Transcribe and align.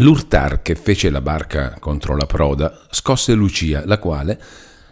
L'urtar 0.00 0.62
che 0.62 0.76
fece 0.76 1.10
la 1.10 1.20
barca 1.20 1.76
contro 1.80 2.14
la 2.14 2.26
proda 2.26 2.86
scosse 2.88 3.34
Lucia, 3.34 3.82
la 3.84 3.98
quale, 3.98 4.40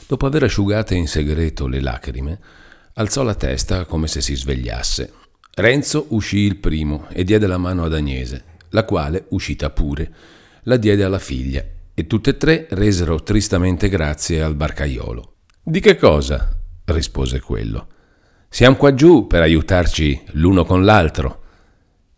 dopo 0.04 0.26
aver 0.26 0.42
asciugate 0.42 0.96
in 0.96 1.06
segreto 1.06 1.68
le 1.68 1.80
lacrime, 1.80 2.40
alzò 2.94 3.22
la 3.22 3.36
testa 3.36 3.84
come 3.84 4.08
se 4.08 4.20
si 4.20 4.34
svegliasse. 4.34 5.12
Renzo 5.54 6.06
uscì 6.08 6.38
il 6.38 6.56
primo 6.56 7.06
e 7.10 7.22
diede 7.22 7.46
la 7.46 7.56
mano 7.56 7.84
ad 7.84 7.94
Agnese, 7.94 8.44
la 8.70 8.84
quale, 8.84 9.26
uscita 9.28 9.70
pure, 9.70 10.12
la 10.62 10.76
diede 10.76 11.04
alla 11.04 11.20
figlia, 11.20 11.64
e 11.94 12.06
tutte 12.08 12.30
e 12.30 12.36
tre 12.36 12.66
resero 12.70 13.22
tristamente 13.22 13.88
grazie 13.88 14.42
al 14.42 14.56
barcaiolo. 14.56 15.34
Di 15.62 15.78
che 15.78 15.96
cosa? 15.96 16.58
rispose 16.86 17.38
quello. 17.38 17.86
Siamo 18.48 18.74
qua 18.74 18.92
giù 18.92 19.28
per 19.28 19.42
aiutarci 19.42 20.20
l'uno 20.32 20.64
con 20.64 20.84
l'altro 20.84 21.44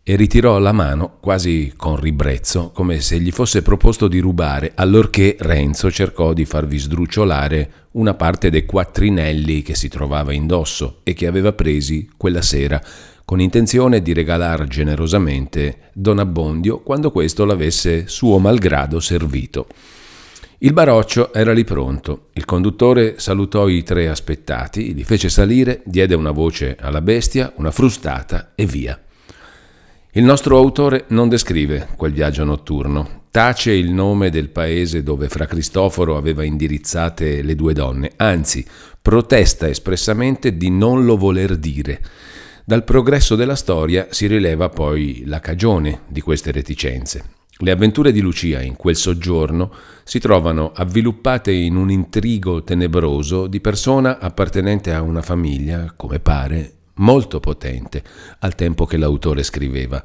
e 0.09 0.15
ritirò 0.15 0.57
la 0.57 0.71
mano 0.71 1.17
quasi 1.19 1.71
con 1.77 1.95
ribrezzo, 1.95 2.71
come 2.73 2.99
se 2.99 3.19
gli 3.19 3.29
fosse 3.29 3.61
proposto 3.61 4.07
di 4.07 4.17
rubare, 4.17 4.71
allorché 4.73 5.35
Renzo 5.37 5.91
cercò 5.91 6.33
di 6.33 6.45
farvi 6.45 6.79
sdrucciolare 6.79 7.71
una 7.91 8.15
parte 8.15 8.49
dei 8.49 8.65
quattrinelli 8.65 9.61
che 9.61 9.75
si 9.75 9.87
trovava 9.87 10.33
indosso 10.33 11.01
e 11.03 11.13
che 11.13 11.27
aveva 11.27 11.53
presi 11.53 12.09
quella 12.17 12.41
sera, 12.41 12.81
con 13.23 13.39
intenzione 13.39 14.01
di 14.01 14.11
regalar 14.11 14.65
generosamente 14.65 15.91
Don 15.93 16.17
Abbondio 16.17 16.79
quando 16.79 17.11
questo 17.11 17.45
l'avesse 17.45 18.07
suo 18.07 18.39
malgrado 18.39 18.99
servito. 18.99 19.67
Il 20.57 20.73
baroccio 20.73 21.31
era 21.31 21.53
lì 21.53 21.63
pronto. 21.63 22.29
Il 22.33 22.45
conduttore 22.45 23.19
salutò 23.19 23.67
i 23.67 23.83
tre 23.83 24.09
aspettati, 24.09 24.95
li 24.95 25.03
fece 25.03 25.29
salire, 25.29 25.83
diede 25.85 26.15
una 26.15 26.31
voce 26.31 26.77
alla 26.79 27.01
bestia, 27.01 27.53
una 27.57 27.69
frustata 27.69 28.53
e 28.55 28.65
via. 28.65 28.99
Il 30.13 30.23
nostro 30.23 30.57
autore 30.57 31.05
non 31.09 31.29
descrive 31.29 31.89
quel 31.95 32.13
viaggio 32.13 32.43
notturno, 32.43 33.25
tace 33.29 33.73
il 33.73 33.91
nome 33.91 34.31
del 34.31 34.49
paese 34.49 35.03
dove 35.03 35.29
fra 35.29 35.45
Cristoforo 35.45 36.17
aveva 36.17 36.43
indirizzate 36.43 37.43
le 37.43 37.53
due 37.53 37.73
donne, 37.73 38.13
anzi 38.15 38.65
protesta 38.99 39.67
espressamente 39.69 40.57
di 40.57 40.71
non 40.71 41.05
lo 41.05 41.15
voler 41.15 41.57
dire. 41.57 42.01
Dal 42.65 42.83
progresso 42.83 43.35
della 43.35 43.55
storia 43.55 44.07
si 44.09 44.25
rileva 44.25 44.69
poi 44.69 45.25
la 45.27 45.39
cagione 45.39 46.01
di 46.07 46.21
queste 46.21 46.51
reticenze. 46.51 47.25
Le 47.59 47.69
avventure 47.69 48.11
di 48.11 48.21
Lucia 48.21 48.61
in 48.61 48.75
quel 48.75 48.95
soggiorno 48.95 49.71
si 50.03 50.17
trovano 50.17 50.71
avviluppate 50.73 51.51
in 51.51 51.75
un 51.75 51.91
intrigo 51.91 52.63
tenebroso 52.63 53.45
di 53.45 53.59
persona 53.59 54.17
appartenente 54.17 54.91
a 54.91 55.03
una 55.03 55.21
famiglia, 55.21 55.93
come 55.95 56.19
pare, 56.19 56.78
molto 56.99 57.39
potente 57.39 58.01
al 58.39 58.55
tempo 58.55 58.85
che 58.85 58.97
l'autore 58.97 59.43
scriveva. 59.43 60.03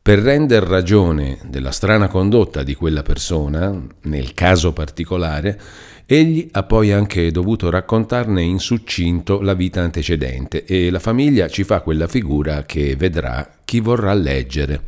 Per 0.00 0.20
render 0.20 0.62
ragione 0.62 1.38
della 1.44 1.70
strana 1.70 2.08
condotta 2.08 2.62
di 2.62 2.74
quella 2.74 3.02
persona, 3.02 3.78
nel 4.04 4.32
caso 4.32 4.72
particolare, 4.72 5.60
egli 6.06 6.48
ha 6.52 6.62
poi 6.62 6.92
anche 6.92 7.30
dovuto 7.30 7.68
raccontarne 7.68 8.40
in 8.40 8.58
succinto 8.58 9.42
la 9.42 9.52
vita 9.52 9.82
antecedente 9.82 10.64
e 10.64 10.88
la 10.88 10.98
famiglia 10.98 11.48
ci 11.48 11.62
fa 11.62 11.82
quella 11.82 12.06
figura 12.06 12.62
che 12.62 12.96
vedrà 12.96 13.56
chi 13.64 13.80
vorrà 13.80 14.14
leggere. 14.14 14.80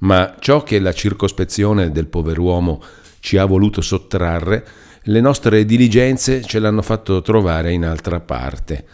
Ma 0.00 0.36
ciò 0.38 0.62
che 0.62 0.78
la 0.78 0.92
circospezione 0.92 1.90
del 1.90 2.06
pover'uomo 2.06 2.80
ci 3.18 3.36
ha 3.36 3.44
voluto 3.46 3.80
sottrarre, 3.80 4.64
le 5.02 5.20
nostre 5.20 5.64
diligenze 5.64 6.42
ce 6.42 6.60
l'hanno 6.60 6.82
fatto 6.82 7.20
trovare 7.20 7.72
in 7.72 7.84
altra 7.84 8.20
parte. 8.20 8.84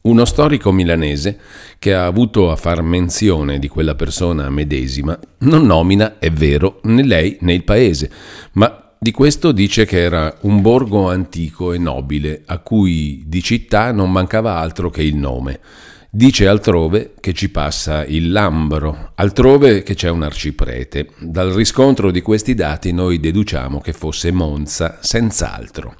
Uno 0.00 0.24
storico 0.24 0.70
milanese 0.70 1.38
che 1.78 1.92
ha 1.92 2.06
avuto 2.06 2.50
a 2.50 2.56
far 2.56 2.82
menzione 2.82 3.58
di 3.58 3.68
quella 3.68 3.94
persona 3.94 4.48
medesima 4.48 5.18
non 5.38 5.66
nomina, 5.66 6.18
è 6.18 6.30
vero, 6.30 6.80
né 6.84 7.02
lei 7.02 7.36
né 7.40 7.52
il 7.52 7.64
paese, 7.64 8.10
ma 8.52 8.92
di 9.00 9.10
questo 9.10 9.52
dice 9.52 9.84
che 9.84 10.00
era 10.00 10.36
un 10.42 10.60
borgo 10.60 11.08
antico 11.08 11.72
e 11.72 11.78
nobile, 11.78 12.42
a 12.46 12.58
cui 12.58 13.22
di 13.26 13.42
città 13.42 13.92
non 13.92 14.10
mancava 14.10 14.56
altro 14.56 14.90
che 14.90 15.02
il 15.02 15.14
nome. 15.14 15.60
Dice 16.10 16.48
altrove 16.48 17.14
che 17.20 17.32
ci 17.32 17.50
passa 17.50 18.04
il 18.04 18.32
Lambro, 18.32 19.12
altrove 19.14 19.82
che 19.82 19.94
c'è 19.94 20.08
un 20.08 20.22
arciprete. 20.22 21.10
Dal 21.18 21.52
riscontro 21.52 22.10
di 22.10 22.22
questi 22.22 22.54
dati 22.54 22.92
noi 22.92 23.20
deduciamo 23.20 23.80
che 23.80 23.92
fosse 23.92 24.32
Monza, 24.32 24.98
senz'altro. 25.00 25.94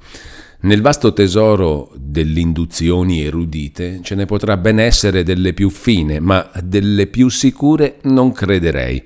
Nel 0.60 0.80
vasto 0.82 1.12
tesoro 1.12 1.92
delle 1.94 2.40
induzioni 2.40 3.22
erudite 3.22 4.00
ce 4.02 4.16
ne 4.16 4.26
potrà 4.26 4.56
ben 4.56 4.80
essere 4.80 5.22
delle 5.22 5.52
più 5.52 5.70
fine, 5.70 6.18
ma 6.18 6.50
delle 6.64 7.06
più 7.06 7.28
sicure 7.28 7.98
non 8.02 8.32
crederei. 8.32 9.00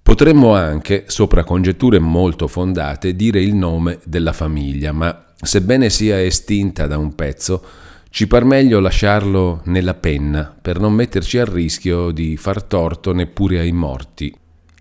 Potremmo 0.00 0.54
anche, 0.54 1.04
sopra 1.08 1.42
congetture 1.42 1.98
molto 1.98 2.46
fondate, 2.46 3.16
dire 3.16 3.40
il 3.40 3.54
nome 3.54 3.98
della 4.04 4.32
famiglia, 4.32 4.92
ma 4.92 5.32
sebbene 5.42 5.90
sia 5.90 6.22
estinta 6.22 6.86
da 6.86 6.98
un 6.98 7.16
pezzo, 7.16 7.64
ci 8.08 8.28
par 8.28 8.44
meglio 8.44 8.78
lasciarlo 8.78 9.62
nella 9.64 9.94
penna 9.94 10.56
per 10.60 10.78
non 10.78 10.92
metterci 10.92 11.38
a 11.38 11.44
rischio 11.44 12.12
di 12.12 12.36
far 12.36 12.62
torto 12.62 13.12
neppure 13.12 13.58
ai 13.58 13.72
morti 13.72 14.32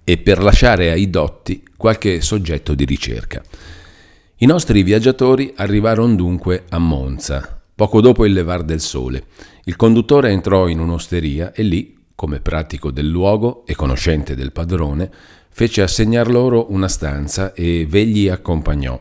e 0.03 0.17
per 0.19 0.43
lasciare 0.43 0.91
ai 0.91 1.09
dotti 1.09 1.63
qualche 1.75 2.21
soggetto 2.21 2.75
di 2.75 2.85
ricerca. 2.85 3.41
I 4.41 4.45
nostri 4.45 4.83
viaggiatori 4.83 5.51
arrivarono 5.57 6.15
dunque 6.15 6.63
a 6.69 6.77
Monza, 6.77 7.61
poco 7.75 7.99
dopo 7.99 8.25
il 8.25 8.31
levar 8.31 8.63
del 8.63 8.79
sole. 8.79 9.25
Il 9.65 9.75
conduttore 9.75 10.29
entrò 10.29 10.69
in 10.69 10.79
un'osteria 10.79 11.51
e 11.51 11.61
lì, 11.61 11.97
come 12.15 12.39
pratico 12.39 12.89
del 12.89 13.09
luogo 13.09 13.65
e 13.65 13.75
conoscente 13.75 14.35
del 14.35 14.53
padrone, 14.53 15.11
fece 15.49 15.81
assegnar 15.81 16.29
loro 16.29 16.67
una 16.71 16.87
stanza 16.87 17.51
e 17.51 17.85
vegli 17.85 18.29
accompagnò. 18.29 18.97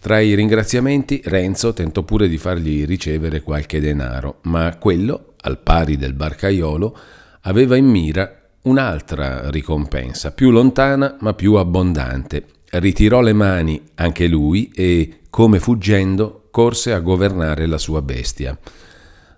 Tra 0.00 0.20
i 0.20 0.32
ringraziamenti 0.32 1.20
Renzo 1.22 1.74
tentò 1.74 2.02
pure 2.02 2.26
di 2.26 2.38
fargli 2.38 2.86
ricevere 2.86 3.42
qualche 3.42 3.80
denaro, 3.80 4.38
ma 4.44 4.74
quello, 4.78 5.34
al 5.42 5.58
pari 5.58 5.98
del 5.98 6.14
barcaiolo, 6.14 6.96
aveva 7.42 7.76
in 7.76 7.84
mira 7.84 8.40
un'altra 8.62 9.50
ricompensa, 9.50 10.32
più 10.32 10.50
lontana 10.50 11.14
ma 11.20 11.34
più 11.34 11.56
abbondante, 11.56 12.56
ritirò 12.70 13.20
le 13.20 13.32
mani 13.32 13.80
anche 13.94 14.26
lui 14.26 14.70
e, 14.74 15.20
come 15.30 15.58
fuggendo, 15.60 16.48
corse 16.50 16.92
a 16.92 17.00
governare 17.00 17.66
la 17.66 17.78
sua 17.78 18.02
bestia. 18.02 18.58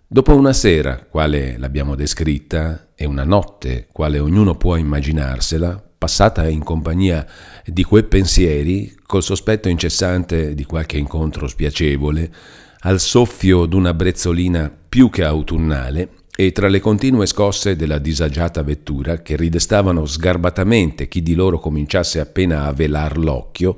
Dopo 0.06 0.34
una 0.34 0.52
sera, 0.52 1.06
quale 1.08 1.56
l'abbiamo 1.56 1.94
descritta, 1.94 2.88
e 2.96 3.06
una 3.06 3.24
notte, 3.24 3.86
quale 3.92 4.18
ognuno 4.18 4.56
può 4.56 4.76
immaginarsela, 4.76 5.82
passata 5.96 6.48
in 6.48 6.64
compagnia 6.64 7.26
di 7.64 7.84
quei 7.84 8.04
pensieri, 8.04 8.94
col 9.06 9.22
sospetto 9.22 9.68
incessante 9.68 10.54
di 10.54 10.64
qualche 10.64 10.98
incontro 10.98 11.46
spiacevole, 11.46 12.32
al 12.80 12.98
soffio 12.98 13.66
d'una 13.66 13.94
brezzolina 13.94 14.74
più 14.88 15.10
che 15.10 15.24
autunnale, 15.24 16.08
e 16.42 16.52
tra 16.52 16.68
le 16.68 16.80
continue 16.80 17.26
scosse 17.26 17.76
della 17.76 17.98
disagiata 17.98 18.62
vettura, 18.62 19.20
che 19.20 19.36
ridestavano 19.36 20.06
sgarbatamente 20.06 21.06
chi 21.06 21.22
di 21.22 21.34
loro 21.34 21.58
cominciasse 21.58 22.18
appena 22.18 22.64
a 22.64 22.72
velar 22.72 23.18
l'occhio, 23.18 23.76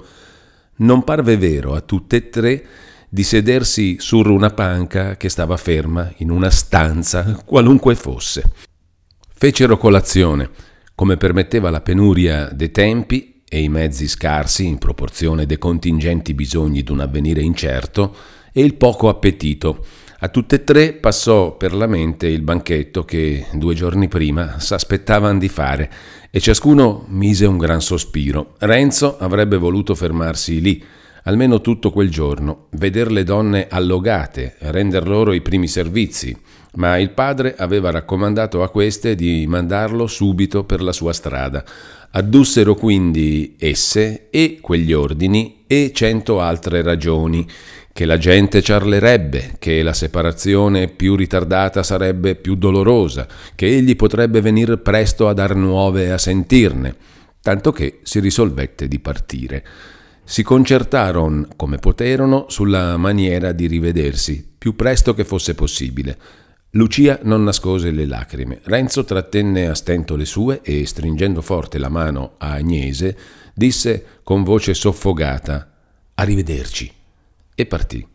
non 0.76 1.02
parve 1.02 1.36
vero 1.36 1.74
a 1.74 1.80
tutte 1.80 2.14
e 2.14 2.28
tre 2.28 2.64
di 3.08 3.24
sedersi 3.24 3.96
su 3.98 4.20
una 4.20 4.50
panca 4.50 5.16
che 5.16 5.28
stava 5.28 5.56
ferma 5.56 6.12
in 6.18 6.30
una 6.30 6.50
stanza, 6.50 7.36
qualunque 7.44 7.96
fosse. 7.96 8.44
Fecero 9.34 9.76
colazione, 9.76 10.48
come 10.94 11.16
permetteva 11.16 11.68
la 11.68 11.80
penuria 11.80 12.48
dei 12.52 12.70
tempi 12.70 13.42
e 13.48 13.60
i 13.60 13.68
mezzi 13.68 14.06
scarsi 14.06 14.66
in 14.66 14.78
proporzione 14.78 15.46
dei 15.46 15.58
contingenti 15.58 16.32
bisogni 16.32 16.84
d'un 16.84 17.00
avvenire 17.00 17.42
incerto 17.42 18.14
e 18.52 18.62
il 18.62 18.74
poco 18.74 19.08
appetito, 19.08 19.84
a 20.24 20.28
tutte 20.28 20.54
e 20.54 20.64
tre 20.64 20.92
passò 20.92 21.56
per 21.56 21.74
la 21.74 21.88
mente 21.88 22.28
il 22.28 22.42
banchetto 22.42 23.04
che 23.04 23.46
due 23.54 23.74
giorni 23.74 24.06
prima 24.06 24.60
s'aspettavano 24.60 25.36
di 25.36 25.48
fare 25.48 25.90
e 26.30 26.38
ciascuno 26.38 27.06
mise 27.08 27.44
un 27.44 27.58
gran 27.58 27.80
sospiro. 27.80 28.54
Renzo 28.58 29.18
avrebbe 29.18 29.56
voluto 29.56 29.96
fermarsi 29.96 30.60
lì, 30.60 30.80
almeno 31.24 31.60
tutto 31.60 31.90
quel 31.90 32.08
giorno, 32.08 32.66
veder 32.70 33.10
le 33.10 33.24
donne 33.24 33.66
allogate, 33.68 34.54
render 34.60 35.08
loro 35.08 35.32
i 35.32 35.40
primi 35.40 35.66
servizi, 35.66 36.36
ma 36.74 36.98
il 36.98 37.10
padre 37.10 37.56
aveva 37.56 37.90
raccomandato 37.90 38.62
a 38.62 38.70
queste 38.70 39.16
di 39.16 39.44
mandarlo 39.48 40.06
subito 40.06 40.62
per 40.62 40.82
la 40.82 40.92
sua 40.92 41.12
strada. 41.12 41.64
Addussero 42.12 42.76
quindi 42.76 43.56
esse 43.58 44.28
e 44.30 44.58
quegli 44.60 44.92
ordini 44.92 45.64
e 45.66 45.90
cento 45.92 46.40
altre 46.40 46.82
ragioni 46.82 47.44
che 47.92 48.06
la 48.06 48.16
gente 48.16 48.62
ciarlerebbe, 48.62 49.56
che 49.58 49.82
la 49.82 49.92
separazione 49.92 50.88
più 50.88 51.14
ritardata 51.14 51.82
sarebbe 51.82 52.36
più 52.36 52.54
dolorosa, 52.54 53.26
che 53.54 53.66
egli 53.66 53.96
potrebbe 53.96 54.40
venir 54.40 54.78
presto 54.78 55.28
a 55.28 55.34
dar 55.34 55.54
nuove 55.54 56.10
a 56.10 56.18
sentirne, 56.18 56.96
tanto 57.42 57.70
che 57.70 58.00
si 58.02 58.18
risolvette 58.18 58.88
di 58.88 58.98
partire. 58.98 59.64
Si 60.24 60.42
concertarono 60.42 61.48
come 61.54 61.76
poterono 61.76 62.46
sulla 62.48 62.96
maniera 62.96 63.52
di 63.52 63.66
rivedersi, 63.66 64.48
più 64.56 64.74
presto 64.74 65.12
che 65.12 65.24
fosse 65.24 65.54
possibile. 65.54 66.16
Lucia 66.70 67.18
non 67.24 67.44
nascose 67.44 67.90
le 67.90 68.06
lacrime. 68.06 68.60
Renzo 68.62 69.04
trattenne 69.04 69.68
a 69.68 69.74
stento 69.74 70.16
le 70.16 70.24
sue 70.24 70.60
e, 70.62 70.86
stringendo 70.86 71.42
forte 71.42 71.76
la 71.76 71.90
mano 71.90 72.36
a 72.38 72.52
Agnese, 72.52 73.14
disse 73.52 74.04
con 74.22 74.42
voce 74.42 74.72
soffogata 74.72 75.68
Arrivederci 76.14 77.00
e 77.54 77.66
partì. 77.66 78.06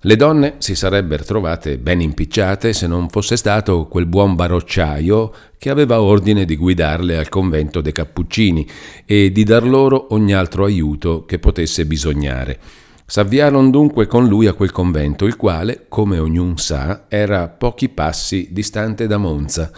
Le 0.00 0.14
donne 0.14 0.54
si 0.58 0.76
sarebbero 0.76 1.24
trovate 1.24 1.78
ben 1.78 2.00
impicciate 2.00 2.72
se 2.72 2.86
non 2.86 3.08
fosse 3.08 3.36
stato 3.36 3.86
quel 3.86 4.06
buon 4.06 4.36
barocciaio 4.36 5.32
che 5.58 5.68
aveva 5.68 6.00
ordine 6.00 6.44
di 6.44 6.54
guidarle 6.54 7.16
al 7.16 7.28
convento 7.28 7.80
dei 7.80 7.90
Cappuccini 7.90 8.68
e 9.04 9.32
di 9.32 9.42
dar 9.42 9.64
loro 9.64 10.08
ogni 10.10 10.32
altro 10.32 10.64
aiuto 10.64 11.24
che 11.24 11.40
potesse 11.40 11.86
bisognare. 11.86 12.58
S'avviarono 13.04 13.70
dunque 13.70 14.06
con 14.06 14.28
lui 14.28 14.46
a 14.46 14.52
quel 14.52 14.70
convento, 14.70 15.26
il 15.26 15.36
quale, 15.36 15.86
come 15.88 16.18
ognun 16.18 16.56
sa, 16.56 17.06
era 17.08 17.48
pochi 17.48 17.88
passi 17.88 18.48
distante 18.52 19.06
da 19.06 19.16
Monza. 19.16 19.70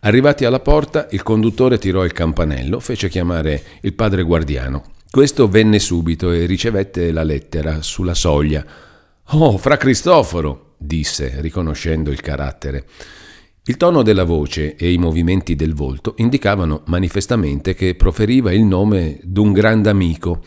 Arrivati 0.00 0.44
alla 0.44 0.60
porta, 0.60 1.08
il 1.10 1.22
conduttore 1.22 1.78
tirò 1.78 2.04
il 2.04 2.12
campanello, 2.12 2.80
fece 2.80 3.08
chiamare 3.08 3.62
il 3.80 3.94
padre 3.94 4.22
guardiano. 4.22 4.95
Questo 5.10 5.48
venne 5.48 5.78
subito 5.78 6.30
e 6.30 6.46
ricevette 6.46 7.10
la 7.10 7.22
lettera 7.22 7.80
sulla 7.80 8.14
soglia. 8.14 8.64
Oh, 9.30 9.56
fra 9.56 9.76
Cristoforo, 9.76 10.74
disse, 10.76 11.36
riconoscendo 11.38 12.10
il 12.10 12.20
carattere. 12.20 12.84
Il 13.64 13.76
tono 13.76 14.02
della 14.02 14.24
voce 14.24 14.76
e 14.76 14.92
i 14.92 14.98
movimenti 14.98 15.56
del 15.56 15.74
volto 15.74 16.14
indicavano 16.18 16.82
manifestamente 16.86 17.74
che 17.74 17.94
proferiva 17.94 18.52
il 18.52 18.62
nome 18.62 19.18
d'un 19.22 19.52
grande 19.52 19.88
amico. 19.88 20.42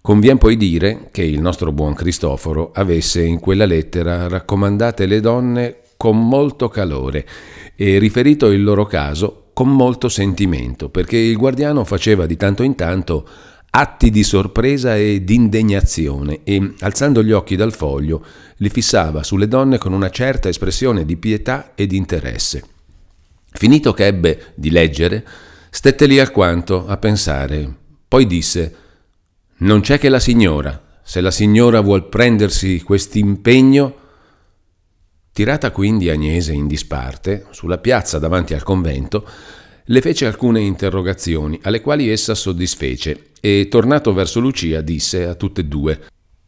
Convien 0.00 0.38
poi 0.38 0.56
dire 0.56 1.08
che 1.12 1.22
il 1.22 1.40
nostro 1.40 1.70
buon 1.70 1.94
Cristoforo 1.94 2.72
avesse 2.74 3.22
in 3.22 3.38
quella 3.38 3.64
lettera 3.64 4.28
raccomandate 4.28 5.06
le 5.06 5.20
donne 5.20 5.76
con 5.96 6.26
molto 6.26 6.68
calore 6.68 7.26
e 7.76 7.98
riferito 7.98 8.50
il 8.50 8.64
loro 8.64 8.86
caso 8.86 9.50
con 9.52 9.74
molto 9.74 10.08
sentimento, 10.08 10.88
perché 10.88 11.16
il 11.16 11.36
guardiano 11.36 11.84
faceva 11.84 12.26
di 12.26 12.36
tanto 12.36 12.62
in 12.62 12.74
tanto 12.74 13.28
atti 13.70 14.10
di 14.10 14.24
sorpresa 14.24 14.96
e 14.96 15.22
d'indegnazione 15.22 16.40
e, 16.42 16.74
alzando 16.80 17.22
gli 17.22 17.30
occhi 17.30 17.56
dal 17.56 17.72
foglio, 17.72 18.24
li 18.56 18.68
fissava 18.68 19.22
sulle 19.22 19.48
donne 19.48 19.78
con 19.78 19.92
una 19.92 20.10
certa 20.10 20.48
espressione 20.48 21.04
di 21.04 21.16
pietà 21.16 21.72
e 21.74 21.86
di 21.86 21.96
interesse. 21.96 22.64
Finito 23.52 23.92
che 23.92 24.06
ebbe 24.06 24.52
di 24.54 24.70
leggere, 24.70 25.26
stette 25.70 26.06
lì 26.06 26.18
alquanto 26.18 26.86
a 26.86 26.96
pensare, 26.96 27.72
poi 28.06 28.26
disse 28.26 28.74
Non 29.58 29.80
c'è 29.80 29.98
che 29.98 30.08
la 30.08 30.20
signora, 30.20 31.00
se 31.02 31.20
la 31.20 31.30
signora 31.30 31.80
vuol 31.80 32.08
prendersi 32.08 32.82
quest'impegno. 32.82 33.96
Tirata 35.32 35.70
quindi 35.70 36.10
Agnese 36.10 36.52
in 36.52 36.66
disparte, 36.66 37.46
sulla 37.50 37.78
piazza 37.78 38.18
davanti 38.18 38.52
al 38.52 38.64
convento, 38.64 39.26
le 39.90 40.00
fece 40.00 40.26
alcune 40.26 40.60
interrogazioni, 40.60 41.58
alle 41.62 41.80
quali 41.80 42.08
essa 42.08 42.34
soddisfece, 42.34 43.30
e 43.40 43.66
tornato 43.68 44.12
verso 44.12 44.38
Lucia 44.38 44.80
disse 44.82 45.26
a 45.26 45.34
tutte 45.34 45.62
e 45.62 45.64
due 45.64 46.00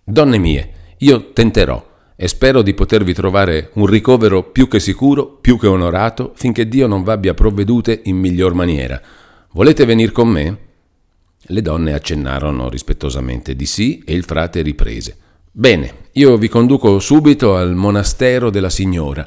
Donne 0.04 0.38
mie, 0.38 0.72
io 0.98 1.32
tenterò 1.32 1.90
e 2.14 2.28
spero 2.28 2.62
di 2.62 2.72
potervi 2.74 3.12
trovare 3.12 3.70
un 3.74 3.86
ricovero 3.86 4.44
più 4.44 4.68
che 4.68 4.78
sicuro, 4.78 5.26
più 5.26 5.58
che 5.58 5.66
onorato, 5.66 6.32
finché 6.36 6.68
Dio 6.68 6.86
non 6.86 7.02
v'abbia 7.02 7.34
provvedute 7.34 8.02
in 8.04 8.16
miglior 8.16 8.54
maniera. 8.54 9.00
Volete 9.52 9.84
venire 9.84 10.12
con 10.12 10.28
me? 10.28 10.58
Le 11.38 11.62
donne 11.62 11.94
accennarono 11.94 12.68
rispettosamente 12.68 13.56
di 13.56 13.66
sì 13.66 14.02
e 14.04 14.12
il 14.14 14.24
frate 14.24 14.62
riprese. 14.62 15.16
Bene, 15.50 15.94
io 16.12 16.36
vi 16.36 16.48
conduco 16.48 17.00
subito 17.00 17.56
al 17.56 17.74
monastero 17.74 18.50
della 18.50 18.70
signora. 18.70 19.26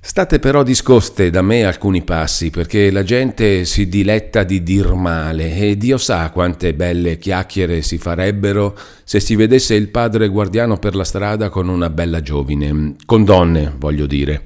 State 0.00 0.38
però 0.38 0.62
discoste 0.62 1.28
da 1.28 1.42
me 1.42 1.64
alcuni 1.64 2.02
passi, 2.02 2.50
perché 2.50 2.90
la 2.90 3.02
gente 3.02 3.64
si 3.64 3.88
diletta 3.88 4.44
di 4.44 4.62
dir 4.62 4.92
male 4.92 5.56
e 5.56 5.76
Dio 5.76 5.98
sa 5.98 6.30
quante 6.30 6.72
belle 6.72 7.18
chiacchiere 7.18 7.82
si 7.82 7.98
farebbero 7.98 8.78
se 9.02 9.18
si 9.18 9.34
vedesse 9.34 9.74
il 9.74 9.88
padre 9.88 10.28
guardiano 10.28 10.78
per 10.78 10.94
la 10.94 11.04
strada 11.04 11.48
con 11.48 11.68
una 11.68 11.90
bella 11.90 12.20
giovine, 12.20 12.94
con 13.04 13.24
donne, 13.24 13.74
voglio 13.76 14.06
dire. 14.06 14.42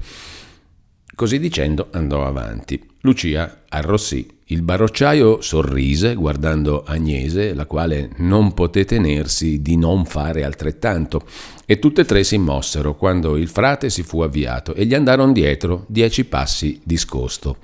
Così 1.15 1.39
dicendo 1.39 1.89
andò 1.91 2.25
avanti. 2.25 2.81
Lucia 3.01 3.63
arrossì. 3.69 4.27
Il 4.53 4.61
barocciaio 4.61 5.41
sorrise 5.41 6.13
guardando 6.13 6.83
Agnese, 6.85 7.55
la 7.55 7.65
quale 7.65 8.11
non 8.17 8.53
poté 8.53 8.85
tenersi 8.85 9.63
di 9.63 9.75
non 9.77 10.05
fare 10.05 10.43
altrettanto, 10.43 11.23
e 11.65 11.79
tutte 11.79 12.01
e 12.01 12.05
tre 12.05 12.23
si 12.23 12.37
mossero 12.37 12.95
quando 12.95 13.35
il 13.35 13.47
frate 13.47 13.89
si 13.89 14.03
fu 14.03 14.21
avviato 14.21 14.75
e 14.75 14.85
gli 14.85 14.93
andarono 14.93 15.31
dietro 15.31 15.85
dieci 15.87 16.25
passi 16.25 16.79
discosto. 16.83 17.57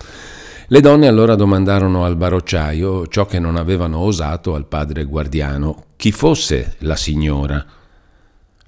Le 0.65 0.81
donne 0.81 1.05
allora 1.05 1.35
domandarono 1.35 2.05
al 2.05 2.15
barocciaio 2.15 3.05
ciò 3.05 3.27
che 3.27 3.37
non 3.37 3.55
avevano 3.55 3.99
osato 3.99 4.55
al 4.55 4.65
padre 4.65 5.03
guardiano, 5.03 5.83
chi 5.95 6.11
fosse 6.11 6.73
la 6.79 6.95
signora. 6.95 7.63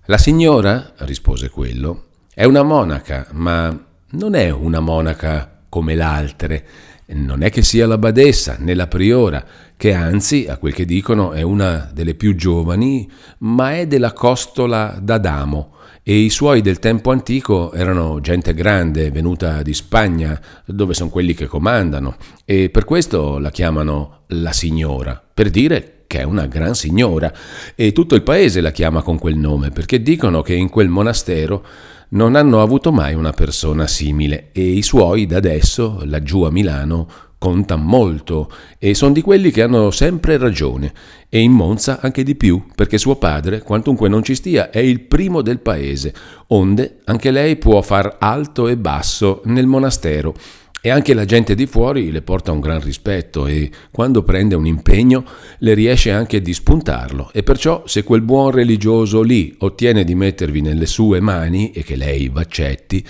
La 0.05 0.17
signora, 0.19 0.93
rispose 0.97 1.49
quello, 1.49 2.03
è 2.35 2.43
una 2.43 2.61
monaca, 2.61 3.29
ma 3.31 3.75
non 4.11 4.35
è 4.35 4.51
una 4.51 4.79
monaca 4.79 5.61
come 5.67 5.95
le 5.95 6.03
altre, 6.03 6.67
non 7.07 7.43
è 7.43 7.49
che 7.49 7.61
sia 7.61 7.87
la 7.87 7.97
badessa 7.97 8.55
né 8.59 8.73
la 8.73 8.87
priora, 8.87 9.43
che 9.75 9.93
anzi, 9.93 10.45
a 10.47 10.57
quel 10.57 10.73
che 10.73 10.85
dicono, 10.85 11.31
è 11.31 11.41
una 11.41 11.89
delle 11.93 12.15
più 12.15 12.35
giovani, 12.35 13.09
ma 13.39 13.75
è 13.75 13.87
della 13.87 14.13
costola 14.13 14.97
d'Adamo, 15.01 15.75
e 16.03 16.15
i 16.17 16.29
suoi 16.29 16.61
del 16.61 16.79
tempo 16.79 17.11
antico 17.11 17.73
erano 17.73 18.19
gente 18.21 18.53
grande, 18.53 19.11
venuta 19.11 19.61
di 19.61 19.73
Spagna, 19.73 20.39
dove 20.65 20.93
sono 20.93 21.09
quelli 21.09 21.33
che 21.33 21.45
comandano, 21.45 22.15
e 22.45 22.69
per 22.69 22.85
questo 22.85 23.39
la 23.39 23.51
chiamano 23.51 24.23
la 24.27 24.51
signora, 24.51 25.21
per 25.33 25.49
dire 25.49 26.03
che 26.07 26.19
è 26.19 26.23
una 26.23 26.45
gran 26.45 26.75
signora, 26.75 27.31
e 27.75 27.91
tutto 27.91 28.15
il 28.15 28.23
paese 28.23 28.61
la 28.61 28.71
chiama 28.71 29.01
con 29.01 29.17
quel 29.17 29.35
nome, 29.35 29.69
perché 29.69 30.01
dicono 30.01 30.41
che 30.41 30.53
in 30.53 30.69
quel 30.69 30.89
monastero 30.89 31.65
non 32.11 32.35
hanno 32.35 32.61
avuto 32.61 32.91
mai 32.91 33.13
una 33.13 33.31
persona 33.31 33.87
simile 33.87 34.49
e 34.51 34.63
i 34.63 34.81
suoi 34.81 35.25
da 35.25 35.37
adesso, 35.37 36.01
laggiù 36.05 36.41
a 36.41 36.51
Milano, 36.51 37.07
contano 37.37 37.81
molto 37.81 38.51
e 38.77 38.93
sono 38.93 39.13
di 39.13 39.21
quelli 39.21 39.49
che 39.49 39.63
hanno 39.63 39.89
sempre 39.89 40.37
ragione 40.37 40.93
e 41.27 41.39
in 41.39 41.51
Monza 41.51 41.99
anche 41.99 42.21
di 42.21 42.35
più 42.35 42.63
perché 42.75 42.99
suo 42.99 43.15
padre, 43.15 43.63
quantunque 43.63 44.09
non 44.09 44.23
ci 44.23 44.35
stia, 44.35 44.69
è 44.69 44.77
il 44.77 44.99
primo 45.01 45.41
del 45.41 45.59
paese, 45.59 46.13
onde 46.47 46.99
anche 47.05 47.31
lei 47.31 47.55
può 47.55 47.81
far 47.81 48.17
alto 48.19 48.67
e 48.67 48.77
basso 48.77 49.41
nel 49.45 49.65
monastero 49.65 50.35
e 50.83 50.89
anche 50.89 51.13
la 51.13 51.25
gente 51.25 51.53
di 51.53 51.67
fuori 51.67 52.11
le 52.11 52.23
porta 52.23 52.51
un 52.51 52.59
gran 52.59 52.81
rispetto 52.81 53.45
e 53.45 53.69
quando 53.91 54.23
prende 54.23 54.55
un 54.55 54.65
impegno 54.65 55.23
le 55.59 55.75
riesce 55.75 56.11
anche 56.11 56.41
di 56.41 56.53
spuntarlo 56.53 57.29
e 57.31 57.43
perciò 57.43 57.83
se 57.85 58.03
quel 58.03 58.21
buon 58.21 58.49
religioso 58.49 59.21
lì 59.21 59.55
ottiene 59.59 60.03
di 60.03 60.15
mettervi 60.15 60.61
nelle 60.61 60.87
sue 60.87 61.19
mani 61.19 61.71
e 61.71 61.83
che 61.83 61.95
lei 61.95 62.29
v'accetti, 62.29 63.05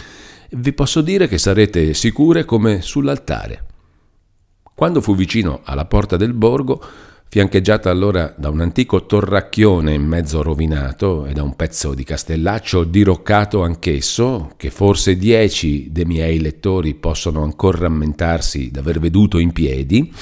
vi 0.52 0.74
posso 0.74 1.00
dire 1.00 1.30
che 1.30 1.38
sarete 1.38 1.94
sicure 1.94 2.44
come 2.44 2.82
sull'altare. 2.82 3.66
Quando 4.76 5.00
fu 5.00 5.16
vicino 5.16 5.62
alla 5.64 5.86
porta 5.86 6.18
del 6.18 6.34
borgo, 6.34 6.84
fiancheggiata 7.34 7.90
allora 7.90 8.34
da 8.36 8.50
un 8.50 8.60
antico 8.60 9.06
torracchione 9.06 9.98
mezzo 9.98 10.42
rovinato 10.42 11.26
e 11.26 11.32
da 11.32 11.44
un 11.44 11.56
pezzo 11.56 11.94
di 11.94 12.04
castellaccio 12.04 12.84
diroccato 12.84 13.64
anch'esso, 13.64 14.52
che 14.58 14.70
forse 14.70 15.16
dieci 15.16 15.88
dei 15.94 16.04
miei 16.04 16.42
lettori 16.42 16.94
possono 16.94 17.42
ancora 17.44 17.78
rammentarsi 17.78 18.70
d'aver 18.70 19.00
veduto 19.00 19.38
in 19.38 19.54
piedi, 19.54 20.14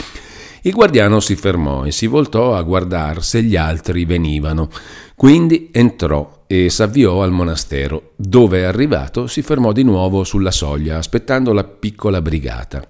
il 0.61 0.71
guardiano 0.71 1.19
si 1.19 1.35
fermò 1.35 1.83
e 1.83 1.91
si 1.91 2.05
voltò 2.05 2.53
a 2.53 2.61
guardare 2.61 3.23
se 3.23 3.41
gli 3.41 3.55
altri 3.55 4.05
venivano. 4.05 4.69
Quindi 5.15 5.69
entrò 5.71 6.43
e 6.45 6.69
s'avviò 6.69 7.23
al 7.23 7.31
monastero, 7.31 8.11
dove 8.17 8.67
arrivato 8.67 9.25
si 9.25 9.41
fermò 9.41 9.71
di 9.71 9.81
nuovo 9.81 10.23
sulla 10.23 10.51
soglia, 10.51 10.97
aspettando 10.99 11.53
la 11.53 11.63
piccola 11.63 12.21
brigata. 12.21 12.87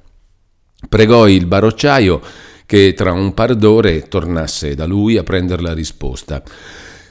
Pregò 0.89 1.25
il 1.25 1.45
barocciaio 1.45 2.21
che 2.69 2.93
tra 2.93 3.11
un 3.13 3.33
par 3.33 3.55
d'ore 3.55 4.03
tornasse 4.03 4.75
da 4.75 4.85
lui 4.85 5.17
a 5.17 5.23
prendere 5.23 5.63
la 5.63 5.73
risposta. 5.73 6.43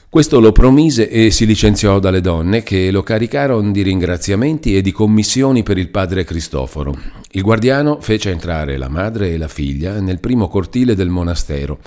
Questo 0.07 0.39
lo 0.39 0.53
promise 0.53 1.09
e 1.09 1.31
si 1.31 1.45
licenziò 1.45 1.99
dalle 1.99 2.21
donne 2.21 2.63
che 2.63 2.89
lo 2.91 3.03
caricarono 3.03 3.69
di 3.69 3.81
ringraziamenti 3.81 4.77
e 4.77 4.81
di 4.81 4.93
commissioni 4.93 5.61
per 5.61 5.77
il 5.77 5.89
padre 5.89 6.23
Cristoforo. 6.23 6.97
Il 7.31 7.41
guardiano 7.41 7.99
fece 7.99 8.29
entrare 8.29 8.77
la 8.77 8.87
madre 8.87 9.33
e 9.33 9.37
la 9.37 9.49
figlia 9.49 9.99
nel 9.99 10.21
primo 10.21 10.47
cortile 10.47 10.95
del 10.95 11.09
monastero, 11.09 11.79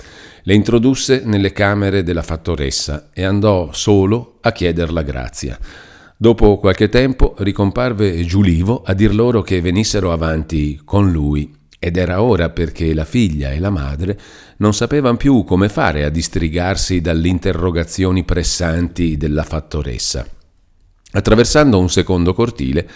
le 0.43 0.53
introdusse 0.53 1.23
nelle 1.25 1.51
camere 1.51 2.03
della 2.03 2.21
fattoressa 2.21 3.09
e 3.11 3.23
andò 3.23 3.69
solo 3.71 4.37
a 4.41 4.51
chieder 4.51 4.91
la 4.91 5.01
grazia. 5.01 5.57
Dopo 6.15 6.59
qualche 6.59 6.89
tempo 6.89 7.33
ricomparve 7.39 8.23
Giulivo 8.23 8.83
a 8.85 8.93
dir 8.93 9.15
loro 9.15 9.41
che 9.41 9.61
venissero 9.61 10.11
avanti 10.11 10.79
con 10.85 11.11
lui 11.11 11.61
ed 11.83 11.97
era 11.97 12.21
ora 12.21 12.49
perché 12.49 12.93
la 12.93 13.03
figlia 13.03 13.51
e 13.51 13.59
la 13.59 13.69
madre 13.69 14.17
non 14.59 14.73
sapevano 14.73 15.17
più 15.17 15.43
come 15.43 15.67
fare 15.67 16.05
a 16.05 16.09
distrigarsi 16.09 17.01
dalle 17.01 17.27
interrogazioni 17.27 18.23
pressanti 18.23 19.17
della 19.17 19.43
fattoressa. 19.43 20.25
Attraversando 21.11 21.77
un 21.77 21.89
secondo 21.89 22.33
cortile, 22.33 22.89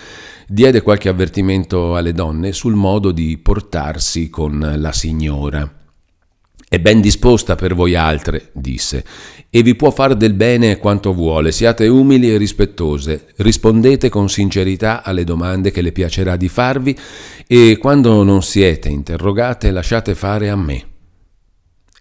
diede 0.48 0.82
qualche 0.82 1.10
avvertimento 1.10 1.98
alle 1.98 2.13
donne 2.13 2.53
sul 2.53 2.75
modo 2.75 3.12
di 3.12 3.38
portarsi 3.38 4.29
con 4.29 4.75
la 4.77 4.94
signora. 4.94 5.76
È 6.69 6.79
ben 6.79 7.00
disposta 7.00 7.55
per 7.55 7.74
voi 7.75 7.95
altre, 7.95 8.50
disse, 8.51 9.05
e 9.50 9.62
vi 9.62 9.74
può 9.75 9.89
far 9.89 10.15
del 10.15 10.33
bene 10.33 10.77
quanto 10.77 11.13
vuole. 11.13 11.53
Siate 11.53 11.88
umili 11.88 12.29
e 12.29 12.36
rispettose, 12.36 13.27
rispondete 13.38 14.09
con 14.09 14.27
sincerità 14.27 15.01
alle 15.01 15.24
domande 15.24 15.71
che 15.71 15.79
le 15.79 15.93
piacerà 15.93 16.36
di 16.36 16.50
farvi 16.50 16.93
e 17.47 17.77
quando 17.77 18.21
non 18.24 18.43
siete 18.43 18.89
interrogate 18.89 19.71
lasciate 19.71 20.13
fare 20.13 20.50
a 20.50 20.57
me. 20.57 20.86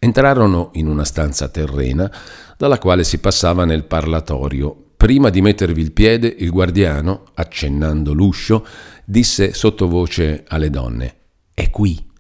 Entrarono 0.01 0.71
in 0.73 0.89
una 0.89 1.05
stanza 1.05 1.47
terrena 1.47 2.13
dalla 2.59 2.79
quale 2.79 3.05
si 3.05 3.19
passava 3.19 3.65
nel 3.65 3.85
parlatorio. 3.85 4.77
Prima 4.97 5.31
di 5.31 5.43
mettervi 5.43 5.81
il 5.81 5.93
piede, 5.93 6.35
il 6.39 6.51
guardiano, 6.51 7.27
accennando 7.35 8.13
l'uscio, 8.13 8.67
disse 9.05 9.55
sottovoce 9.55 10.43
alle 10.49 10.71
donne: 10.71 11.15
È 11.55 11.71
qui 11.71 12.15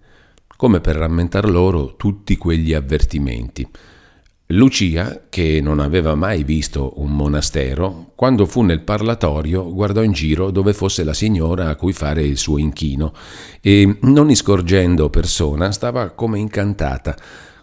come 0.56 0.80
per 0.80 0.96
rammentar 0.96 1.48
loro 1.48 1.96
tutti 1.96 2.36
quegli 2.36 2.72
avvertimenti. 2.72 3.68
Lucia, 4.50 5.22
che 5.28 5.60
non 5.60 5.80
aveva 5.80 6.14
mai 6.14 6.44
visto 6.44 7.00
un 7.00 7.10
monastero, 7.10 8.12
quando 8.14 8.46
fu 8.46 8.62
nel 8.62 8.82
parlatorio 8.82 9.72
guardò 9.72 10.04
in 10.04 10.12
giro 10.12 10.52
dove 10.52 10.72
fosse 10.72 11.02
la 11.02 11.14
signora 11.14 11.68
a 11.68 11.74
cui 11.74 11.92
fare 11.92 12.22
il 12.22 12.38
suo 12.38 12.56
inchino 12.58 13.12
e, 13.60 13.98
non 14.02 14.30
iscorgendo 14.30 15.10
persona, 15.10 15.72
stava 15.72 16.10
come 16.10 16.38
incantata, 16.38 17.16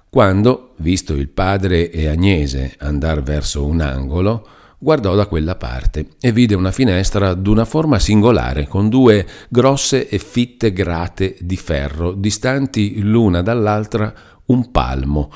quando, 0.09 0.73
visto 0.77 1.13
il 1.13 1.29
padre 1.29 1.89
e 1.89 2.07
Agnese 2.07 2.75
andar 2.79 3.23
verso 3.23 3.65
un 3.65 3.79
angolo, 3.79 4.45
guardò 4.83 5.15
da 5.15 5.27
quella 5.27 5.55
parte 5.55 6.07
e 6.19 6.33
vide 6.33 6.55
una 6.55 6.71
finestra 6.71 7.33
d'una 7.33 7.63
forma 7.63 7.97
singolare, 7.99 8.67
con 8.67 8.89
due 8.89 9.25
grosse 9.49 10.09
e 10.09 10.19
fitte 10.19 10.73
grate 10.73 11.37
di 11.39 11.55
ferro, 11.55 12.11
distanti 12.11 13.01
l'una 13.01 13.41
dall'altra 13.41 14.13
un 14.47 14.71
palmo, 14.71 15.31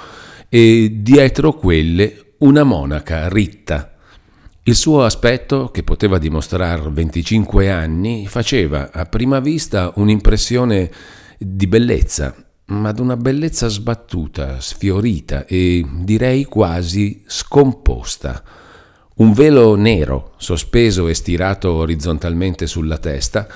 e 0.49 0.97
dietro 0.97 1.53
quelle 1.53 2.33
una 2.39 2.63
monaca 2.63 3.29
ritta. 3.29 3.93
Il 4.63 4.75
suo 4.75 5.05
aspetto, 5.05 5.69
che 5.71 5.83
poteva 5.83 6.17
dimostrare 6.17 6.89
25 6.91 7.71
anni, 7.71 8.27
faceva 8.27 8.91
a 8.91 9.05
prima 9.05 9.39
vista 9.39 9.93
un'impressione 9.95 10.91
di 11.37 11.67
bellezza, 11.67 12.35
ma 12.65 12.91
d'una 12.91 13.15
bellezza 13.15 13.69
sbattuta, 13.69 14.59
sfiorita 14.59 15.45
e 15.45 15.85
direi 16.03 16.43
quasi 16.43 17.23
scomposta. 17.25 18.43
Un 19.17 19.33
velo 19.33 19.73
nero, 19.73 20.33
sospeso 20.37 21.07
e 21.07 21.15
stirato 21.15 21.73
orizzontalmente 21.73 22.67
sulla 22.67 22.99
testa, 22.99 23.47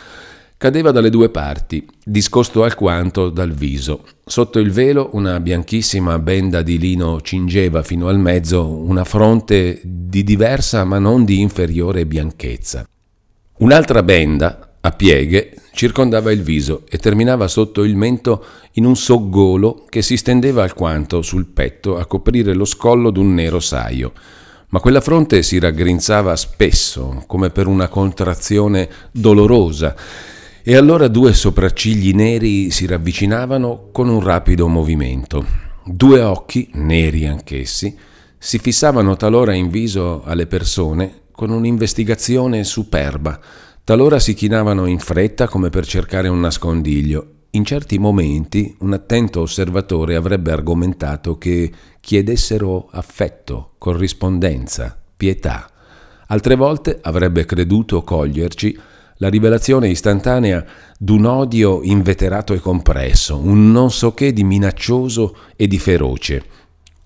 cadeva 0.57 0.89
dalle 0.89 1.11
due 1.11 1.29
parti, 1.29 1.85
discosto 2.03 2.63
alquanto 2.63 3.29
dal 3.29 3.51
viso. 3.51 4.03
Sotto 4.25 4.57
il 4.57 4.71
velo 4.71 5.11
una 5.13 5.39
bianchissima 5.39 6.17
benda 6.17 6.63
di 6.63 6.79
lino 6.79 7.21
cingeva 7.21 7.83
fino 7.83 8.07
al 8.07 8.17
mezzo 8.17 8.67
una 8.71 9.03
fronte 9.03 9.79
di 9.83 10.23
diversa 10.23 10.83
ma 10.83 10.97
non 10.97 11.25
di 11.25 11.39
inferiore 11.41 12.07
bianchezza. 12.07 12.83
Un'altra 13.59 14.01
benda, 14.01 14.77
a 14.81 14.89
pieghe, 14.89 15.53
circondava 15.73 16.31
il 16.31 16.41
viso 16.41 16.85
e 16.89 16.97
terminava 16.97 17.47
sotto 17.47 17.83
il 17.83 17.95
mento 17.95 18.43
in 18.73 18.85
un 18.85 18.95
soggolo 18.95 19.85
che 19.87 20.01
si 20.01 20.17
stendeva 20.17 20.63
alquanto 20.63 21.21
sul 21.21 21.45
petto 21.45 21.99
a 21.99 22.07
coprire 22.07 22.55
lo 22.55 22.65
scollo 22.65 23.11
d'un 23.11 23.35
nero 23.35 23.59
saio 23.59 24.13
ma 24.71 24.79
quella 24.79 25.01
fronte 25.01 25.43
si 25.43 25.59
raggrinzava 25.59 26.35
spesso, 26.35 27.23
come 27.27 27.49
per 27.49 27.67
una 27.67 27.89
contrazione 27.89 28.89
dolorosa, 29.11 29.95
e 30.63 30.75
allora 30.75 31.09
due 31.09 31.33
sopraccigli 31.33 32.13
neri 32.13 32.71
si 32.71 32.85
ravvicinavano 32.85 33.89
con 33.91 34.07
un 34.07 34.21
rapido 34.21 34.67
movimento. 34.67 35.45
Due 35.83 36.21
occhi, 36.21 36.69
neri 36.73 37.27
anch'essi, 37.27 37.97
si 38.37 38.59
fissavano 38.59 39.17
talora 39.17 39.53
in 39.53 39.69
viso 39.69 40.23
alle 40.23 40.47
persone 40.47 41.23
con 41.31 41.49
un'investigazione 41.49 42.63
superba, 42.63 43.39
talora 43.83 44.19
si 44.19 44.33
chinavano 44.33 44.85
in 44.85 44.99
fretta 44.99 45.49
come 45.49 45.69
per 45.69 45.85
cercare 45.85 46.29
un 46.29 46.39
nascondiglio 46.39 47.39
in 47.51 47.65
certi 47.65 47.97
momenti 47.97 48.73
un 48.79 48.93
attento 48.93 49.41
osservatore 49.41 50.15
avrebbe 50.15 50.51
argomentato 50.51 51.37
che 51.37 51.69
chiedessero 51.99 52.87
affetto, 52.91 53.71
corrispondenza, 53.77 54.97
pietà. 55.17 55.69
Altre 56.27 56.55
volte 56.55 56.99
avrebbe 57.01 57.43
creduto 57.43 58.03
coglierci 58.03 58.79
la 59.17 59.27
rivelazione 59.27 59.89
istantanea 59.89 60.65
d'un 60.97 61.25
odio 61.25 61.81
inveterato 61.83 62.53
e 62.53 62.59
compresso, 62.59 63.37
un 63.37 63.71
non 63.71 63.91
so 63.91 64.13
che 64.13 64.31
di 64.31 64.43
minaccioso 64.43 65.35
e 65.57 65.67
di 65.67 65.77
feroce. 65.77 66.43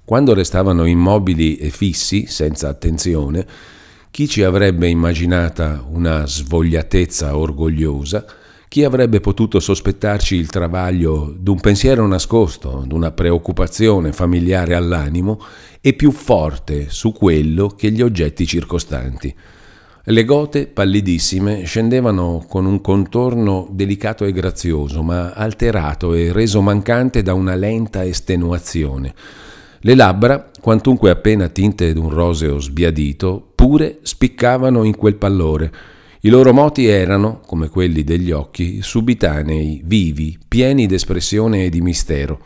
Quando 0.05 0.35
restavano 0.35 0.85
immobili 0.85 1.57
e 1.57 1.71
fissi, 1.71 2.27
senza 2.27 2.69
attenzione, 2.69 3.45
chi 4.11 4.29
ci 4.29 4.43
avrebbe 4.43 4.87
immaginata 4.87 5.83
una 5.89 6.25
svogliatezza 6.25 7.35
orgogliosa, 7.35 8.25
chi 8.75 8.83
avrebbe 8.83 9.21
potuto 9.21 9.61
sospettarci 9.61 10.35
il 10.35 10.49
travaglio 10.49 11.33
d'un 11.33 11.61
pensiero 11.61 12.05
nascosto, 12.07 12.83
d'una 12.85 13.11
preoccupazione 13.11 14.11
familiare 14.11 14.75
all'animo 14.75 15.39
e 15.79 15.93
più 15.93 16.11
forte 16.11 16.89
su 16.89 17.13
quello 17.13 17.67
che 17.67 17.89
gli 17.89 18.01
oggetti 18.01 18.45
circostanti? 18.45 19.33
Le 20.03 20.25
gote, 20.25 20.67
pallidissime, 20.67 21.63
scendevano 21.63 22.45
con 22.49 22.65
un 22.65 22.81
contorno 22.81 23.65
delicato 23.71 24.25
e 24.25 24.33
grazioso, 24.33 25.01
ma 25.03 25.31
alterato 25.31 26.13
e 26.13 26.33
reso 26.33 26.59
mancante 26.59 27.21
da 27.21 27.33
una 27.33 27.55
lenta 27.55 28.03
estenuazione. 28.03 29.13
Le 29.79 29.95
labbra, 29.95 30.51
quantunque 30.59 31.11
appena 31.11 31.47
tinte 31.47 31.93
d'un 31.93 32.09
roseo 32.09 32.59
sbiadito, 32.59 33.51
pure 33.55 33.99
spiccavano 34.01 34.83
in 34.83 34.97
quel 34.97 35.15
pallore, 35.15 35.71
i 36.25 36.29
loro 36.29 36.53
moti 36.53 36.87
erano, 36.87 37.39
come 37.45 37.69
quelli 37.69 38.03
degli 38.03 38.31
occhi, 38.31 38.81
subitanei, 38.81 39.83
vivi, 39.85 40.35
pieni 40.47 40.87
d'espressione 40.87 41.65
e 41.65 41.69
di 41.69 41.81
mistero. 41.81 42.39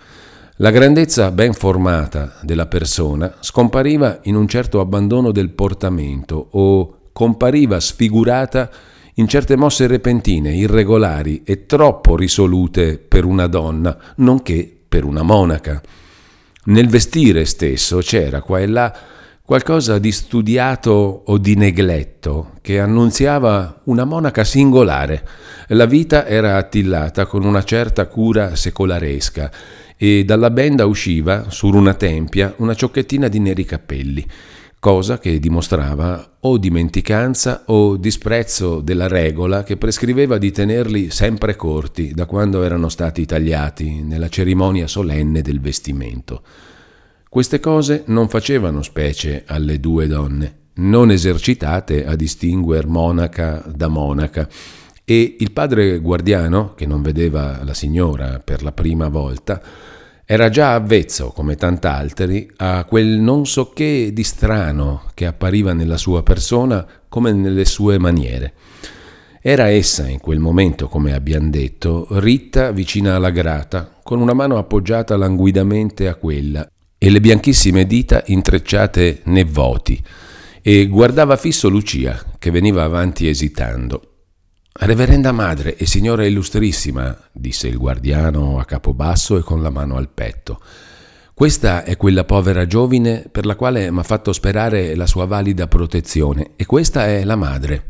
La 0.57 0.69
grandezza 0.69 1.31
ben 1.31 1.53
formata 1.53 2.39
della 2.41 2.65
persona 2.65 3.33
scompariva 3.39 4.19
in 4.24 4.36
un 4.36 4.50
certo 4.50 4.81
abbandono 4.81 5.31
del 5.31 5.51
portamento 5.51 6.50
o 6.51 6.98
compariva 7.13 7.79
sfigurata 7.79 8.69
in 9.13 9.29
certe 9.29 9.55
mosse 9.55 9.88
repentine, 9.88 10.53
irregolari 10.53 11.43
e 11.45 11.65
troppo 11.65 12.17
risolute 12.17 12.98
per 12.98 13.24
una 13.24 13.48
donna, 13.48 13.98
nonché 14.17 14.69
per 14.89 15.05
una 15.05 15.21
monaca. 15.21 15.81
Nel 16.65 16.89
vestire 16.89 17.45
stesso 17.45 18.00
c'era 18.00 18.41
qua 18.41 18.59
e 18.59 18.67
là 18.67 18.93
qualcosa 19.50 19.98
di 19.98 20.12
studiato 20.12 21.24
o 21.25 21.39
di 21.39 21.56
negletto 21.56 22.51
che 22.62 22.79
annunziava 22.79 23.82
una 23.86 24.03
monaca 24.03 24.44
singolare. 24.44 25.27
La 25.70 25.88
vita 25.88 26.27
era 26.27 26.58
attillata 26.58 27.25
con 27.25 27.44
una 27.44 27.63
certa 27.63 28.06
cura 28.06 28.56
secolaresca 28.56 29.51
e 29.98 30.24
dalla 30.24 30.51
benda 30.51 30.86
usciva, 30.86 31.50
sur 31.50 31.74
una 31.74 31.96
tempia, 31.96 32.53
una 32.58 32.75
ciocchettina 32.75 33.27
di 33.27 33.39
neri 33.39 33.65
capelli, 33.65 34.24
cosa 34.77 35.18
che 35.18 35.39
dimostrava 35.39 36.38
o 36.41 36.60
dimenticanza 36.60 37.63
o 37.65 37.98
disprezzo 37.98 38.82
della 38.82 39.08
regola 39.08 39.63
che 39.63 39.77
prescriveva 39.77 40.38
di 40.38 40.51
tenerli 40.51 41.10
sempre 41.10 41.56
corti 41.56 42.13
da 42.13 42.27
quando 42.27 42.62
erano 42.62 42.88
stati 42.88 43.25
tagliati 43.25 44.03
nella 44.03 44.29
cerimonia 44.29 44.86
solenne 44.86 45.41
del 45.41 45.60
vestimento. 45.60 46.44
Queste 47.29 47.59
cose 47.59 48.05
non 48.07 48.27
facevano 48.27 48.81
specie 48.81 49.43
alle 49.45 49.79
due 49.79 50.07
donne, 50.07 50.69
non 50.77 51.12
esercitate 51.12 52.03
a 52.03 52.15
distinguer 52.15 52.88
monaca 52.88 53.63
da 53.67 53.88
monaca, 53.88 54.50
e 55.05 55.36
il 55.38 55.51
padre 55.51 56.00
guardiano, 56.00 56.74
che 56.74 56.88
non 56.88 57.03
vedeva 57.03 57.63
la 57.63 57.75
signora 57.75 58.41
per 58.43 58.63
la 58.63 58.71
prima 58.71 59.09
volta, 59.09 59.62
era 60.25 60.50
già 60.50 60.74
avvezzo, 60.74 61.27
come 61.27 61.55
tant'altri, 61.55 62.50
a 62.57 62.83
quel 62.86 63.19
non 63.19 63.45
so 63.45 63.69
che 63.74 64.09
di 64.12 64.24
strano 64.24 65.03
che 65.13 65.27
appariva 65.27 65.74
nella 65.74 65.98
sua 65.98 66.24
persona 66.24 66.83
come 67.07 67.31
nelle 67.31 67.65
sue 67.65 68.00
maniere. 68.00 68.53
Era 69.39 69.69
essa 69.69 70.07
in 70.07 70.19
quel 70.19 70.39
momento, 70.39 70.88
come 70.88 71.13
abbiamo 71.13 71.51
detto, 71.51 72.07
ritta 72.09 72.71
vicina 72.71 73.15
alla 73.15 73.29
grata, 73.29 73.98
con 74.01 74.19
una 74.19 74.33
mano 74.33 74.57
appoggiata 74.57 75.15
languidamente 75.15 76.07
a 76.07 76.15
quella 76.15 76.67
e 77.00 77.10
le 77.10 77.22
bianchissime 77.22 77.88
dita 77.88 78.22
intrecciate 78.27 79.22
nei 79.25 79.46
voti, 79.46 80.00
e 80.62 80.86
guardava 80.88 81.38
fisso 81.38 81.70
Lucia, 81.70 82.24
che 82.38 82.51
veniva 82.51 82.84
avanti 82.84 83.27
esitando. 83.27 84.03
Reverenda 84.82 85.32
madre 85.32 85.75
e 85.75 85.86
signora 85.86 86.25
illustrissima, 86.25 87.18
disse 87.32 87.68
il 87.68 87.77
guardiano 87.77 88.60
a 88.60 88.65
capo 88.65 88.94
basso 88.94 89.38
e 89.38 89.41
con 89.41 89.62
la 89.62 89.70
mano 89.70 89.96
al 89.96 90.10
petto. 90.10 90.62
Questa 91.34 91.84
è 91.86 91.96
quella 91.96 92.25
povera 92.25 92.68
giovine 92.68 93.25
per 93.32 93.46
la 93.46 93.56
quale 93.56 93.89
m'ha 93.91 94.03
fatto 94.03 94.34
sperare 94.34 94.94
la 94.96 95.08
sua 95.08 95.25
valida 95.25 95.68
protezione, 95.68 96.51
e 96.58 96.65
questa 96.65 97.08
è 97.08 97.24
la 97.24 97.38
madre. 97.38 97.88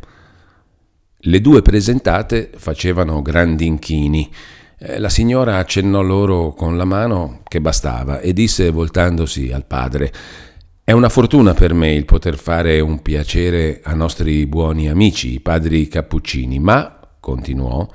Le 1.24 1.42
due 1.42 1.62
presentate 1.62 2.52
facevano 2.56 3.22
grandi 3.22 3.66
inchini. 3.66 4.32
Eh, 4.82 4.98
la 4.98 5.10
signora 5.10 5.58
accennò 5.58 6.02
loro 6.02 6.54
con 6.54 6.78
la 6.78 6.86
mano 6.86 7.42
che 7.50 7.60
bastava 7.60 8.22
e 8.22 8.32
disse 8.32 8.70
voltandosi 8.70 9.52
al 9.52 9.66
padre 9.66 10.10
È 10.86 10.94
una 10.94 11.10
fortuna 11.10 11.54
per 11.54 11.74
me 11.74 11.94
il 11.94 12.06
poter 12.06 12.38
fare 12.38 12.80
un 12.80 13.02
piacere 13.02 13.82
a 13.84 13.94
nostri 13.94 14.46
buoni 14.46 14.88
amici, 14.88 15.34
i 15.34 15.42
padri 15.42 15.90
cappuccini, 15.90 16.60
ma, 16.60 16.98
continuò, 17.20 17.86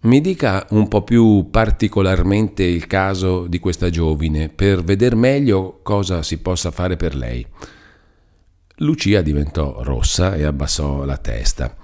mi 0.00 0.20
dica 0.20 0.66
un 0.70 0.86
po' 0.86 1.02
più 1.02 1.48
particolarmente 1.50 2.62
il 2.62 2.86
caso 2.86 3.46
di 3.46 3.58
questa 3.58 3.88
giovine 3.88 4.50
per 4.50 4.84
veder 4.84 5.16
meglio 5.16 5.80
cosa 5.82 6.22
si 6.22 6.36
possa 6.38 6.70
fare 6.70 6.96
per 6.96 7.16
lei. 7.16 7.44
Lucia 8.76 9.22
diventò 9.22 9.82
rossa 9.82 10.34
e 10.34 10.44
abbassò 10.44 11.04
la 11.04 11.16
testa. 11.16 11.74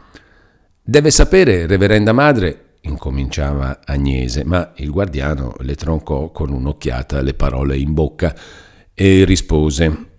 Deve 0.80 1.10
sapere, 1.10 1.66
reverenda 1.66 2.12
madre, 2.12 2.63
incominciava 2.84 3.80
Agnese, 3.84 4.44
ma 4.44 4.72
il 4.76 4.90
guardiano 4.90 5.54
le 5.60 5.74
troncò 5.74 6.30
con 6.30 6.50
un'occhiata 6.50 7.20
le 7.20 7.34
parole 7.34 7.76
in 7.76 7.92
bocca 7.92 8.34
e 8.94 9.24
rispose 9.24 10.12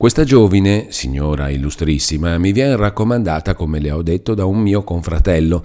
questa 0.00 0.24
giovine, 0.24 0.86
signora 0.88 1.50
illustrissima, 1.50 2.38
mi 2.38 2.52
viene 2.52 2.74
raccomandata, 2.74 3.52
come 3.52 3.80
le 3.80 3.90
ho 3.90 4.00
detto, 4.00 4.32
da 4.32 4.46
un 4.46 4.58
mio 4.58 4.82
confratello. 4.82 5.62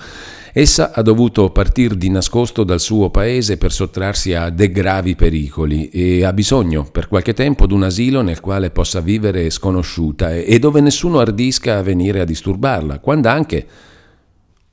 Essa 0.51 0.91
ha 0.91 1.01
dovuto 1.01 1.51
partir 1.51 1.95
di 1.95 2.09
nascosto 2.09 2.65
dal 2.65 2.81
suo 2.81 3.09
paese 3.09 3.55
per 3.55 3.71
sottrarsi 3.71 4.33
a 4.33 4.49
de 4.49 4.71
gravi 4.71 5.15
pericoli 5.15 5.87
e 5.87 6.25
ha 6.25 6.33
bisogno 6.33 6.83
per 6.83 7.07
qualche 7.07 7.33
tempo 7.33 7.65
d'un 7.65 7.83
asilo 7.83 8.21
nel 8.21 8.41
quale 8.41 8.71
possa 8.71 8.99
vivere 8.99 9.49
sconosciuta 9.49 10.33
e 10.33 10.59
dove 10.59 10.81
nessuno 10.81 11.19
ardisca 11.19 11.77
a 11.77 11.81
venire 11.81 12.19
a 12.19 12.25
disturbarla, 12.25 12.99
quando 12.99 13.29
anche... 13.29 13.67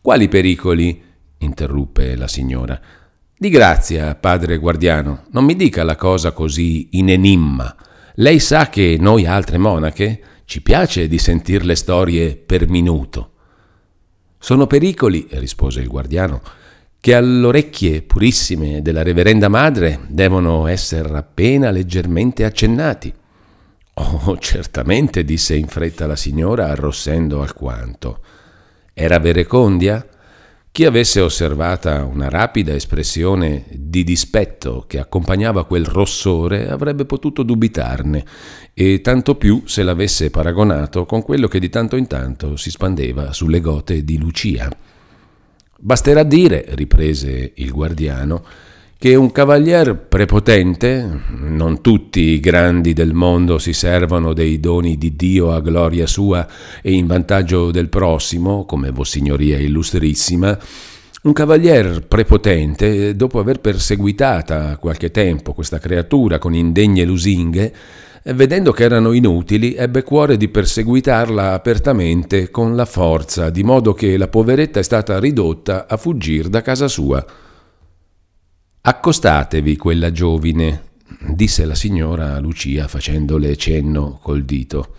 Quali 0.01 0.27
pericoli? 0.27 1.01
Interruppe 1.45 2.17
la 2.17 2.29
signora. 2.29 2.81
Di 3.37 3.49
grazia, 3.49 4.15
padre 4.15 4.59
guardiano, 4.59 5.25
non 5.31 5.45
mi 5.45 5.57
dica 5.57 5.83
la 5.83 5.97
cosa 5.97 6.33
così 6.33 6.89
in 6.93 7.11
enimma. 7.11 7.75
Lei 8.15 8.39
sa 8.39 8.69
che 8.69 8.97
noi 9.01 9.27
altre 9.27 9.59
monache 9.59 10.23
ci 10.45 10.63
piace 10.63 11.09
di 11.09 11.19
sentir 11.19 11.65
le 11.65 11.75
storie 11.75 12.37
per 12.37 12.69
minuto. 12.69 13.31
Sono 14.39 14.67
pericoli, 14.67 15.27
rispose 15.31 15.81
il 15.81 15.89
guardiano, 15.89 16.43
che 17.01 17.15
alle 17.15 17.47
orecchie 17.47 18.03
purissime 18.03 18.81
della 18.81 19.03
reverenda 19.03 19.49
madre 19.49 20.01
devono 20.09 20.67
essere 20.67 21.17
appena 21.17 21.71
leggermente 21.71 22.45
accennati. 22.45 23.13
Oh, 23.95 24.39
certamente, 24.39 25.25
disse 25.25 25.55
in 25.55 25.67
fretta 25.67 26.07
la 26.07 26.17
signora, 26.17 26.69
arrossendo 26.69 27.43
alquanto. 27.43 28.21
Era 28.95 29.19
verecondia? 29.19 30.07
Chi 30.73 30.87
avesse 30.87 31.21
osservata 31.21 32.03
una 32.03 32.31
rapida 32.31 32.73
espressione 32.73 33.67
di 33.73 34.05
dispetto 34.05 34.87
che 34.87 34.99
accompagnava 34.99 35.67
quel 35.67 35.85
rossore 35.85 36.71
avrebbe 36.71 37.05
potuto 37.05 37.43
dubitarne, 37.43 38.25
e 38.73 39.03
tanto 39.03 39.35
più 39.35 39.65
se 39.67 39.83
l'avesse 39.83 40.31
paragonato 40.31 41.05
con 41.05 41.21
quello 41.21 41.47
che 41.47 41.61
di 41.61 41.69
tanto 41.69 41.97
in 41.97 42.07
tanto 42.07 42.57
si 42.57 42.71
spandeva 42.71 43.35
sulle 43.35 43.61
gote 43.61 44.03
di 44.03 44.17
Lucia. 44.17 44.71
Basterà 45.79 46.23
dire, 46.23 46.65
riprese 46.69 47.53
il 47.57 47.71
guardiano, 47.71 48.43
che 49.03 49.17
un 49.17 49.33
cavalier 49.33 49.97
prepotente, 49.97 51.23
non 51.41 51.81
tutti 51.81 52.21
i 52.21 52.39
grandi 52.39 52.93
del 52.93 53.15
mondo 53.15 53.59
si 53.59 53.73
servono 53.73 54.33
dei 54.33 54.61
doni 54.61 54.97
di 54.97 55.17
Dio 55.17 55.51
a 55.53 55.61
gloria 55.61 56.07
sua 56.07 56.47
e 56.81 56.93
in 56.93 57.09
vantaggio 57.09 57.73
del 57.73 57.89
prossimo, 57.89 58.65
come 58.65 58.93
Vossignoria 58.93 59.59
illustrissima, 59.59 60.57
un 61.23 61.33
cavalier 61.33 62.07
prepotente, 62.07 63.17
dopo 63.17 63.41
aver 63.41 63.59
perseguitata 63.59 64.77
qualche 64.77 65.11
tempo 65.11 65.53
questa 65.53 65.81
creatura 65.81 66.39
con 66.39 66.55
indegne 66.55 67.05
lusinghe, 67.05 67.75
vedendo 68.27 68.71
che 68.71 68.85
erano 68.85 69.11
inutili, 69.11 69.75
ebbe 69.75 70.05
cuore 70.05 70.37
di 70.37 70.47
perseguitarla 70.47 71.55
apertamente 71.55 72.53
con 72.53 72.77
la 72.77 72.85
forza, 72.85 73.51
di 73.51 73.65
modo 73.65 73.95
che 73.95 74.17
la 74.17 74.29
poveretta 74.29 74.79
è 74.79 74.85
stata 74.85 75.19
ridotta 75.19 75.89
a 75.89 75.97
fuggire 75.97 76.49
da 76.49 76.63
casa 76.63 76.87
sua. 76.87 77.42
Accostatevi 78.85 79.77
quella 79.77 80.11
giovine, 80.11 80.91
disse 81.29 81.65
la 81.65 81.77
signora 81.77 82.35
a 82.35 82.41
Lucia 82.41 82.89
facendole 82.89 83.55
cenno 83.55 84.19
col 84.21 84.43
dito. 84.43 84.97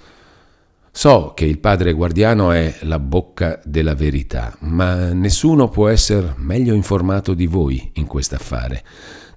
So 0.90 1.34
che 1.36 1.44
il 1.44 1.60
padre 1.60 1.92
guardiano 1.92 2.52
è 2.54 2.78
la 2.84 2.98
bocca 2.98 3.60
della 3.66 3.94
verità, 3.94 4.56
ma 4.60 5.12
nessuno 5.12 5.68
può 5.68 5.90
essere 5.90 6.34
meglio 6.38 6.74
informato 6.74 7.34
di 7.34 7.46
voi 7.46 7.92
in 7.96 8.08
quest'affare. 8.08 8.86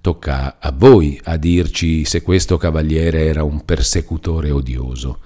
Tocca 0.00 0.58
a 0.60 0.70
voi 0.70 1.20
a 1.24 1.36
dirci 1.38 2.04
se 2.04 2.22
questo 2.22 2.56
cavaliere 2.56 3.24
era 3.24 3.42
un 3.42 3.64
persecutore 3.64 4.52
odioso. 4.52 5.18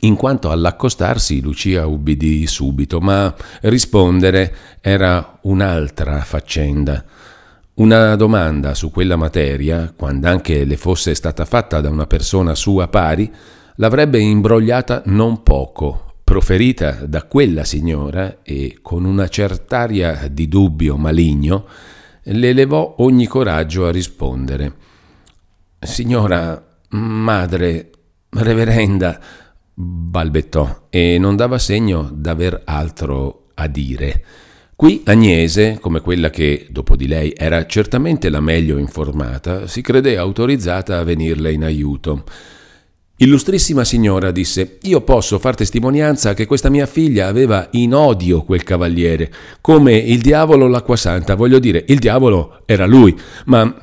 In 0.00 0.16
quanto 0.16 0.50
all'accostarsi, 0.50 1.42
Lucia 1.42 1.84
ubbidì 1.84 2.46
subito, 2.46 2.98
ma 2.98 3.34
rispondere 3.60 4.56
era 4.80 5.38
un'altra 5.42 6.22
faccenda. 6.22 7.04
Una 7.78 8.16
domanda 8.16 8.74
su 8.74 8.90
quella 8.90 9.14
materia, 9.14 9.92
quando 9.94 10.26
anche 10.26 10.64
le 10.64 10.76
fosse 10.76 11.14
stata 11.14 11.44
fatta 11.44 11.80
da 11.80 11.88
una 11.88 12.08
persona 12.08 12.56
sua 12.56 12.88
pari, 12.88 13.32
l'avrebbe 13.76 14.18
imbrogliata 14.18 15.02
non 15.06 15.44
poco, 15.44 16.14
proferita 16.24 17.06
da 17.06 17.22
quella 17.22 17.62
signora 17.62 18.38
e 18.42 18.78
con 18.82 19.04
una 19.04 19.28
cert'aria 19.28 20.26
di 20.28 20.48
dubbio 20.48 20.96
maligno, 20.96 21.66
le 22.24 22.52
levò 22.52 22.96
ogni 22.98 23.28
coraggio 23.28 23.86
a 23.86 23.92
rispondere. 23.92 24.72
Signora, 25.78 26.60
madre, 26.88 27.90
reverenda, 28.30 29.20
balbettò 29.72 30.86
e 30.90 31.16
non 31.20 31.36
dava 31.36 31.58
segno 31.58 32.10
d'aver 32.12 32.60
altro 32.64 33.50
a 33.54 33.68
dire. 33.68 34.24
Qui 34.78 35.02
Agnese, 35.06 35.78
come 35.80 36.00
quella 36.00 36.30
che, 36.30 36.68
dopo 36.70 36.94
di 36.94 37.08
lei, 37.08 37.32
era 37.36 37.66
certamente 37.66 38.28
la 38.28 38.38
meglio 38.38 38.78
informata, 38.78 39.66
si 39.66 39.80
credé 39.80 40.16
autorizzata 40.16 41.00
a 41.00 41.02
venirle 41.02 41.50
in 41.50 41.64
aiuto. 41.64 42.22
Illustrissima 43.16 43.82
signora, 43.82 44.30
disse, 44.30 44.78
io 44.82 45.00
posso 45.00 45.40
far 45.40 45.56
testimonianza 45.56 46.32
che 46.32 46.46
questa 46.46 46.70
mia 46.70 46.86
figlia 46.86 47.26
aveva 47.26 47.66
in 47.72 47.92
odio 47.92 48.44
quel 48.44 48.62
cavaliere, 48.62 49.32
come 49.60 49.96
il 49.96 50.20
diavolo 50.20 50.68
l'acqua 50.68 50.94
santa, 50.94 51.34
voglio 51.34 51.58
dire, 51.58 51.84
il 51.88 51.98
diavolo 51.98 52.62
era 52.64 52.86
lui, 52.86 53.18
ma 53.46 53.76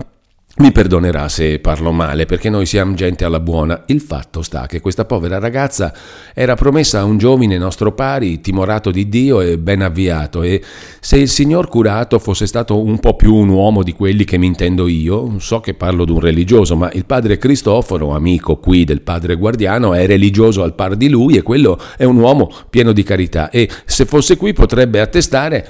mi 0.57 0.71
perdonerà 0.71 1.27
se 1.27 1.59
parlo 1.59 1.91
male, 1.91 2.25
perché 2.25 2.49
noi 2.49 2.65
siamo 2.65 2.93
gente 2.93 3.25
alla 3.25 3.41
buona. 3.41 3.83
Il 3.87 3.99
fatto 3.99 4.41
sta 4.41 4.67
che 4.67 4.79
questa 4.79 5.03
povera 5.03 5.37
ragazza 5.37 5.93
era 6.33 6.55
promessa 6.55 6.99
a 6.99 7.03
un 7.03 7.17
giovine 7.17 7.57
nostro 7.57 7.91
pari, 7.91 8.39
timorato 8.39 8.89
di 8.89 9.09
Dio 9.09 9.41
e 9.41 9.57
ben 9.57 9.81
avviato, 9.81 10.43
e 10.43 10.63
se 11.01 11.17
il 11.17 11.27
signor 11.27 11.67
curato 11.67 12.19
fosse 12.19 12.47
stato 12.47 12.81
un 12.81 12.99
po' 12.99 13.17
più 13.17 13.33
un 13.33 13.49
uomo 13.49 13.83
di 13.83 13.91
quelli 13.91 14.23
che 14.23 14.37
mi 14.37 14.45
intendo 14.45 14.87
io, 14.87 15.39
so 15.39 15.59
che 15.59 15.73
parlo 15.73 16.05
d'un 16.05 16.21
religioso, 16.21 16.77
ma 16.77 16.89
il 16.93 17.05
padre 17.05 17.37
Cristoforo, 17.37 18.11
amico 18.11 18.55
qui 18.55 18.85
del 18.85 19.01
padre 19.01 19.35
guardiano, 19.35 19.93
è 19.93 20.05
religioso 20.05 20.63
al 20.63 20.73
par 20.73 20.95
di 20.95 21.09
lui 21.09 21.35
e 21.35 21.41
quello 21.41 21.77
è 21.97 22.05
un 22.05 22.15
uomo 22.15 22.49
pieno 22.69 22.93
di 22.93 23.03
carità, 23.03 23.49
e 23.49 23.69
se 23.83 24.05
fosse 24.05 24.37
qui 24.37 24.53
potrebbe 24.53 25.01
attestare... 25.01 25.67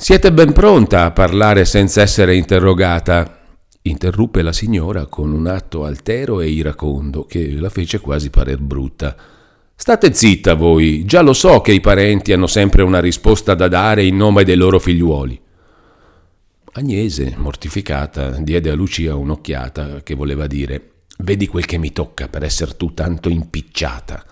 Siete 0.00 0.30
ben 0.30 0.52
pronta 0.52 1.06
a 1.06 1.10
parlare 1.10 1.64
senza 1.64 2.02
essere 2.02 2.36
interrogata, 2.36 3.37
interruppe 3.82 4.42
la 4.42 4.52
signora 4.52 5.06
con 5.06 5.32
un 5.32 5.46
atto 5.46 5.84
altero 5.84 6.40
e 6.40 6.50
iracondo 6.50 7.24
che 7.24 7.52
la 7.52 7.70
fece 7.70 8.00
quasi 8.00 8.30
parer 8.30 8.58
brutta. 8.58 9.16
State 9.74 10.12
zitta 10.12 10.54
voi, 10.54 11.04
già 11.04 11.20
lo 11.20 11.32
so 11.32 11.60
che 11.60 11.72
i 11.72 11.80
parenti 11.80 12.32
hanno 12.32 12.46
sempre 12.46 12.82
una 12.82 13.00
risposta 13.00 13.54
da 13.54 13.68
dare 13.68 14.04
in 14.04 14.16
nome 14.16 14.44
dei 14.44 14.56
loro 14.56 14.78
figliuoli. 14.78 15.40
Agnese, 16.72 17.34
mortificata, 17.36 18.30
diede 18.40 18.70
a 18.70 18.74
Lucia 18.74 19.14
un'occhiata 19.14 20.02
che 20.02 20.14
voleva 20.14 20.46
dire 20.46 20.92
Vedi 21.20 21.48
quel 21.48 21.66
che 21.66 21.78
mi 21.78 21.92
tocca 21.92 22.28
per 22.28 22.44
essere 22.44 22.76
tu 22.76 22.94
tanto 22.94 23.28
impicciata. 23.28 24.24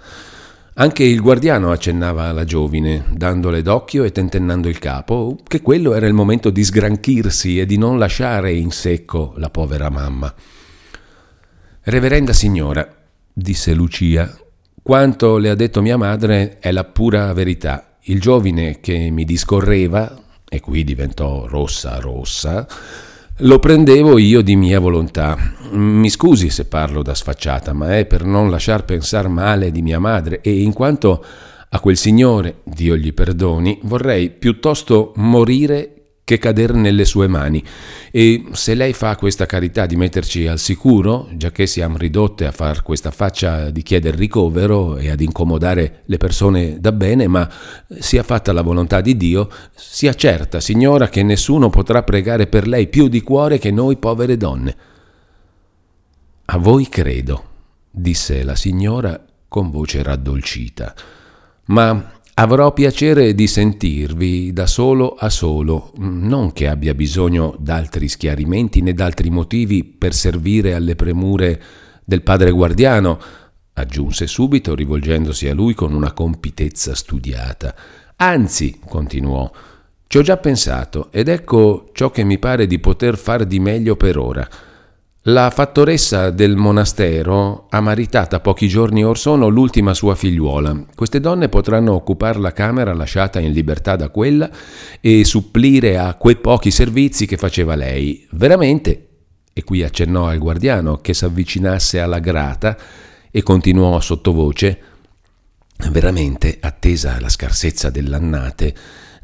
Anche 0.79 1.05
il 1.05 1.23
guardiano 1.23 1.71
accennava 1.71 2.25
alla 2.25 2.45
giovine, 2.45 3.07
dandole 3.11 3.63
d'occhio 3.63 4.05
e 4.05 4.13
tentennando 4.13 4.69
il 4.69 4.79
capo, 4.79 5.39
che 5.47 5.63
quello 5.63 5.95
era 5.95 6.07
il 6.07 6.13
momento 6.13 6.51
di 6.51 6.63
sgranchirsi 6.63 7.59
e 7.59 7.65
di 7.65 7.79
non 7.79 7.99
lasciare 7.99 8.53
in 8.53 8.71
secco 8.71 9.33
la 9.39 9.49
povera 9.49 9.89
mamma. 9.89 10.35
Reverenda 11.81 12.35
signora, 12.35 12.87
disse 13.33 13.73
Lucia, 13.73 14.39
quanto 14.83 15.39
le 15.39 15.49
ha 15.49 15.55
detto 15.55 15.81
mia 15.81 15.97
madre 15.97 16.59
è 16.59 16.71
la 16.73 16.85
pura 16.85 17.33
verità. 17.33 17.97
Il 18.03 18.21
giovine 18.21 18.79
che 18.81 19.09
mi 19.11 19.25
discorreva, 19.25 20.15
e 20.47 20.61
qui 20.61 20.85
diventò 20.85 21.47
rossa 21.47 21.99
rossa, 22.01 22.67
lo 23.39 23.59
prendevo 23.59 24.19
io 24.19 24.43
di 24.43 24.57
mia 24.57 24.81
volontà. 24.81 25.37
Mi 25.73 26.09
scusi 26.09 26.49
se 26.49 26.65
parlo 26.67 27.03
da 27.03 27.15
sfacciata, 27.15 27.73
ma 27.73 27.99
è 27.99 28.07
per 28.07 28.25
non 28.25 28.51
lasciar 28.51 28.85
pensare 28.85 29.29
male 29.29 29.71
di 29.71 29.83
mia 29.83 29.99
madre 29.99 30.41
e 30.41 30.63
in 30.63 30.73
quanto 30.73 31.25
A 31.71 31.81
quel 31.81 31.97
signore, 31.97 32.61
Dio 32.63 32.97
gli 32.97 33.13
perdoni, 33.13 33.81
vorrei 33.83 34.31
piuttosto 34.31 35.13
morire 35.17 35.96
che 36.27 36.39
cadere 36.39 36.73
nelle 36.73 37.05
sue 37.05 37.29
mani. 37.29 37.63
E 38.11 38.47
se 38.51 38.75
lei 38.75 38.93
fa 38.93 39.15
questa 39.15 39.47
carità 39.47 39.87
di 39.87 39.95
metterci 39.95 40.49
al 40.49 40.59
sicuro, 40.59 41.29
già 41.35 41.53
che 41.53 41.69
siamo 41.69 41.97
ridotte 41.97 42.47
a 42.47 42.51
far 42.51 42.83
questa 42.83 43.13
faccia 43.13 43.71
di 43.71 43.81
chiedere 43.83 44.17
ricovero 44.17 44.97
e 44.97 45.09
ad 45.09 45.21
incomodare 45.21 46.03
le 46.05 46.17
persone 46.17 46.81
da 46.81 46.91
bene, 46.91 47.29
ma 47.29 47.49
sia 48.01 48.25
fatta 48.25 48.53
la 48.53 48.63
volontà 48.63 49.01
di 49.01 49.17
Dio, 49.17 49.49
sia 49.73 50.15
certa, 50.15 50.59
signora, 50.59 51.09
che 51.09 51.23
nessuno 51.23 51.71
potrà 51.71 52.03
pregare 52.03 52.49
per 52.49 52.67
lei 52.67 52.89
più 52.89 53.07
di 53.07 53.23
cuore 53.23 53.61
che 53.61 53.71
noi 53.71 53.97
povere 53.97 54.37
donne. 54.37 54.77
A 56.47 56.59
voi 56.59 56.89
credo, 56.89 57.45
disse 57.89 58.43
la 58.43 58.57
signora 58.57 59.25
con 59.47 59.71
voce 59.71 60.03
raddolcita, 60.03 60.93
ma 61.67 62.15
Avrò 62.39 62.75
piacere 62.75 63.35
di 63.35 63.47
sentirvi 63.47 64.53
da 64.53 64.67
solo 64.67 65.15
a 65.15 65.31
solo, 65.31 65.93
non 65.97 66.53
che 66.53 66.69
abbia 66.69 66.93
bisogno 66.93 67.57
d'altri 67.59 68.09
schiarimenti 68.09 68.83
né 68.83 68.93
d'altri 68.93 69.31
motivi 69.31 69.85
per 69.85 70.13
servire 70.13 70.75
alle 70.75 70.97
premure 70.97 71.63
del 72.05 72.23
padre 72.23 72.51
guardiano, 72.51 73.19
aggiunse 73.73 74.27
subito 74.27 74.75
rivolgendosi 74.75 75.49
a 75.49 75.55
lui 75.55 75.73
con 75.73 75.95
una 75.95 76.13
compitezza 76.13 76.95
studiata. 76.95 77.75
Anzi, 78.17 78.81
continuò, 78.87 79.51
ci 80.07 80.19
ho 80.19 80.23
già 80.23 80.37
pensato 80.37 81.11
ed 81.13 81.29
ecco 81.29 81.89
ciò 81.95 82.11
che 82.11 82.23
mi 82.23 82.39
pare 82.39 82.67
di 82.67 82.79
poter 82.79 83.17
far 83.17 83.47
di 83.47 83.61
meglio 83.61 83.97
per 83.97 84.19
ora. 84.19 84.47
La 85.29 85.51
fattoressa 85.51 86.31
del 86.31 86.55
monastero 86.55 87.67
ha 87.71 87.81
maritata 87.81 88.39
pochi 88.39 88.69
giorni 88.69 89.05
or 89.05 89.19
sono 89.19 89.49
l'ultima 89.49 89.93
sua 89.93 90.15
figliuola. 90.15 90.85
Queste 90.95 91.19
donne 91.19 91.49
potranno 91.49 91.95
occupare 91.95 92.39
la 92.39 92.53
camera 92.53 92.95
lasciata 92.95 93.41
in 93.41 93.51
libertà 93.51 93.97
da 93.97 94.09
quella 94.11 94.49
e 95.01 95.25
supplire 95.25 95.99
a 95.99 96.15
quei 96.15 96.37
pochi 96.37 96.71
servizi 96.71 97.27
che 97.27 97.37
faceva 97.37 97.75
lei. 97.75 98.25
Veramente, 98.31 99.09
e 99.53 99.65
qui 99.65 99.83
accennò 99.83 100.29
al 100.29 100.39
guardiano 100.39 100.99
che 100.99 101.13
s'avvicinasse 101.13 101.99
alla 101.99 102.21
grata 102.21 102.77
e 103.29 103.43
continuò 103.43 103.99
sottovoce, 103.99 104.81
veramente, 105.91 106.59
attesa 106.61 107.19
la 107.19 107.29
scarsezza 107.29 107.91
dell'annate, 107.91 108.75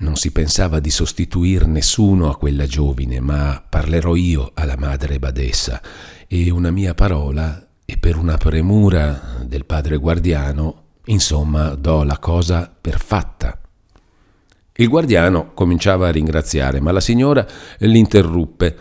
non 0.03 0.17
si 0.17 0.33
pensava 0.33 0.81
di 0.81 0.91
sostituir 0.91 1.67
nessuno 1.67 2.29
a 2.29 2.37
quella 2.37 2.67
giovine, 2.67 3.21
ma 3.21 3.63
parlerò 3.67 4.17
io 4.17 4.51
alla 4.55 4.77
madre 4.77 5.19
badessa 5.19 5.81
e 6.27 6.51
una 6.51 6.71
mia 6.71 6.93
parola 6.93 7.69
e 7.85 7.97
per 7.99 8.17
una 8.17 8.37
premura 8.37 9.39
del 9.45 9.65
padre 9.65 9.97
guardiano, 9.97 10.83
insomma, 11.07 11.71
do 11.75 12.03
la 12.03 12.19
cosa 12.19 12.73
per 12.79 12.99
fatta. 12.99 13.59
Il 14.75 14.89
guardiano 14.89 15.53
cominciava 15.55 16.09
a 16.09 16.13
ringraziare, 16.13 16.81
ma 16.81 16.91
la 16.91 17.01
signora 17.01 17.47
l'interruppe. 17.79 18.77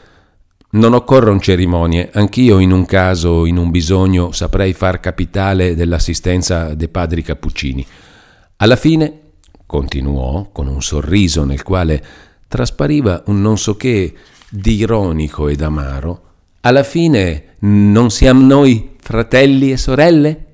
Non 0.72 0.94
occorrono 0.94 1.40
cerimonie, 1.40 2.10
anch'io 2.12 2.58
in 2.60 2.72
un 2.72 2.86
caso, 2.86 3.46
in 3.46 3.58
un 3.58 3.70
bisogno, 3.70 4.32
saprei 4.32 4.74
far 4.74 5.00
capitale 5.00 5.76
dell'assistenza 5.76 6.74
dei 6.74 6.88
padri 6.88 7.22
cappuccini. 7.22 7.86
Alla 8.58 8.76
fine 8.76 9.21
continuò 9.72 10.50
con 10.52 10.68
un 10.68 10.82
sorriso 10.82 11.46
nel 11.46 11.64
quale 11.64 12.04
traspariva 12.50 13.24
un 13.28 13.40
non 13.40 13.58
so 13.58 13.78
che 13.78 14.14
di 14.50 14.76
ironico 14.76 15.48
ed 15.48 15.62
amaro, 15.62 16.24
alla 16.60 16.84
fine 16.84 17.56
non 17.60 18.12
siamo 18.12 18.46
noi 18.46 18.96
fratelli 19.00 19.72
e 19.72 19.78
sorelle? 19.78 20.46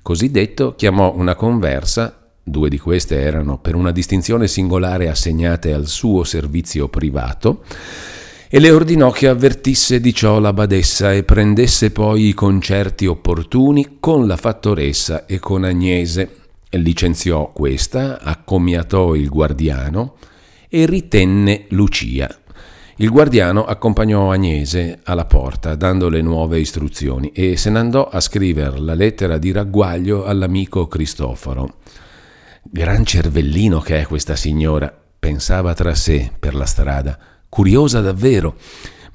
Così 0.00 0.30
detto 0.30 0.76
chiamò 0.76 1.12
una 1.12 1.34
conversa, 1.34 2.30
due 2.40 2.68
di 2.68 2.78
queste 2.78 3.20
erano 3.20 3.58
per 3.58 3.74
una 3.74 3.90
distinzione 3.90 4.46
singolare 4.46 5.08
assegnate 5.08 5.72
al 5.72 5.88
suo 5.88 6.22
servizio 6.22 6.86
privato, 6.86 7.64
e 8.48 8.60
le 8.60 8.70
ordinò 8.70 9.10
che 9.10 9.26
avvertisse 9.26 9.98
di 9.98 10.14
ciò 10.14 10.38
la 10.38 10.52
badessa 10.52 11.12
e 11.12 11.24
prendesse 11.24 11.90
poi 11.90 12.28
i 12.28 12.32
concerti 12.32 13.06
opportuni 13.06 13.96
con 13.98 14.28
la 14.28 14.36
fattoressa 14.36 15.26
e 15.26 15.40
con 15.40 15.64
Agnese, 15.64 16.46
licenziò 16.76 17.50
questa, 17.52 18.20
accomiatò 18.20 19.14
il 19.14 19.28
guardiano 19.28 20.16
e 20.68 20.84
ritenne 20.84 21.64
Lucia. 21.68 22.28
Il 22.96 23.10
guardiano 23.10 23.64
accompagnò 23.64 24.32
Agnese 24.32 24.98
alla 25.04 25.24
porta, 25.24 25.76
dandole 25.76 26.20
nuove 26.20 26.58
istruzioni, 26.58 27.30
e 27.32 27.56
se 27.56 27.70
ne 27.70 27.78
andò 27.78 28.08
a 28.08 28.20
scrivere 28.20 28.78
la 28.78 28.94
lettera 28.94 29.38
di 29.38 29.52
ragguaglio 29.52 30.24
all'amico 30.24 30.88
Cristoforo. 30.88 31.76
Gran 32.62 33.04
cervellino 33.04 33.80
che 33.80 34.00
è 34.00 34.06
questa 34.06 34.36
signora, 34.36 34.92
pensava 35.18 35.74
tra 35.74 35.94
sé 35.94 36.30
per 36.38 36.54
la 36.54 36.66
strada, 36.66 37.18
curiosa 37.48 38.00
davvero 38.00 38.56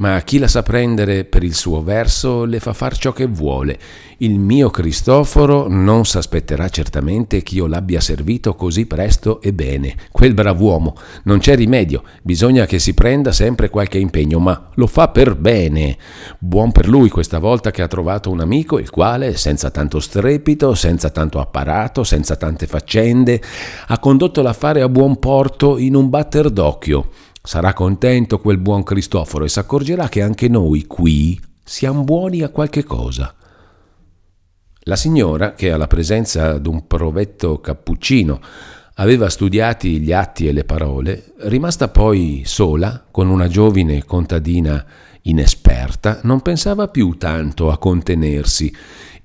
ma 0.04 0.20
chi 0.20 0.38
la 0.38 0.50
sa 0.50 0.64
prendere 0.64 1.24
per 1.24 1.44
il 1.44 1.54
suo 1.54 1.82
verso 1.82 2.44
le 2.44 2.60
fa 2.60 2.74
far 2.74 2.98
ciò 2.98 3.14
che 3.14 3.26
vuole. 3.26 3.80
Il 4.18 4.38
mio 4.38 4.70
Cristoforo 4.70 5.70
non 5.70 6.04
s'aspetterà 6.04 6.68
certamente 6.68 7.42
che 7.42 7.56
io 7.56 7.68
l'abbia 7.68 8.02
servito 8.02 8.54
così 8.54 8.86
presto 8.86 9.40
e 9.40 9.54
bene. 9.54 9.96
Quel 10.12 10.34
brav'uomo, 10.34 10.98
non 11.24 11.40
c'è 11.40 11.56
rimedio, 11.56 12.04
bisogna 12.22 12.66
che 12.66 12.80
si 12.80 12.94
prenda 12.94 13.32
sempre 13.32 13.70
qualche 13.70 13.98
impegno, 13.98 14.40
ma 14.40 14.72
lo 14.74 14.88
fa 14.88 15.08
per 15.08 15.38
bene. 15.38 15.96
Buon 16.38 16.74
per 16.74 16.90
lui 16.90 17.08
questa 17.08 17.40
volta 17.40 17.72
che 17.72 17.82
ha 17.82 17.88
trovato 17.88 18.30
un 18.30 18.42
amico 18.42 18.80
il 18.80 18.90
quale, 18.90 19.38
senza 19.38 19.72
tanto 19.72 20.02
strepito, 20.02 20.76
senza 20.76 21.12
tanto 21.12 21.40
apparato, 21.40 22.04
senza 22.04 22.36
tante 22.36 22.68
faccende, 22.68 23.42
ha 23.88 24.00
condotto 24.00 24.42
l'affare 24.42 24.82
a 24.82 24.90
buon 24.90 25.18
porto 25.18 25.78
in 25.78 25.96
un 25.96 26.10
batter 26.10 26.50
d'occhio. 26.50 27.08
Sarà 27.46 27.74
contento 27.74 28.40
quel 28.40 28.58
buon 28.58 28.84
Cristoforo 28.84 29.44
e 29.44 29.50
s'accorgerà 29.50 30.08
che 30.08 30.22
anche 30.22 30.48
noi 30.48 30.88
qui 30.88 31.38
siamo 31.62 32.06
buoni 32.06 32.42
a 32.42 32.48
qualche 32.48 32.86
cosa. 32.86 33.36
La 34.84 34.96
signora, 34.96 35.54
che 35.54 35.70
alla 35.70 35.88
presenza 35.88 36.58
d'un 36.58 36.88
provetto 36.88 37.60
cappuccino 37.60 38.40
aveva 38.96 39.28
studiati 39.28 40.00
gli 40.00 40.14
atti 40.14 40.48
e 40.48 40.54
le 40.54 40.64
parole, 40.64 41.34
rimasta 41.40 41.90
poi 41.90 42.44
sola 42.46 43.04
con 43.12 43.28
una 43.28 43.50
giovine 43.50 44.06
contadina 44.06 44.86
inesperta, 45.24 46.22
non 46.24 46.42
pensava 46.42 46.88
più 46.88 47.18
tanto 47.18 47.72
a 47.72 47.78
contenersi 47.78 48.74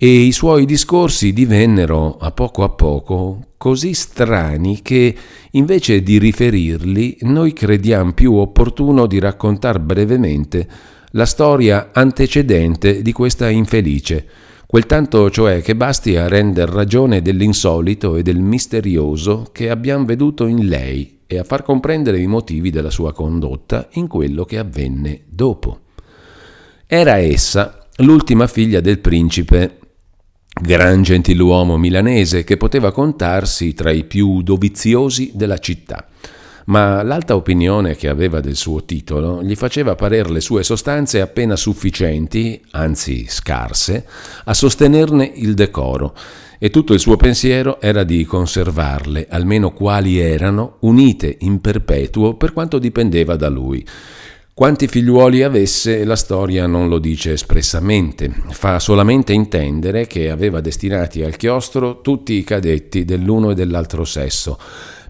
e 0.01 0.07
i 0.07 0.31
suoi 0.31 0.65
discorsi 0.65 1.33
divennero 1.33 2.19
a 2.19 2.31
poco 2.31 2.63
a 2.63 2.69
poco 2.69 3.47
così 3.57 3.95
strani 3.95 4.81
che 4.81 5.13
invece 5.51 6.05
di 6.05 6.19
riferirli 6.19 7.19
noi 7.23 7.53
crediamo 7.53 8.13
più 8.13 8.35
opportuno 8.35 9.07
di 9.07 9.19
raccontare 9.19 9.81
brevemente 9.81 10.69
la 11.13 11.27
storia 11.27 11.91
antecedente 11.93 13.03
di 13.03 13.11
questa 13.11 13.49
infelice, 13.49 14.25
quel 14.69 14.87
tanto 14.87 15.31
cioè 15.31 15.63
che 15.63 15.75
basti 15.75 16.15
a 16.15 16.29
render 16.29 16.69
ragione 16.69 17.21
dell'insolito 17.21 18.15
e 18.15 18.23
del 18.23 18.39
misterioso 18.39 19.49
che 19.51 19.69
abbiamo 19.69 20.05
veduto 20.05 20.47
in 20.47 20.69
lei 20.69 21.23
e 21.27 21.39
a 21.39 21.45
far 21.45 21.65
comprendere 21.65 22.21
i 22.21 22.29
motivi 22.29 22.71
della 22.71 22.91
sua 22.91 23.13
condotta 23.13 23.89
in 23.95 24.07
quello 24.07 24.45
che 24.45 24.59
avvenne 24.59 25.23
dopo. 25.27 25.81
Era 26.87 27.17
essa 27.17 27.89
l'ultima 27.97 28.47
figlia 28.47 28.81
del 28.81 29.01
principe 29.01 29.79
gran 30.61 31.03
gentiluomo 31.03 31.77
milanese 31.77 32.45
che 32.45 32.57
poteva 32.57 32.93
contarsi 32.93 33.75
tra 33.75 33.91
i 33.91 34.05
più 34.05 34.43
doviziosi 34.43 35.31
della 35.35 35.59
città. 35.59 36.07
Ma 36.67 37.03
l'alta 37.03 37.35
opinione 37.35 37.97
che 37.97 38.09
aveva 38.09 38.41
del 38.41 38.57
suo 38.57 38.85
titolo 38.85 39.43
gli 39.43 39.55
faceva 39.55 39.95
parere 39.95 40.31
le 40.31 40.41
sue 40.41 40.63
sostanze 40.63 41.23
appena 41.23 41.57
sufficienti, 41.57 42.61
anzi 42.73 43.27
scarse, 43.27 44.07
a 44.45 44.53
sostenerne 44.53 45.33
il 45.37 45.55
decoro, 45.55 46.15
e 46.59 46.69
tutto 46.71 46.93
il 46.93 47.01
suo 47.01 47.17
pensiero 47.17 47.81
era 47.81 48.05
di 48.05 48.25
conservarle, 48.25 49.29
almeno 49.31 49.73
quali 49.73 50.19
erano, 50.19 50.77
unite 50.81 51.37
in 51.41 51.61
perpetuo 51.61 52.35
per 52.35 52.53
quanto 52.53 52.79
dipendeva 52.79 53.37
da 53.37 53.49
lui 53.49 53.87
quanti 54.59 54.89
figliuoli 54.89 55.45
avesse 55.45 56.03
la 56.03 56.17
storia 56.17 56.67
non 56.67 56.89
lo 56.89 56.99
dice 56.99 57.31
espressamente, 57.31 58.29
fa 58.49 58.81
solamente 58.81 59.33
intendere 59.33 60.09
che 60.09 60.31
aveva 60.31 60.61
destinati 60.61 61.23
al 61.23 61.37
chiostro 61.37 62.01
tutti 62.01 62.33
i 62.33 62.43
cadetti 62.43 63.05
dell'uno 63.05 63.53
e 63.53 63.55
dell'altro 63.55 64.03
sesso, 64.03 64.59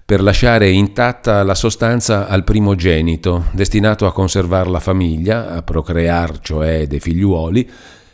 per 0.05 0.21
lasciare 0.21 0.69
intatta 0.69 1.41
la 1.41 1.55
sostanza 1.55 2.27
al 2.27 2.43
primogenito, 2.43 3.45
destinato 3.51 4.05
a 4.05 4.13
conservare 4.13 4.69
la 4.69 4.79
famiglia, 4.79 5.49
a 5.49 5.63
procrear 5.63 6.41
cioè 6.41 6.85
dei 6.85 6.99
figliuoli, 6.99 7.67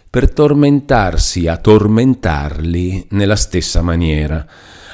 per 0.10 0.32
tormentarsi 0.32 1.48
a 1.48 1.58
tormentarli 1.58 3.08
nella 3.10 3.36
stessa 3.36 3.82
maniera. 3.82 4.48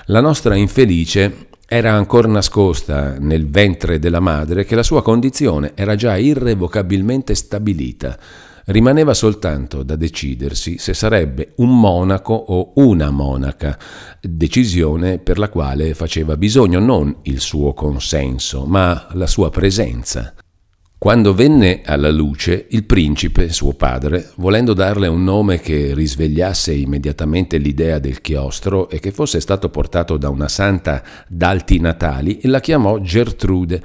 La 0.05 0.21
nostra 0.21 0.55
infelice 0.55 1.49
era 1.73 1.93
ancora 1.93 2.27
nascosta 2.27 3.17
nel 3.17 3.49
ventre 3.49 3.97
della 3.97 4.19
madre 4.19 4.65
che 4.65 4.75
la 4.75 4.83
sua 4.83 5.01
condizione 5.01 5.71
era 5.73 5.95
già 5.95 6.17
irrevocabilmente 6.17 7.33
stabilita. 7.33 8.19
Rimaneva 8.65 9.13
soltanto 9.13 9.81
da 9.81 9.95
decidersi 9.95 10.77
se 10.77 10.93
sarebbe 10.93 11.53
un 11.55 11.79
monaco 11.79 12.33
o 12.33 12.73
una 12.75 13.09
monaca, 13.09 13.79
decisione 14.19 15.19
per 15.19 15.39
la 15.39 15.47
quale 15.47 15.93
faceva 15.93 16.35
bisogno 16.35 16.79
non 16.79 17.19
il 17.21 17.39
suo 17.39 17.73
consenso, 17.73 18.65
ma 18.65 19.07
la 19.13 19.27
sua 19.27 19.49
presenza. 19.49 20.33
Quando 21.03 21.33
venne 21.33 21.81
alla 21.83 22.11
luce, 22.11 22.67
il 22.69 22.83
principe, 22.83 23.51
suo 23.51 23.73
padre, 23.73 24.29
volendo 24.35 24.75
darle 24.75 25.07
un 25.07 25.23
nome 25.23 25.59
che 25.59 25.95
risvegliasse 25.95 26.73
immediatamente 26.73 27.57
l'idea 27.57 27.97
del 27.97 28.21
chiostro 28.21 28.87
e 28.87 28.99
che 28.99 29.09
fosse 29.09 29.39
stato 29.39 29.69
portato 29.69 30.17
da 30.17 30.29
una 30.29 30.47
santa 30.47 31.01
d'alti 31.27 31.79
natali, 31.79 32.41
la 32.43 32.59
chiamò 32.59 32.99
Gertrude. 32.99 33.81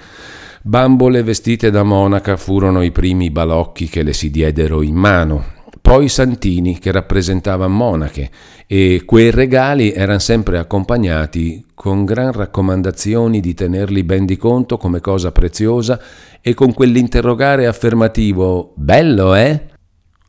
Bambole 0.61 1.23
vestite 1.23 1.71
da 1.71 1.85
monaca 1.85 2.37
furono 2.37 2.83
i 2.83 2.93
primi 2.93 3.31
balocchi 3.31 3.89
che 3.89 4.03
le 4.03 4.13
si 4.13 4.31
diedero 4.31 4.83
in 4.83 4.97
mano, 4.97 5.56
poi 5.87 6.09
santini 6.09 6.81
che 6.81 6.91
rappresentavano 6.91 7.73
monache 7.73 8.29
e 8.67 9.03
quei 9.07 9.31
regali 9.31 9.93
erano 9.93 10.19
sempre 10.19 10.59
accompagnati 10.59 11.65
con 11.75 12.05
gran 12.05 12.33
raccomandazioni 12.33 13.39
di 13.39 13.55
tenerli 13.55 14.03
ben 14.03 14.27
di 14.27 14.37
conto 14.37 14.79
come 14.79 14.99
cosa 14.99 15.31
preziosa 15.31 16.01
e 16.41 16.55
con 16.55 16.75
quell'interrogare 16.75 17.69
affermativo 17.69 18.73
bello, 18.75 19.37
eh? 19.37 19.63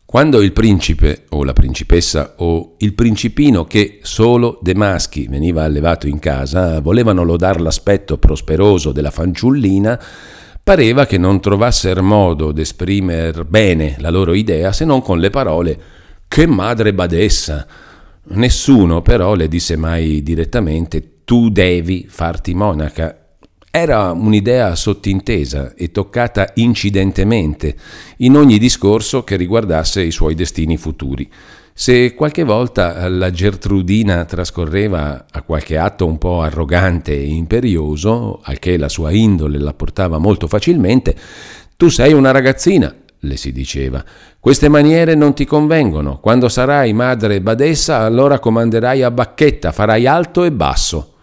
Quando 0.06 0.43
il 0.43 0.54
principe 0.54 1.24
o 1.30 1.43
la 1.43 1.54
principessa 1.54 2.36
o 2.38 2.76
il 2.78 2.93
principino 2.93 3.65
che 3.65 3.98
solo 4.04 4.60
de 4.62 4.76
maschi 4.76 5.26
veniva 5.28 5.63
allevato 5.63 6.06
in 6.08 6.20
casa 6.20 6.80
volevano 6.82 7.24
lodare 7.24 7.62
l'aspetto 7.62 8.20
prosperoso 8.20 8.91
della 8.91 9.10
fanciullina, 9.10 10.00
pareva 10.67 11.06
che 11.06 11.17
non 11.17 11.39
trovassero 11.39 12.03
modo 12.03 12.51
d'esprimere 12.51 13.45
bene 13.45 13.95
la 13.99 14.10
loro 14.10 14.34
idea 14.34 14.73
se 14.73 14.84
non 14.84 15.01
con 15.01 15.17
le 15.17 15.30
parole 15.30 15.80
che 16.27 16.45
madre 16.45 16.93
badessa. 16.93 17.65
Nessuno 18.32 19.01
però 19.01 19.34
le 19.36 19.47
disse 19.47 19.77
mai 19.77 20.21
direttamente 20.21 21.23
tu 21.23 21.47
devi 21.47 22.06
farti 22.10 22.53
monaca 22.53 23.27
era 23.71 24.12
un'idea 24.12 24.75
sottintesa 24.75 25.73
e 25.73 25.91
toccata 25.91 26.51
incidentemente 26.56 27.75
in 28.17 28.36
ogni 28.36 28.58
discorso 28.58 29.23
che 29.23 29.36
riguardasse 29.36 30.01
i 30.01 30.12
suoi 30.12 30.36
destini 30.36 30.75
futuri. 30.75 31.32
Se 31.79 32.15
qualche 32.15 32.43
volta 32.43 33.07
la 33.07 33.29
Gertrudina 33.29 34.25
trascorreva 34.25 35.27
a 35.29 35.43
qualche 35.43 35.77
atto 35.77 36.07
un 36.07 36.17
po' 36.17 36.41
arrogante 36.41 37.13
e 37.13 37.27
imperioso, 37.27 38.39
al 38.41 38.57
che 38.57 38.77
la 38.77 38.89
sua 38.89 39.11
indole 39.11 39.59
la 39.59 39.75
portava 39.75 40.17
molto 40.17 40.47
facilmente, 40.47 41.15
tu 41.77 41.89
sei 41.89 42.13
una 42.13 42.31
ragazzina, 42.31 42.91
le 43.19 43.37
si 43.37 43.51
diceva. 43.51 44.03
Queste 44.39 44.69
maniere 44.69 45.13
non 45.13 45.35
ti 45.35 45.45
convengono. 45.45 46.17
Quando 46.17 46.49
sarai 46.49 46.93
madre 46.93 47.41
badessa, 47.41 47.99
allora 47.99 48.39
comanderai 48.39 49.03
a 49.03 49.11
bacchetta, 49.11 49.71
farai 49.71 50.07
alto 50.07 50.45
e 50.45 50.51
basso. 50.51 51.13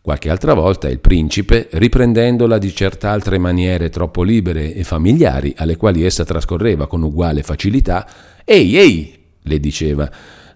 Qualche 0.00 0.30
altra 0.30 0.54
volta 0.54 0.88
il 0.88 1.00
principe, 1.00 1.66
riprendendola 1.68 2.58
di 2.58 2.72
certe 2.72 3.08
altre 3.08 3.38
maniere 3.38 3.88
troppo 3.88 4.22
libere 4.22 4.72
e 4.72 4.84
familiari, 4.84 5.52
alle 5.56 5.76
quali 5.76 6.04
essa 6.04 6.24
trascorreva 6.24 6.86
con 6.86 7.02
uguale 7.02 7.42
facilità, 7.42 8.06
Ehi, 8.44 8.76
ehi, 8.76 9.19
le 9.42 9.60
diceva, 9.60 10.10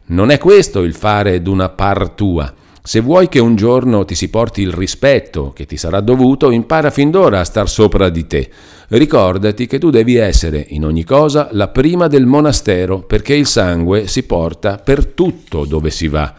non 0.06 0.30
è 0.30 0.38
questo 0.38 0.82
il 0.82 0.94
fare 0.94 1.40
d'una 1.40 1.70
par 1.70 2.10
tua. 2.10 2.52
Se 2.82 3.00
vuoi 3.00 3.28
che 3.28 3.38
un 3.38 3.56
giorno 3.56 4.04
ti 4.04 4.14
si 4.14 4.28
porti 4.28 4.60
il 4.60 4.72
rispetto 4.72 5.52
che 5.54 5.64
ti 5.64 5.78
sarà 5.78 6.00
dovuto, 6.00 6.50
impara 6.50 6.90
fin 6.90 7.10
d'ora 7.10 7.40
a 7.40 7.44
star 7.44 7.66
sopra 7.68 8.10
di 8.10 8.26
te. 8.26 8.50
Ricordati 8.88 9.66
che 9.66 9.78
tu 9.78 9.88
devi 9.88 10.16
essere, 10.16 10.66
in 10.68 10.84
ogni 10.84 11.04
cosa, 11.04 11.48
la 11.52 11.68
prima 11.68 12.08
del 12.08 12.26
monastero, 12.26 13.00
perché 13.00 13.34
il 13.34 13.46
sangue 13.46 14.06
si 14.06 14.24
porta 14.24 14.76
per 14.76 15.06
tutto 15.06 15.64
dove 15.64 15.88
si 15.88 16.08
va. 16.08 16.34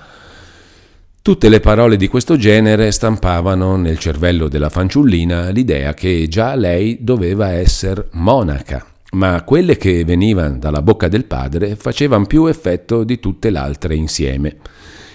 Tutte 1.19 1.49
le 1.49 1.60
parole 1.60 1.97
di 1.97 2.08
questo 2.08 2.38
genere 2.38 2.91
stampavano 2.91 3.75
nel 3.77 3.97
cervello 3.97 4.47
della 4.47 4.69
fanciullina 4.69 5.49
l'idea 5.49 5.95
che 5.95 6.27
già 6.29 6.53
lei 6.53 6.99
doveva 7.01 7.49
essere 7.49 8.10
monaca, 8.12 8.86
ma 9.15 9.43
quelle 9.43 9.78
che 9.78 10.04
venivano 10.04 10.58
dalla 10.58 10.82
bocca 10.82 11.08
del 11.08 11.25
padre 11.25 11.75
facevano 11.75 12.25
più 12.25 12.45
effetto 12.47 13.04
di 13.04 13.19
tutte 13.19 13.49
le 13.49 13.58
altre 13.58 13.95
insieme. 13.95 14.58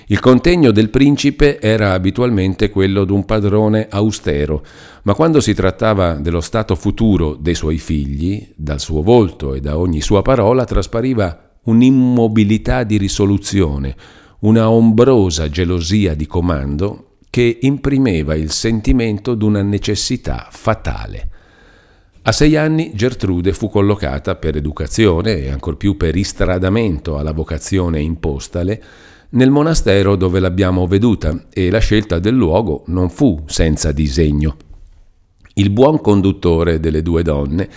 Il 0.07 0.19
contegno 0.19 0.73
del 0.73 0.91
principe 0.91 1.61
era 1.61 1.93
abitualmente 1.93 2.71
quello 2.71 3.05
d'un 3.05 3.25
padrone 3.25 3.87
austero, 3.89 4.65
ma 5.05 5.15
quando 5.15 5.41
si 5.41 5.55
trattava 5.55 6.15
dello 6.15 6.41
stato 6.41 6.75
futuro 6.75 7.37
dei 7.37 7.55
suoi 7.55 7.79
figli, 7.79 8.49
dal 8.57 8.81
suo 8.81 9.03
volto 9.03 9.55
e 9.55 9.61
da 9.61 9.79
ogni 9.79 10.01
sua 10.01 10.23
parola 10.23 10.65
traspariva 10.65 11.59
un'immobilità 11.65 12.83
di 12.83 12.97
risoluzione, 12.97 13.95
una 14.41 14.69
ombrosa 14.71 15.49
gelosia 15.49 16.15
di 16.15 16.27
comando 16.27 17.19
che 17.29 17.59
imprimeva 17.61 18.35
il 18.35 18.51
sentimento 18.51 19.35
d'una 19.35 19.63
necessità 19.63 20.49
fatale. 20.51 21.29
A 22.23 22.33
sei 22.33 22.55
anni 22.55 22.93
Gertrude 22.95 23.55
fu 23.55 23.71
collocata 23.71 24.37
per 24.37 24.55
educazione 24.55 25.39
e 25.39 25.51
ancor 25.51 25.79
più 25.79 25.97
per 25.97 26.17
istradamento 26.17 27.17
alla 27.17 27.33
vocazione 27.33 27.99
impostale 28.01 28.83
nel 29.31 29.51
monastero 29.51 30.17
dove 30.17 30.39
l'abbiamo 30.39 30.87
veduta 30.87 31.47
e 31.51 31.71
la 31.71 31.79
scelta 31.79 32.19
del 32.19 32.35
luogo 32.35 32.83
non 32.89 33.09
fu 33.09 33.43
senza 33.47 33.91
disegno. 33.93 34.57
Il 35.61 35.69
buon 35.69 36.01
conduttore 36.01 36.81
delle 36.81 37.03
due 37.03 37.23
donne 37.23 37.69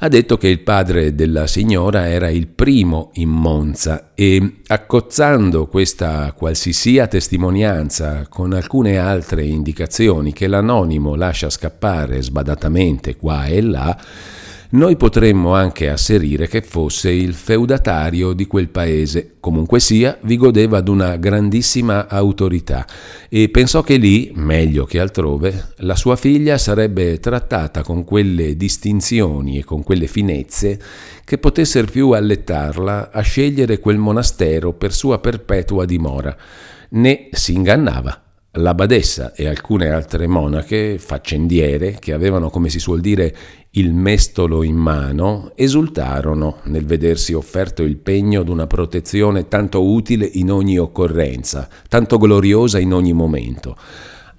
ha 0.00 0.08
detto 0.08 0.36
che 0.36 0.48
il 0.48 0.58
padre 0.58 1.14
della 1.14 1.46
signora 1.46 2.08
era 2.08 2.30
il 2.30 2.48
primo 2.48 3.10
in 3.14 3.28
Monza 3.28 4.10
e, 4.16 4.56
accozzando 4.66 5.68
questa 5.68 6.32
qualsisia 6.32 7.06
testimonianza 7.06 8.26
con 8.28 8.52
alcune 8.52 8.98
altre 8.98 9.44
indicazioni 9.44 10.32
che 10.32 10.48
l'anonimo 10.48 11.14
lascia 11.14 11.48
scappare 11.48 12.22
sbadatamente 12.22 13.14
qua 13.14 13.44
e 13.44 13.62
là, 13.62 13.96
noi 14.70 14.96
potremmo 14.96 15.54
anche 15.54 15.88
asserire 15.88 16.46
che 16.46 16.60
fosse 16.60 17.10
il 17.10 17.32
feudatario 17.32 18.34
di 18.34 18.46
quel 18.46 18.68
paese. 18.68 19.36
Comunque 19.40 19.80
sia, 19.80 20.18
vi 20.22 20.36
godeva 20.36 20.82
d'una 20.82 21.16
grandissima 21.16 22.06
autorità 22.06 22.86
e 23.30 23.48
pensò 23.48 23.80
che 23.80 23.96
lì, 23.96 24.30
meglio 24.34 24.84
che 24.84 25.00
altrove, 25.00 25.72
la 25.76 25.96
sua 25.96 26.16
figlia 26.16 26.58
sarebbe 26.58 27.18
trattata 27.18 27.82
con 27.82 28.04
quelle 28.04 28.56
distinzioni 28.56 29.58
e 29.58 29.64
con 29.64 29.82
quelle 29.82 30.06
finezze 30.06 30.78
che 31.24 31.38
potessero 31.38 31.90
più 31.90 32.10
allettarla 32.10 33.10
a 33.10 33.20
scegliere 33.22 33.78
quel 33.78 33.96
monastero 33.96 34.74
per 34.74 34.92
sua 34.92 35.18
perpetua 35.18 35.86
dimora. 35.86 36.36
Ne 36.90 37.28
si 37.32 37.54
ingannava. 37.54 38.27
La 38.52 38.72
badessa 38.74 39.34
e 39.34 39.46
alcune 39.46 39.90
altre 39.90 40.26
monache, 40.26 40.98
faccendiere, 40.98 41.98
che 42.00 42.14
avevano, 42.14 42.48
come 42.48 42.70
si 42.70 42.78
suol 42.78 43.00
dire, 43.00 43.36
il 43.72 43.92
mestolo 43.92 44.62
in 44.62 44.74
mano, 44.74 45.52
esultarono 45.54 46.60
nel 46.64 46.86
vedersi 46.86 47.34
offerto 47.34 47.82
il 47.82 47.98
pegno 47.98 48.42
d'una 48.42 48.66
protezione 48.66 49.48
tanto 49.48 49.84
utile 49.84 50.28
in 50.32 50.50
ogni 50.50 50.78
occorrenza, 50.78 51.68
tanto 51.88 52.16
gloriosa 52.16 52.78
in 52.78 52.94
ogni 52.94 53.12
momento. 53.12 53.76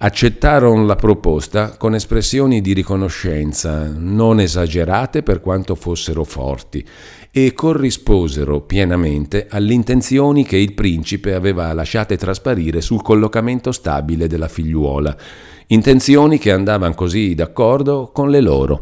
Accettarono 0.02 0.86
la 0.86 0.96
proposta 0.96 1.76
con 1.76 1.94
espressioni 1.94 2.62
di 2.62 2.72
riconoscenza, 2.72 3.92
non 3.94 4.40
esagerate 4.40 5.22
per 5.22 5.40
quanto 5.40 5.74
fossero 5.74 6.24
forti, 6.24 6.82
e 7.30 7.52
corrisposero 7.52 8.62
pienamente 8.62 9.46
alle 9.50 9.74
intenzioni 9.74 10.42
che 10.42 10.56
il 10.56 10.72
principe 10.72 11.34
aveva 11.34 11.70
lasciate 11.74 12.16
trasparire 12.16 12.80
sul 12.80 13.02
collocamento 13.02 13.72
stabile 13.72 14.26
della 14.26 14.48
figliuola, 14.48 15.14
intenzioni 15.66 16.38
che 16.38 16.50
andavano 16.50 16.94
così 16.94 17.34
d'accordo 17.34 18.10
con 18.10 18.30
le 18.30 18.40
loro. 18.40 18.78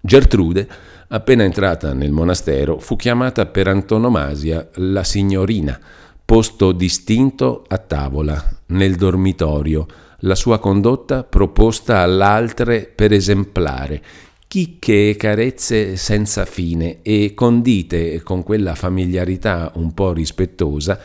Gertrude, 0.00 0.68
appena 1.10 1.44
entrata 1.44 1.92
nel 1.92 2.10
monastero, 2.10 2.80
fu 2.80 2.96
chiamata 2.96 3.46
per 3.46 3.68
antonomasia 3.68 4.68
la 4.74 5.04
signorina, 5.04 5.78
posto 6.24 6.72
distinto 6.72 7.62
a 7.68 7.78
tavola, 7.78 8.44
nel 8.66 8.96
dormitorio, 8.96 9.86
la 10.20 10.34
sua 10.34 10.58
condotta 10.58 11.24
proposta 11.24 11.98
all'altre 11.98 12.90
per 12.94 13.12
esemplare, 13.12 14.02
chicche 14.46 15.10
e 15.10 15.16
carezze 15.16 15.96
senza 15.96 16.44
fine 16.44 17.02
e 17.02 17.32
condite 17.34 18.22
con 18.22 18.42
quella 18.42 18.74
familiarità 18.74 19.72
un 19.76 19.92
po' 19.94 20.12
rispettosa 20.12 20.98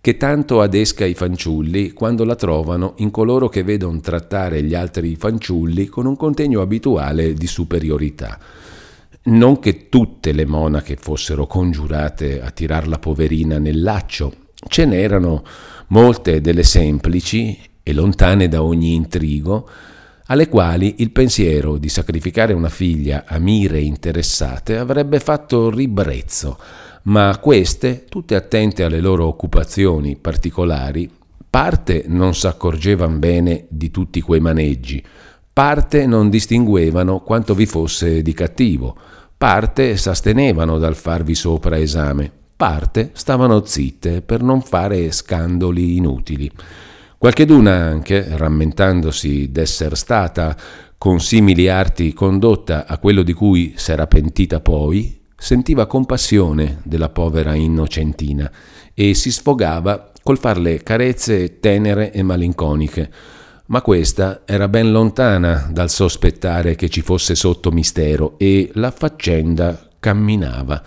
che 0.00 0.16
tanto 0.16 0.60
adesca 0.60 1.04
i 1.04 1.14
fanciulli 1.14 1.92
quando 1.92 2.24
la 2.24 2.34
trovano 2.34 2.94
in 2.98 3.10
coloro 3.10 3.48
che 3.48 3.62
vedono 3.62 4.00
trattare 4.00 4.62
gli 4.62 4.74
altri 4.74 5.16
fanciulli 5.16 5.86
con 5.86 6.06
un 6.06 6.16
contegno 6.16 6.60
abituale 6.60 7.34
di 7.34 7.46
superiorità. 7.46 8.38
Non 9.24 9.58
che 9.58 9.88
tutte 9.88 10.32
le 10.32 10.46
monache 10.46 10.96
fossero 10.96 11.46
congiurate 11.46 12.40
a 12.40 12.50
tirar 12.50 12.88
la 12.88 12.98
poverina 12.98 13.58
nel 13.58 13.82
laccio, 13.82 14.32
ce 14.68 14.84
n'erano 14.86 15.44
molte 15.88 16.40
delle 16.40 16.62
semplici 16.62 17.58
e 17.88 17.94
lontane 17.94 18.48
da 18.48 18.62
ogni 18.62 18.92
intrigo, 18.92 19.66
alle 20.26 20.46
quali 20.50 20.96
il 20.98 21.10
pensiero 21.10 21.78
di 21.78 21.88
sacrificare 21.88 22.52
una 22.52 22.68
figlia 22.68 23.24
a 23.26 23.38
mire 23.38 23.80
interessate 23.80 24.76
avrebbe 24.76 25.20
fatto 25.20 25.70
ribrezzo, 25.70 26.58
ma 27.04 27.38
queste, 27.40 28.04
tutte 28.06 28.34
attente 28.34 28.84
alle 28.84 29.00
loro 29.00 29.26
occupazioni 29.26 30.16
particolari, 30.16 31.10
parte 31.48 32.04
non 32.08 32.34
s'accorgevano 32.34 33.16
bene 33.16 33.64
di 33.70 33.90
tutti 33.90 34.20
quei 34.20 34.40
maneggi, 34.40 35.02
parte 35.50 36.04
non 36.04 36.28
distinguevano 36.28 37.20
quanto 37.20 37.54
vi 37.54 37.64
fosse 37.64 38.20
di 38.20 38.34
cattivo, 38.34 38.94
parte 39.38 39.96
s'astenevano 39.96 40.76
dal 40.76 40.94
farvi 40.94 41.34
sopra 41.34 41.78
esame, 41.78 42.30
parte 42.54 43.12
stavano 43.14 43.64
zitte 43.64 44.20
per 44.20 44.42
non 44.42 44.60
fare 44.60 45.10
scandoli 45.10 45.96
inutili. 45.96 46.52
Qualcheduna 47.18 47.72
anche, 47.72 48.24
rammentandosi 48.28 49.50
d'esser 49.50 49.96
stata 49.96 50.56
con 50.96 51.18
simili 51.18 51.68
arti 51.68 52.12
condotta 52.12 52.86
a 52.86 52.96
quello 52.98 53.24
di 53.24 53.32
cui 53.32 53.74
s'era 53.76 54.06
pentita 54.06 54.60
poi, 54.60 55.18
sentiva 55.36 55.86
compassione 55.86 56.78
della 56.84 57.08
povera 57.08 57.54
innocentina 57.54 58.48
e 58.94 59.14
si 59.14 59.32
sfogava 59.32 60.12
col 60.22 60.38
farle 60.38 60.84
carezze 60.84 61.58
tenere 61.58 62.12
e 62.12 62.22
malinconiche. 62.22 63.10
Ma 63.66 63.82
questa 63.82 64.42
era 64.44 64.68
ben 64.68 64.92
lontana 64.92 65.68
dal 65.72 65.90
sospettare 65.90 66.76
che 66.76 66.88
ci 66.88 67.00
fosse 67.00 67.34
sotto 67.34 67.72
mistero 67.72 68.38
e 68.38 68.70
la 68.74 68.92
faccenda 68.92 69.88
camminava. 69.98 70.80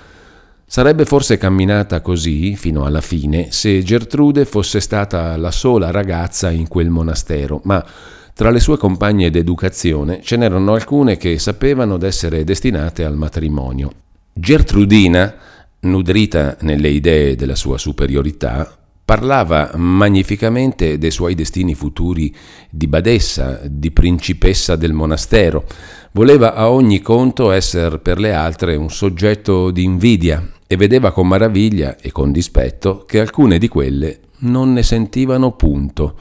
Sarebbe 0.74 1.04
forse 1.04 1.36
camminata 1.36 2.00
così 2.00 2.56
fino 2.56 2.86
alla 2.86 3.02
fine 3.02 3.52
se 3.52 3.84
Gertrude 3.84 4.46
fosse 4.46 4.80
stata 4.80 5.36
la 5.36 5.52
sola 5.52 5.92
ragazza 5.92 6.50
in 6.50 6.70
quel 6.70 6.90
monastero, 6.90 7.60
ma 7.66 7.86
tra 8.34 8.50
le 8.52 8.62
sue 8.62 8.78
compagne 8.78 9.30
d'educazione 9.30 10.22
ce 10.24 10.38
n'erano 10.38 10.74
alcune 10.74 11.18
che 11.18 11.38
sapevano 11.40 11.98
d'essere 11.98 12.46
destinate 12.46 13.04
al 13.04 13.18
matrimonio. 13.18 13.92
Gertrudina, 14.32 15.36
nudrita 15.82 16.56
nelle 16.62 16.88
idee 16.88 17.36
della 17.36 17.56
sua 17.56 17.78
superiorità, 17.78 18.74
parlava 19.04 19.72
magnificamente 19.76 20.98
dei 20.98 21.12
suoi 21.12 21.36
destini 21.36 21.76
futuri 21.76 22.34
di 22.70 22.88
badessa, 22.88 23.60
di 23.66 23.92
principessa 23.92 24.78
del 24.78 24.94
monastero. 24.94 25.66
Voleva 26.14 26.54
a 26.54 26.70
ogni 26.70 27.02
conto 27.02 27.52
essere 27.52 28.00
per 28.00 28.20
le 28.20 28.34
altre 28.34 28.78
un 28.78 28.90
soggetto 28.90 29.70
di 29.72 29.84
invidia 29.84 30.42
e 30.72 30.78
vedeva 30.78 31.12
con 31.12 31.28
maraviglia 31.28 31.98
e 31.98 32.14
con 32.14 32.32
dispetto 32.32 33.04
che 33.06 33.20
alcune 33.20 33.58
di 33.58 33.68
quelle 33.68 34.20
non 34.38 34.72
ne 34.72 34.84
sentivano 34.84 35.52
punto. 35.52 36.18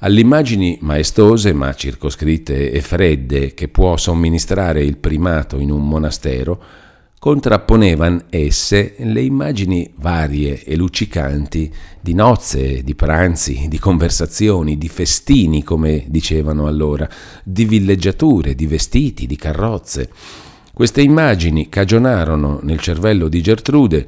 Alle 0.00 0.18
immagini 0.18 0.76
maestose 0.80 1.52
ma 1.52 1.72
circoscritte 1.74 2.72
e 2.72 2.80
fredde 2.80 3.54
che 3.54 3.68
può 3.68 3.96
somministrare 3.96 4.82
il 4.82 4.96
primato 4.96 5.60
in 5.60 5.70
un 5.70 5.86
monastero, 5.86 6.60
contrapponevano 7.20 8.22
esse 8.30 8.96
le 8.98 9.22
immagini 9.22 9.88
varie 9.98 10.64
e 10.64 10.74
luccicanti 10.74 11.72
di 12.00 12.14
nozze, 12.14 12.82
di 12.82 12.96
pranzi, 12.96 13.66
di 13.68 13.78
conversazioni, 13.78 14.76
di 14.76 14.88
festini, 14.88 15.62
come 15.62 16.04
dicevano 16.08 16.66
allora, 16.66 17.08
di 17.44 17.64
villeggiature, 17.64 18.56
di 18.56 18.66
vestiti, 18.66 19.26
di 19.26 19.36
carrozze. 19.36 20.10
Queste 20.74 21.02
immagini 21.02 21.68
cagionarono 21.68 22.58
nel 22.62 22.80
cervello 22.80 23.28
di 23.28 23.40
Gertrude 23.40 24.06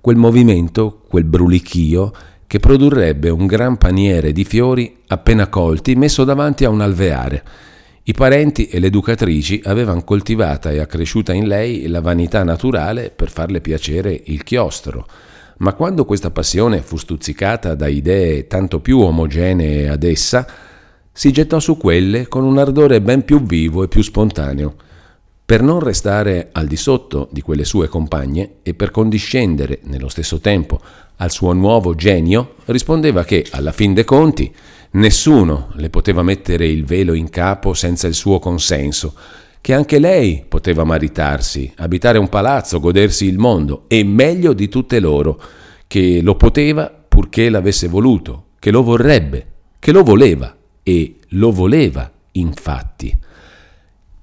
quel 0.00 0.16
movimento, 0.16 1.04
quel 1.06 1.22
brulichio 1.22 2.12
che 2.44 2.58
produrrebbe 2.58 3.28
un 3.30 3.46
gran 3.46 3.76
paniere 3.76 4.32
di 4.32 4.42
fiori 4.42 4.96
appena 5.06 5.46
colti 5.46 5.94
messo 5.94 6.24
davanti 6.24 6.64
a 6.64 6.70
un 6.70 6.80
alveare. 6.80 7.44
I 8.02 8.14
parenti 8.14 8.66
e 8.66 8.80
le 8.80 8.88
educatrici 8.88 9.60
avevano 9.62 10.02
coltivata 10.02 10.72
e 10.72 10.80
accresciuta 10.80 11.32
in 11.32 11.46
lei 11.46 11.86
la 11.86 12.00
vanità 12.00 12.42
naturale 12.42 13.12
per 13.14 13.30
farle 13.30 13.60
piacere 13.60 14.20
il 14.24 14.42
chiostro. 14.42 15.06
Ma 15.58 15.72
quando 15.74 16.04
questa 16.04 16.32
passione 16.32 16.82
fu 16.82 16.96
stuzzicata 16.96 17.76
da 17.76 17.86
idee 17.86 18.48
tanto 18.48 18.80
più 18.80 18.98
omogenee 18.98 19.88
ad 19.88 20.02
essa, 20.02 20.44
si 21.12 21.30
gettò 21.30 21.60
su 21.60 21.76
quelle 21.76 22.26
con 22.26 22.42
un 22.42 22.58
ardore 22.58 23.00
ben 23.00 23.24
più 23.24 23.40
vivo 23.40 23.84
e 23.84 23.88
più 23.88 24.02
spontaneo. 24.02 24.86
Per 25.48 25.62
non 25.62 25.80
restare 25.80 26.50
al 26.52 26.66
di 26.66 26.76
sotto 26.76 27.26
di 27.32 27.40
quelle 27.40 27.64
sue 27.64 27.88
compagne 27.88 28.56
e 28.62 28.74
per 28.74 28.90
condiscendere 28.90 29.80
nello 29.84 30.10
stesso 30.10 30.40
tempo 30.40 30.78
al 31.16 31.30
suo 31.30 31.54
nuovo 31.54 31.94
genio, 31.94 32.56
rispondeva 32.66 33.24
che, 33.24 33.46
alla 33.52 33.72
fin 33.72 33.94
dei 33.94 34.04
conti, 34.04 34.54
nessuno 34.90 35.68
le 35.76 35.88
poteva 35.88 36.22
mettere 36.22 36.66
il 36.66 36.84
velo 36.84 37.14
in 37.14 37.30
capo 37.30 37.72
senza 37.72 38.06
il 38.06 38.12
suo 38.12 38.38
consenso, 38.38 39.14
che 39.62 39.72
anche 39.72 39.98
lei 39.98 40.44
poteva 40.46 40.84
maritarsi, 40.84 41.72
abitare 41.76 42.18
un 42.18 42.28
palazzo, 42.28 42.78
godersi 42.78 43.24
il 43.24 43.38
mondo, 43.38 43.84
e 43.88 44.04
meglio 44.04 44.52
di 44.52 44.68
tutte 44.68 45.00
loro, 45.00 45.40
che 45.86 46.20
lo 46.20 46.34
poteva 46.34 46.92
purché 47.08 47.48
l'avesse 47.48 47.88
voluto, 47.88 48.48
che 48.58 48.70
lo 48.70 48.82
vorrebbe, 48.82 49.46
che 49.78 49.92
lo 49.92 50.02
voleva, 50.02 50.54
e 50.82 51.14
lo 51.28 51.50
voleva, 51.52 52.12
infatti. 52.32 53.16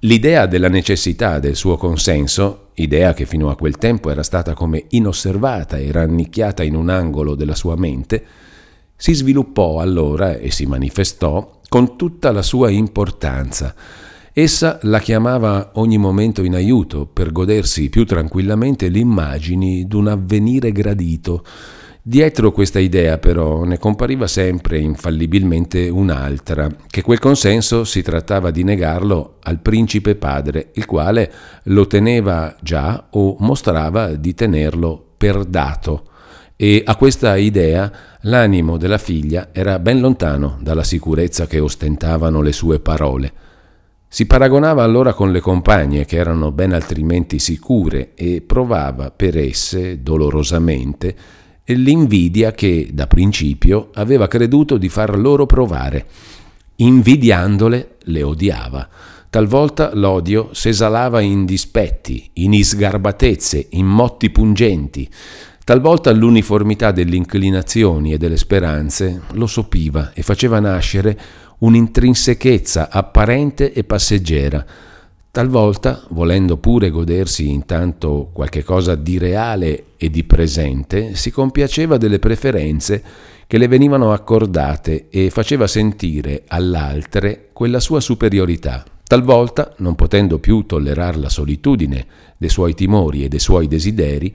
L'idea 0.05 0.45
della 0.45 0.69
necessità 0.69 1.39
del 1.39 1.55
suo 1.55 1.77
consenso, 1.77 2.67
idea 2.75 3.15
che 3.15 3.25
fino 3.25 3.49
a 3.49 3.55
quel 3.55 3.77
tempo 3.77 4.11
era 4.11 4.21
stata 4.21 4.53
come 4.53 4.85
inosservata 4.89 5.77
e 5.77 5.91
rannicchiata 5.91 6.61
in 6.61 6.75
un 6.75 6.89
angolo 6.89 7.33
della 7.33 7.55
sua 7.55 7.75
mente, 7.75 8.23
si 8.95 9.13
sviluppò 9.13 9.79
allora 9.79 10.35
e 10.35 10.51
si 10.51 10.67
manifestò 10.67 11.59
con 11.67 11.97
tutta 11.97 12.31
la 12.31 12.43
sua 12.43 12.69
importanza. 12.69 13.73
Essa 14.31 14.77
la 14.83 14.99
chiamava 14.99 15.71
ogni 15.75 15.97
momento 15.97 16.43
in 16.43 16.53
aiuto 16.53 17.07
per 17.07 17.31
godersi 17.31 17.89
più 17.89 18.05
tranquillamente 18.05 18.89
le 18.89 18.99
immagini 18.99 19.87
d'un 19.87 20.07
avvenire 20.07 20.71
gradito, 20.71 21.43
Dietro 22.07 22.51
questa 22.51 22.77
idea 22.77 23.17
però 23.17 23.63
ne 23.63 23.79
compariva 23.79 24.27
sempre 24.27 24.77
infallibilmente 24.77 25.89
un'altra, 25.89 26.69
che 26.87 27.01
quel 27.01 27.17
consenso 27.17 27.83
si 27.83 28.03
trattava 28.03 28.51
di 28.51 28.63
negarlo 28.63 29.37
al 29.41 29.59
principe 29.59 30.13
padre, 30.13 30.69
il 30.75 30.85
quale 30.85 31.33
lo 31.63 31.87
teneva 31.87 32.55
già 32.61 33.07
o 33.09 33.37
mostrava 33.39 34.13
di 34.13 34.35
tenerlo 34.35 35.03
per 35.17 35.45
dato. 35.45 36.09
E 36.55 36.83
a 36.85 36.95
questa 36.95 37.37
idea 37.37 37.91
l'animo 38.21 38.77
della 38.77 38.99
figlia 38.99 39.49
era 39.51 39.79
ben 39.79 39.99
lontano 39.99 40.59
dalla 40.61 40.83
sicurezza 40.83 41.47
che 41.47 41.57
ostentavano 41.57 42.43
le 42.43 42.51
sue 42.51 42.79
parole. 42.79 43.33
Si 44.07 44.27
paragonava 44.27 44.83
allora 44.83 45.15
con 45.15 45.31
le 45.31 45.39
compagne 45.39 46.05
che 46.05 46.17
erano 46.17 46.51
ben 46.51 46.71
altrimenti 46.71 47.39
sicure 47.39 48.13
e 48.13 48.43
provava 48.45 49.09
per 49.09 49.39
esse, 49.39 50.03
dolorosamente, 50.03 51.43
l'invidia 51.73 52.51
che 52.51 52.89
da 52.91 53.07
principio 53.07 53.89
aveva 53.95 54.27
creduto 54.27 54.77
di 54.77 54.89
far 54.89 55.17
loro 55.17 55.45
provare. 55.45 56.05
Invidiandole 56.75 57.95
le 58.03 58.23
odiava. 58.23 58.87
Talvolta 59.29 59.93
l'odio 59.95 60.53
s'esalava 60.53 61.19
in 61.21 61.45
dispetti, 61.45 62.29
in 62.33 62.53
isgarbatezze, 62.53 63.67
in 63.71 63.85
motti 63.85 64.29
pungenti. 64.29 65.09
Talvolta 65.63 66.11
l'uniformità 66.11 66.91
delle 66.91 67.15
inclinazioni 67.15 68.13
e 68.13 68.17
delle 68.17 68.37
speranze 68.37 69.23
lo 69.31 69.47
sopiva 69.47 70.11
e 70.13 70.21
faceva 70.21 70.59
nascere 70.59 71.19
un'intrinsechezza 71.57 72.89
apparente 72.91 73.73
e 73.73 73.83
passeggera, 73.83 74.65
Talvolta, 75.35 76.01
volendo 76.11 76.55
pure 76.55 76.89
godersi 76.89 77.49
intanto 77.49 78.29
qualche 78.31 78.63
cosa 78.63 78.95
di 78.95 79.17
reale 79.17 79.87
e 79.97 80.09
di 80.09 80.23
presente, 80.23 81.15
si 81.15 81.29
compiaceva 81.29 81.97
delle 81.97 82.19
preferenze 82.19 83.03
che 83.45 83.57
le 83.57 83.67
venivano 83.67 84.13
accordate 84.13 85.07
e 85.09 85.29
faceva 85.29 85.67
sentire 85.67 86.43
all'altre 86.47 87.49
quella 87.51 87.81
sua 87.81 87.99
superiorità. 87.99 88.85
Talvolta, 89.03 89.73
non 89.79 89.95
potendo 89.95 90.39
più 90.39 90.65
tollerare 90.65 91.17
la 91.17 91.27
solitudine 91.27 92.05
dei 92.37 92.47
suoi 92.47 92.73
timori 92.73 93.25
e 93.25 93.27
dei 93.27 93.39
suoi 93.39 93.67
desideri, 93.67 94.33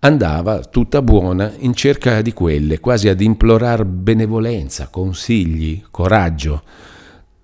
andava 0.00 0.58
tutta 0.58 1.02
buona 1.02 1.52
in 1.58 1.72
cerca 1.72 2.20
di 2.20 2.32
quelle, 2.32 2.80
quasi 2.80 3.08
ad 3.08 3.20
implorar 3.20 3.84
benevolenza, 3.84 4.88
consigli, 4.88 5.84
coraggio, 5.88 6.62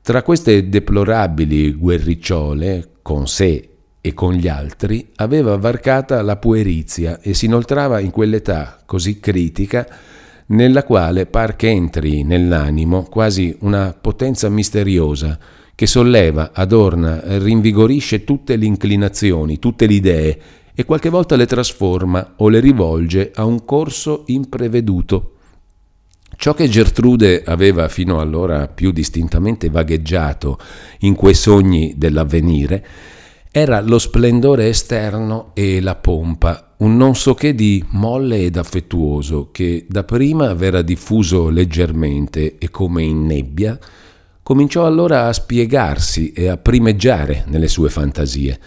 tra 0.09 0.23
queste 0.23 0.71
deplorabili 0.71 1.75
guerricciole, 1.75 2.93
con 3.03 3.29
sé 3.29 3.69
e 4.01 4.15
con 4.15 4.33
gli 4.33 4.49
altri, 4.49 5.07
aveva 5.17 5.55
varcata 5.59 6.23
la 6.23 6.37
puerizia 6.37 7.21
e 7.21 7.35
si 7.35 7.45
inoltrava 7.45 8.01
in 8.01 8.11
quell'età 8.11 8.79
così 8.87 9.21
critica 9.21 9.87
nella 10.47 10.85
quale 10.85 11.27
par 11.27 11.57
che 11.57 11.69
entri 11.69 12.23
nell'animo 12.23 13.03
quasi 13.03 13.55
una 13.61 13.95
potenza 14.01 14.49
misteriosa 14.49 15.39
che 15.75 15.87
solleva, 15.87 16.53
adorna, 16.55 17.21
rinvigorisce 17.37 18.25
tutte 18.25 18.57
le 18.57 18.65
inclinazioni, 18.65 19.59
tutte 19.59 19.87
le 19.87 19.93
idee 19.93 20.41
e 20.75 20.87
qualche 20.87 21.11
volta 21.11 21.37
le 21.37 21.45
trasforma 21.45 22.33
o 22.37 22.49
le 22.49 22.61
rivolge 22.61 23.31
a 23.35 23.45
un 23.45 23.63
corso 23.67 24.23
impreveduto 24.29 25.33
Ciò 26.41 26.55
che 26.55 26.69
Gertrude 26.69 27.43
aveva 27.45 27.89
fino 27.89 28.21
allora 28.21 28.69
più 28.69 28.93
distintamente 28.93 29.71
vagheggiato 29.71 30.57
in 31.01 31.17
quei 31.17 31.35
sogni 31.35 31.95
dell'avvenire 31.97 32.87
era 33.51 33.81
lo 33.81 33.99
splendore 33.99 34.69
esterno 34.69 35.51
e 35.55 35.81
la 35.81 35.97
pompa, 35.97 36.75
un 36.79 36.97
non 36.97 37.17
so 37.17 37.35
che 37.35 37.57
di 37.57 37.85
molle 37.91 38.45
ed 38.45 38.57
affettuoso 38.57 39.49
che 39.51 39.85
dapprima 39.89 40.49
aveva 40.49 40.81
diffuso 40.83 41.49
leggermente 41.49 42.57
e 42.57 42.71
come 42.71 43.03
in 43.03 43.27
nebbia, 43.27 43.77
cominciò 44.41 44.87
allora 44.87 45.27
a 45.27 45.33
spiegarsi 45.33 46.31
e 46.31 46.47
a 46.47 46.57
primeggiare 46.57 47.47
nelle 47.49 47.67
sue 47.67 47.91
fantasie. 47.91 48.61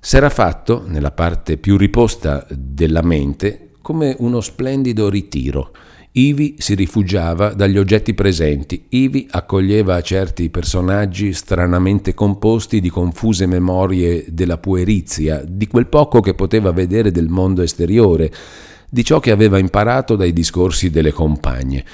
S'era 0.00 0.30
fatto, 0.30 0.84
nella 0.86 1.12
parte 1.12 1.58
più 1.58 1.76
riposta 1.76 2.46
della 2.48 3.02
mente, 3.02 3.69
come 3.80 4.14
uno 4.18 4.40
splendido 4.40 5.08
ritiro 5.08 5.72
Ivi 6.12 6.56
si 6.58 6.74
rifugiava 6.74 7.52
dagli 7.54 7.78
oggetti 7.78 8.14
presenti, 8.14 8.86
ivi 8.88 9.28
accoglieva 9.30 10.00
certi 10.00 10.50
personaggi 10.50 11.32
stranamente 11.32 12.14
composti 12.14 12.80
di 12.80 12.90
confuse 12.90 13.46
memorie 13.46 14.24
della 14.28 14.58
puerizia, 14.58 15.44
di 15.46 15.68
quel 15.68 15.86
poco 15.86 16.20
che 16.20 16.34
poteva 16.34 16.72
vedere 16.72 17.12
del 17.12 17.28
mondo 17.28 17.62
esteriore, 17.62 18.32
di 18.88 19.04
ciò 19.04 19.20
che 19.20 19.30
aveva 19.30 19.58
imparato 19.58 20.16
dai 20.16 20.32
discorsi 20.32 20.90
delle 20.90 21.12
compagne. 21.12 21.84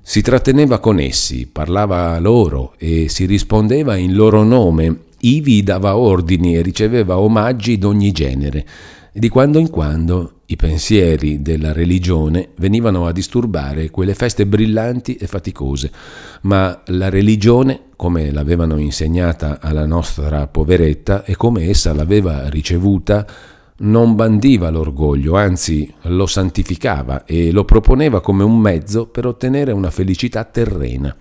Si 0.00 0.22
tratteneva 0.22 0.78
con 0.78 0.98
essi, 0.98 1.46
parlava 1.46 2.18
loro 2.18 2.72
e 2.78 3.10
si 3.10 3.26
rispondeva 3.26 3.94
in 3.94 4.14
loro 4.14 4.42
nome, 4.42 5.00
ivi 5.18 5.62
dava 5.62 5.98
ordini 5.98 6.56
e 6.56 6.62
riceveva 6.62 7.18
omaggi 7.18 7.76
d'ogni 7.76 8.10
genere. 8.10 8.66
Di 9.12 9.28
quando 9.28 9.58
in 9.58 9.68
quando 9.68 10.39
i 10.50 10.56
pensieri 10.56 11.42
della 11.42 11.72
religione 11.72 12.50
venivano 12.56 13.06
a 13.06 13.12
disturbare 13.12 13.90
quelle 13.90 14.14
feste 14.14 14.46
brillanti 14.46 15.14
e 15.14 15.28
faticose, 15.28 15.92
ma 16.42 16.82
la 16.86 17.08
religione, 17.08 17.82
come 17.94 18.32
l'avevano 18.32 18.76
insegnata 18.78 19.60
alla 19.60 19.86
nostra 19.86 20.48
poveretta 20.48 21.24
e 21.24 21.36
come 21.36 21.68
essa 21.68 21.94
l'aveva 21.94 22.48
ricevuta, 22.48 23.24
non 23.78 24.16
bandiva 24.16 24.70
l'orgoglio, 24.70 25.36
anzi 25.36 25.92
lo 26.02 26.26
santificava 26.26 27.24
e 27.24 27.52
lo 27.52 27.64
proponeva 27.64 28.20
come 28.20 28.42
un 28.42 28.58
mezzo 28.58 29.06
per 29.06 29.26
ottenere 29.26 29.70
una 29.70 29.90
felicità 29.90 30.42
terrena. 30.44 31.14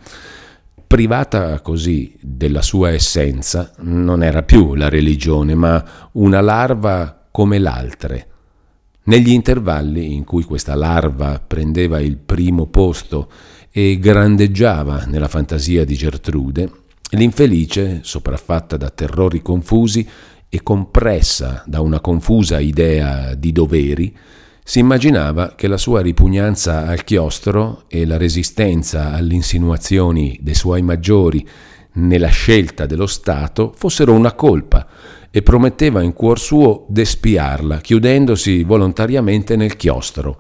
Privata 0.88 1.62
così 1.62 2.18
della 2.20 2.64
sua 2.64 2.90
essenza, 2.90 3.74
non 3.82 4.24
era 4.24 4.42
più 4.42 4.74
la 4.74 4.90
religione, 4.90 5.54
ma 5.54 5.86
una 6.14 6.42
larva 6.42 7.28
come 7.30 7.60
l'altre, 7.60 8.29
negli 9.10 9.32
intervalli 9.32 10.14
in 10.14 10.24
cui 10.24 10.44
questa 10.44 10.76
larva 10.76 11.42
prendeva 11.46 12.00
il 12.00 12.18
primo 12.18 12.68
posto 12.68 13.28
e 13.72 13.98
grandeggiava 14.00 15.06
nella 15.08 15.28
fantasia 15.28 15.84
di 15.84 15.96
Gertrude, 15.96 16.72
l'infelice, 17.12 18.02
sopraffatta 18.04 18.78
da 18.78 18.92
terrori 18.92 19.42
confusi 19.42 20.08
e 20.48 20.62
compressa 20.62 21.64
da 21.66 21.82
una 21.82 22.00
confusa 22.02 22.60
idea 22.60 23.34
di 23.34 23.52
doveri, 23.52 24.16
si 24.64 24.78
immaginava 24.78 25.56
che 25.56 25.68
la 25.68 25.78
sua 25.78 26.02
ripugnanza 26.02 26.86
al 26.86 27.04
chiostro 27.04 27.86
e 27.88 28.06
la 28.06 28.18
resistenza 28.18 29.14
alle 29.14 29.34
insinuazioni 29.34 30.38
dei 30.40 30.54
suoi 30.54 30.84
maggiori 30.84 31.48
nella 31.94 32.28
scelta 32.28 32.86
dello 32.86 33.08
Stato 33.08 33.74
fossero 33.76 34.14
una 34.14 34.34
colpa 34.34 34.88
e 35.32 35.42
prometteva 35.42 36.02
in 36.02 36.14
cuor 36.14 36.40
suo 36.40 36.86
d'espiarla, 36.88 37.78
chiudendosi 37.78 38.64
volontariamente 38.64 39.56
nel 39.56 39.76
chiostro. 39.76 40.40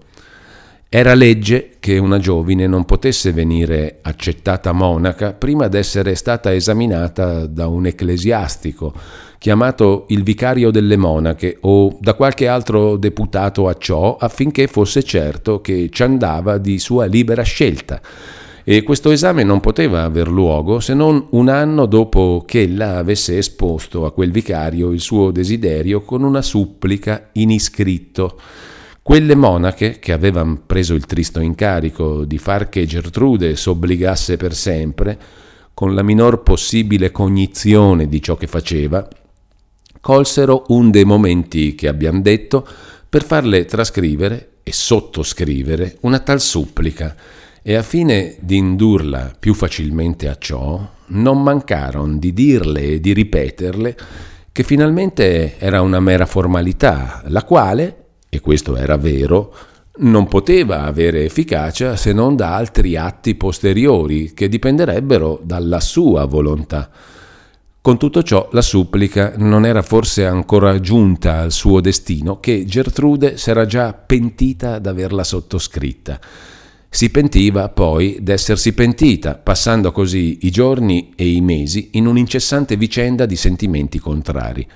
Era 0.92 1.14
legge 1.14 1.76
che 1.80 2.00
una 2.00 2.18
giovine 2.18 2.66
non 2.66 2.84
potesse 2.84 3.32
venire 3.32 4.00
accettata 4.02 4.72
monaca 4.72 5.34
prima 5.34 5.68
d'essere 5.68 6.16
stata 6.16 6.52
esaminata 6.52 7.46
da 7.46 7.68
un 7.68 7.86
ecclesiastico, 7.86 8.94
chiamato 9.38 10.06
il 10.10 10.24
vicario 10.24 10.72
delle 10.72 10.98
monache 10.98 11.58
o 11.62 11.96
da 12.02 12.16
qualche 12.16 12.48
altro 12.48 12.98
deputato 12.98 13.68
a 13.68 13.76
ciò 13.78 14.18
affinché 14.18 14.66
fosse 14.66 15.04
certo 15.04 15.62
che 15.62 15.90
ci 15.92 16.02
andava 16.02 16.58
di 16.58 16.80
sua 16.80 17.06
libera 17.06 17.44
scelta 17.44 18.02
e 18.72 18.84
questo 18.84 19.09
esame 19.09 19.43
non 19.43 19.61
poteva 19.61 20.03
aver 20.03 20.28
luogo 20.28 20.80
se 20.80 20.93
non 20.93 21.26
un 21.32 21.49
anno 21.49 21.88
dopo 21.88 22.43
che 22.45 22.61
ella 22.61 22.97
avesse 22.97 23.36
esposto 23.36 24.05
a 24.05 24.11
quel 24.11 24.30
vicario 24.30 24.91
il 24.91 24.99
suo 24.99 25.32
desiderio 25.32 26.01
con 26.01 26.22
una 26.22 26.43
supplica 26.43 27.30
in 27.32 27.49
iscritto. 27.49 28.39
Quelle 29.01 29.34
monache, 29.34 29.97
che 29.97 30.11
avevano 30.11 30.61
preso 30.63 30.93
il 30.93 31.07
tristo 31.07 31.39
incarico 31.39 32.26
di 32.26 32.38
far 32.38 32.70
che 32.70 32.86
Gertrude 32.86 33.55
s'obbligasse 33.55 34.38
per 34.38 34.53
sempre, 34.53 35.17
con 35.74 35.95
la 35.95 36.03
minor 36.03 36.43
possibile 36.43 37.09
cognizione 37.09 38.07
di 38.07 38.22
ciò 38.22 38.36
che 38.36 38.45
faceva, 38.45 39.07
colsero 39.99 40.65
un 40.67 40.91
dei 40.91 41.05
momenti 41.05 41.74
che 41.74 41.88
abbiamo 41.88 42.22
detto 42.22 42.67
per 43.09 43.24
farle 43.24 43.65
trascrivere 43.65 44.57
e 44.61 44.72
sottoscrivere 44.72 45.97
una 46.01 46.20
tal 46.20 46.39
supplica 46.39 47.15
e 47.70 47.76
a 47.76 47.84
fine 47.84 48.36
di 48.39 48.57
indurla 48.57 49.32
più 49.39 49.53
facilmente 49.53 50.28
a 50.28 50.36
ciò, 50.39 50.84
non 51.09 51.43
mancarono 51.43 52.17
di 52.17 52.34
dirle 52.34 52.82
e 52.82 52.99
di 52.99 53.13
ripeterle 53.13 53.95
che 54.51 54.63
finalmente 54.63 55.59
era 55.59 55.80
una 55.82 55.99
mera 55.99 56.26
formalità, 56.26 57.22
la 57.28 57.43
quale, 57.43 58.05
e 58.28 58.39
questo 58.39 58.76
era 58.76 58.97
vero, 58.97 59.53
non 59.97 60.28
poteva 60.28 60.82
avere 60.86 61.26
efficacia 61.26 61.95
se 61.95 62.11
non 62.11 62.36
da 62.36 62.55
altri 62.55 62.95
atti 62.95 63.36
posteriori 63.36 64.34
che 64.34 64.49
dipenderebbero 64.49 65.39
dalla 65.43 65.80
sua 65.80 66.26
volontà. 66.26 66.89
Con 67.82 67.99
tutto 67.99 68.24
ciò 68.24 68.49
la 68.51 68.63
supplica 68.63 69.34
non 69.38 69.63
era 69.67 69.84
forse 69.84 70.26
ancora 70.26 70.80
giunta 70.80 71.41
al 71.41 71.51
suo 71.51 71.82
destino 71.82 72.39
che 72.39 72.65
Gertrude 72.65 73.38
s'era 73.38 73.67
già 73.67 73.93
pentita 73.93 74.80
d'averla 74.80 75.24
sottoscritta. 75.24 76.20
Si 76.92 77.12
pentiva 77.12 77.70
poi 77.70 78.18
d'essersi 78.20 78.74
pentita, 78.74 79.36
passando 79.36 79.92
così 79.92 80.40
i 80.42 80.50
giorni 80.50 81.14
e 81.16 81.30
i 81.30 81.40
mesi 81.40 81.90
in 81.94 82.08
un'incessante 82.08 82.78
vicenda 82.78 83.28
di 83.28 83.36
sentimenti 83.36 84.00
contrari. 84.00 84.68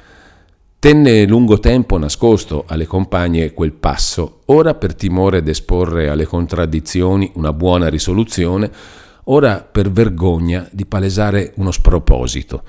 Tenne 0.77 1.25
lungo 1.25 1.59
tempo 1.59 1.97
nascosto 1.97 2.65
alle 2.67 2.85
compagne 2.85 3.51
quel 3.51 3.71
passo, 3.71 4.41
ora 4.45 4.75
per 4.75 4.93
timore 4.93 5.41
d'esporre 5.41 6.07
alle 6.07 6.25
contraddizioni 6.25 7.31
una 7.35 7.51
buona 7.51 7.89
risoluzione, 7.89 8.69
ora 9.25 9.61
per 9.63 9.89
vergogna 9.89 10.67
di 10.71 10.85
palesare 10.85 11.53
uno 11.55 11.71
sproposito. 11.71 12.63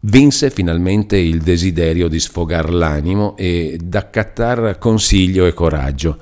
Vinse 0.00 0.50
finalmente 0.50 1.16
il 1.16 1.40
desiderio 1.40 2.08
di 2.08 2.18
sfogar 2.18 2.72
l'animo 2.72 3.36
e 3.36 3.78
d'accattar 3.80 4.78
consiglio 4.78 5.46
e 5.46 5.52
coraggio. 5.52 6.18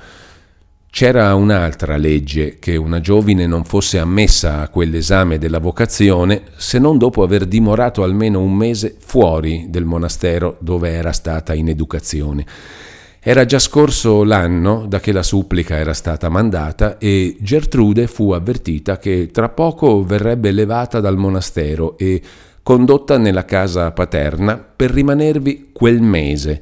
C'era 0.93 1.35
un'altra 1.37 1.97
legge 1.97 2.59
che 2.59 2.75
una 2.75 3.01
giovine 3.01 3.47
non 3.47 3.65
fosse 3.65 4.01
ammessa 4.01 4.61
a 4.61 4.69
quell'esame 4.69 5.39
della 5.39 5.61
vocazione 5.61 6.43
se 6.57 6.81
non 6.81 6.99
dopo 6.99 7.23
aver 7.23 7.47
dimorato 7.47 8.03
almeno 8.03 8.41
un 8.43 8.53
mese 8.55 8.97
fuori 8.99 9.67
del 9.69 9.85
monastero 9.85 10.57
dove 10.59 10.91
era 10.91 11.13
stata 11.13 11.55
in 11.55 11.69
educazione. 11.69 12.45
Era 13.21 13.45
già 13.45 13.61
scorso 13.61 14.25
l'anno 14.25 14.87
da 14.89 14.99
che 14.99 15.13
la 15.13 15.23
supplica 15.23 15.77
era 15.77 15.95
stata 15.95 16.29
mandata 16.29 16.99
e 16.99 17.37
Gertrude 17.39 18.09
fu 18.09 18.33
avvertita 18.33 18.99
che 18.99 19.29
tra 19.33 19.49
poco 19.49 20.03
verrebbe 20.03 20.51
levata 20.51 20.99
dal 21.01 21.17
monastero 21.17 21.97
e 21.99 22.21
condotta 22.63 23.17
nella 23.17 23.45
casa 23.45 23.93
paterna 23.93 24.57
per 24.59 24.91
rimanervi 24.91 25.71
quel 25.73 26.03
mese 26.03 26.61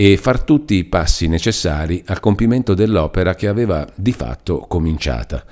e 0.00 0.16
far 0.16 0.42
tutti 0.42 0.76
i 0.76 0.84
passi 0.84 1.26
necessari 1.26 2.04
al 2.06 2.20
compimento 2.20 2.72
dell'opera 2.74 3.34
che 3.34 3.48
aveva 3.48 3.84
di 3.96 4.12
fatto 4.12 4.58
cominciata. 4.68 5.44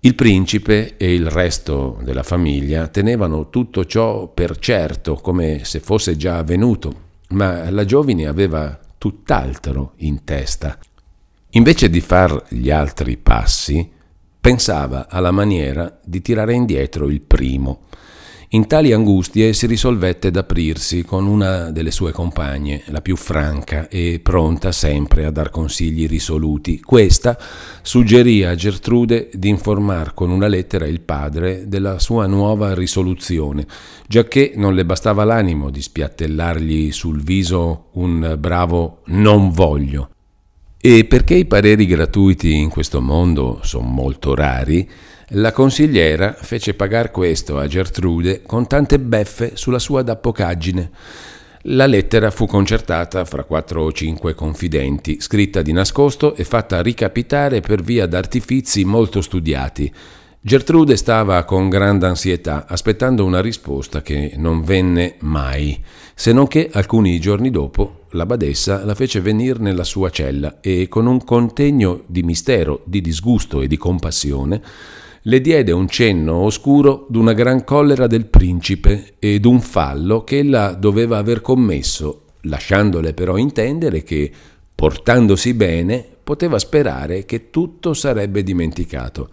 Il 0.00 0.14
principe 0.14 0.96
e 0.96 1.12
il 1.12 1.28
resto 1.28 2.00
della 2.02 2.22
famiglia 2.22 2.88
tenevano 2.88 3.50
tutto 3.50 3.84
ciò 3.84 4.26
per 4.28 4.56
certo, 4.58 5.16
come 5.16 5.64
se 5.64 5.80
fosse 5.80 6.16
già 6.16 6.38
avvenuto, 6.38 6.94
ma 7.32 7.68
la 7.70 7.84
giovine 7.84 8.26
aveva 8.26 8.80
tutt'altro 8.96 9.92
in 9.96 10.24
testa. 10.24 10.78
Invece 11.50 11.90
di 11.90 12.00
far 12.00 12.42
gli 12.48 12.70
altri 12.70 13.18
passi, 13.18 13.86
pensava 14.40 15.10
alla 15.10 15.30
maniera 15.30 16.00
di 16.02 16.22
tirare 16.22 16.54
indietro 16.54 17.10
il 17.10 17.20
primo 17.20 17.80
in 18.54 18.68
tali 18.68 18.92
angustie 18.92 19.52
si 19.52 19.66
risolvette 19.66 20.30
d'aprirsi 20.30 21.02
con 21.02 21.26
una 21.26 21.72
delle 21.72 21.90
sue 21.90 22.12
compagne, 22.12 22.82
la 22.86 23.00
più 23.00 23.16
franca 23.16 23.88
e 23.88 24.20
pronta 24.22 24.70
sempre 24.70 25.24
a 25.24 25.32
dar 25.32 25.50
consigli 25.50 26.06
risoluti. 26.06 26.80
Questa 26.80 27.36
suggerì 27.82 28.44
a 28.44 28.54
Gertrude 28.54 29.28
di 29.32 29.48
informar 29.48 30.14
con 30.14 30.30
una 30.30 30.46
lettera 30.46 30.86
il 30.86 31.00
padre 31.00 31.64
della 31.66 31.98
sua 31.98 32.26
nuova 32.26 32.74
risoluzione, 32.74 33.66
giacché 34.06 34.52
non 34.54 34.76
le 34.76 34.84
bastava 34.84 35.24
l'animo 35.24 35.70
di 35.70 35.82
spiattellargli 35.82 36.92
sul 36.92 37.24
viso 37.24 37.86
un 37.94 38.36
bravo 38.38 39.00
non 39.06 39.50
voglio. 39.50 40.10
E 40.80 41.06
perché 41.06 41.34
i 41.34 41.46
pareri 41.46 41.86
gratuiti 41.86 42.54
in 42.54 42.68
questo 42.68 43.00
mondo 43.00 43.58
sono 43.62 43.88
molto 43.88 44.32
rari, 44.36 44.88
La 45.28 45.52
consigliera 45.52 46.34
fece 46.34 46.74
pagar 46.74 47.10
questo 47.10 47.58
a 47.58 47.66
Gertrude 47.66 48.42
con 48.42 48.66
tante 48.66 48.98
beffe 48.98 49.52
sulla 49.54 49.78
sua 49.78 50.02
dappocaggine. 50.02 50.90
La 51.68 51.86
lettera 51.86 52.30
fu 52.30 52.46
concertata 52.46 53.24
fra 53.24 53.44
quattro 53.44 53.84
o 53.84 53.92
cinque 53.92 54.34
confidenti, 54.34 55.22
scritta 55.22 55.62
di 55.62 55.72
nascosto 55.72 56.34
e 56.34 56.44
fatta 56.44 56.82
ricapitare 56.82 57.62
per 57.62 57.80
via 57.80 58.04
d'artifizi 58.04 58.84
molto 58.84 59.22
studiati. 59.22 59.90
Gertrude 60.42 60.94
stava 60.94 61.42
con 61.44 61.70
grande 61.70 62.04
ansietà 62.04 62.66
aspettando 62.68 63.24
una 63.24 63.40
risposta 63.40 64.02
che 64.02 64.34
non 64.36 64.62
venne 64.62 65.14
mai, 65.20 65.82
se 66.14 66.34
non 66.34 66.46
che 66.48 66.68
alcuni 66.70 67.18
giorni 67.18 67.48
dopo 67.50 68.04
la 68.10 68.26
badessa 68.26 68.84
la 68.84 68.94
fece 68.94 69.22
venire 69.22 69.58
nella 69.60 69.84
sua 69.84 70.10
cella 70.10 70.60
e 70.60 70.86
con 70.86 71.06
un 71.06 71.24
contegno 71.24 72.02
di 72.08 72.22
mistero, 72.22 72.82
di 72.84 73.00
disgusto 73.00 73.62
e 73.62 73.68
di 73.68 73.78
compassione 73.78 74.60
le 75.26 75.40
diede 75.40 75.72
un 75.72 75.88
cenno 75.88 76.34
oscuro 76.34 77.06
d'una 77.08 77.32
gran 77.32 77.64
collera 77.64 78.06
del 78.06 78.26
principe 78.26 79.14
e 79.18 79.40
d'un 79.40 79.60
fallo 79.60 80.22
che 80.22 80.38
ella 80.38 80.74
doveva 80.74 81.16
aver 81.16 81.40
commesso, 81.40 82.24
lasciandole 82.42 83.14
però 83.14 83.38
intendere 83.38 84.02
che, 84.02 84.30
portandosi 84.74 85.54
bene, 85.54 86.06
poteva 86.22 86.58
sperare 86.58 87.24
che 87.24 87.48
tutto 87.48 87.94
sarebbe 87.94 88.42
dimenticato. 88.42 89.30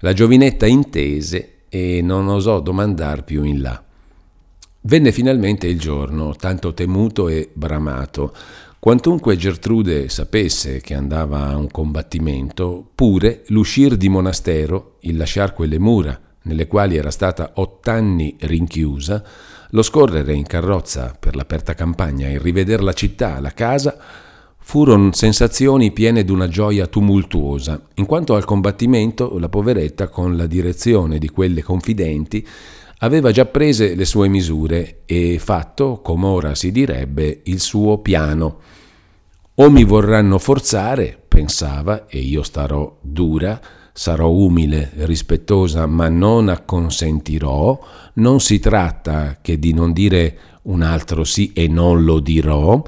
La 0.00 0.14
giovinetta 0.14 0.64
intese 0.64 1.64
e 1.68 2.00
non 2.02 2.28
osò 2.28 2.60
domandar 2.60 3.24
più 3.24 3.42
in 3.42 3.60
là. 3.60 3.82
Venne 4.86 5.12
finalmente 5.12 5.66
il 5.66 5.78
giorno, 5.78 6.34
tanto 6.36 6.72
temuto 6.72 7.28
e 7.28 7.50
bramato, 7.52 8.34
Quantunque 8.84 9.36
Gertrude 9.36 10.10
sapesse 10.10 10.82
che 10.82 10.92
andava 10.92 11.46
a 11.46 11.56
un 11.56 11.70
combattimento, 11.70 12.86
pure 12.94 13.42
l'uscir 13.46 13.96
di 13.96 14.10
monastero, 14.10 14.96
il 15.00 15.16
lasciar 15.16 15.54
quelle 15.54 15.78
mura 15.78 16.20
nelle 16.42 16.66
quali 16.66 16.94
era 16.94 17.10
stata 17.10 17.52
ott'anni 17.54 18.36
rinchiusa, 18.40 19.24
lo 19.70 19.80
scorrere 19.80 20.34
in 20.34 20.44
carrozza 20.44 21.16
per 21.18 21.34
l'aperta 21.34 21.72
campagna 21.72 22.28
e 22.28 22.38
riveder 22.38 22.82
la 22.82 22.92
città, 22.92 23.40
la 23.40 23.52
casa, 23.52 23.96
furono 24.58 25.12
sensazioni 25.12 25.90
piene 25.90 26.22
d'una 26.22 26.48
gioia 26.48 26.86
tumultuosa, 26.86 27.80
in 27.94 28.04
quanto 28.04 28.34
al 28.34 28.44
combattimento 28.44 29.38
la 29.38 29.48
poveretta, 29.48 30.08
con 30.08 30.36
la 30.36 30.44
direzione 30.44 31.16
di 31.16 31.30
quelle 31.30 31.62
confidenti, 31.62 32.46
aveva 33.04 33.30
già 33.30 33.44
prese 33.44 33.94
le 33.94 34.04
sue 34.04 34.28
misure 34.28 35.02
e 35.04 35.38
fatto, 35.38 36.00
come 36.02 36.26
ora 36.26 36.54
si 36.54 36.72
direbbe, 36.72 37.42
il 37.44 37.60
suo 37.60 37.98
piano. 37.98 38.60
O 39.56 39.70
mi 39.70 39.84
vorranno 39.84 40.38
forzare, 40.38 41.16
pensava, 41.28 42.06
e 42.08 42.18
io 42.18 42.42
starò 42.42 42.96
dura, 43.00 43.60
sarò 43.92 44.30
umile, 44.30 44.90
rispettosa, 44.96 45.86
ma 45.86 46.08
non 46.08 46.48
acconsentirò, 46.48 47.78
non 48.14 48.40
si 48.40 48.58
tratta 48.58 49.38
che 49.40 49.58
di 49.58 49.72
non 49.72 49.92
dire 49.92 50.38
un 50.62 50.82
altro 50.82 51.24
sì 51.24 51.52
e 51.52 51.68
non 51.68 52.04
lo 52.04 52.20
dirò, 52.20 52.82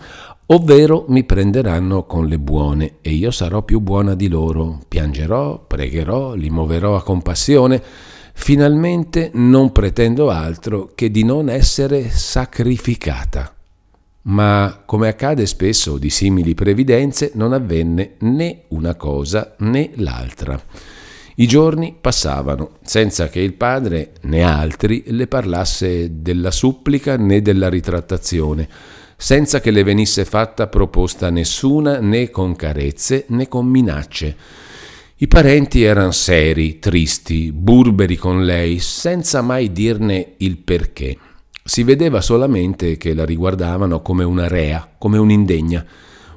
ovvero 0.47 1.05
mi 1.09 1.25
prenderanno 1.25 2.07
con 2.07 2.27
le 2.27 2.39
buone 2.39 2.97
e 3.03 3.11
io 3.11 3.31
sarò 3.31 3.63
più 3.63 3.81
buona 3.81 4.15
di 4.15 4.29
loro, 4.29 4.81
piangerò, 4.89 5.63
pregherò, 5.67 6.35
li 6.35 6.51
muoverò 6.51 6.97
a 6.97 7.03
compassione, 7.03 7.83
finalmente 8.39 9.31
non 9.33 9.73
pretendo 9.73 10.31
altro 10.31 10.93
che 10.95 11.11
di 11.11 11.25
non 11.25 11.49
essere 11.49 12.11
sacrificata 12.11 13.51
ma 14.27 14.83
come 14.85 15.09
accade 15.09 15.47
spesso 15.47 15.99
di 15.99 16.11
simili 16.11 16.55
previdenze 16.55 17.33
non 17.35 17.53
avvenne 17.53 18.15
né 18.21 18.63
una 18.69 18.95
cosa 18.95 19.55
né 19.59 19.91
l'altra. 19.95 20.61
I 21.37 21.47
giorni 21.47 21.95
passavano 22.01 22.79
senza 22.83 23.29
che 23.29 23.41
il 23.41 23.55
padre 23.55 24.15
né 24.23 24.43
altri 24.43 25.05
le 25.09 25.27
parlasse 25.27 26.23
della 26.23 26.51
supplica 26.51 27.17
né 27.17 27.43
della 27.43 27.69
ritrattazione, 27.69 28.69
senza 29.17 29.61
che 29.61 29.71
le 29.71 29.85
venisse 29.85 30.25
fatta 30.25 30.67
proposta 30.67 31.31
nessuna 31.31 32.01
né 32.01 32.31
con 32.31 32.57
carezze 32.57 33.27
né 33.29 33.49
con 33.49 33.67
minacce. 33.67 34.37
I 35.19 35.29
parenti 35.29 35.83
erano 35.83 36.11
seri, 36.11 36.79
tristi, 36.79 37.51
burberi 37.51 38.17
con 38.17 38.45
lei, 38.45 38.79
senza 38.81 39.41
mai 39.41 39.73
dirne 39.73 40.35
il 40.37 40.59
perché. 40.59 41.17
Si 41.65 41.85
vedeva 41.85 42.21
solamente 42.21 42.99
che 42.99 43.15
la 43.15 43.25
riguardavano 43.25 44.03
come 44.03 44.25
una 44.25 44.47
rea, 44.47 44.87
come 44.99 45.17
un'indegna. 45.17 45.83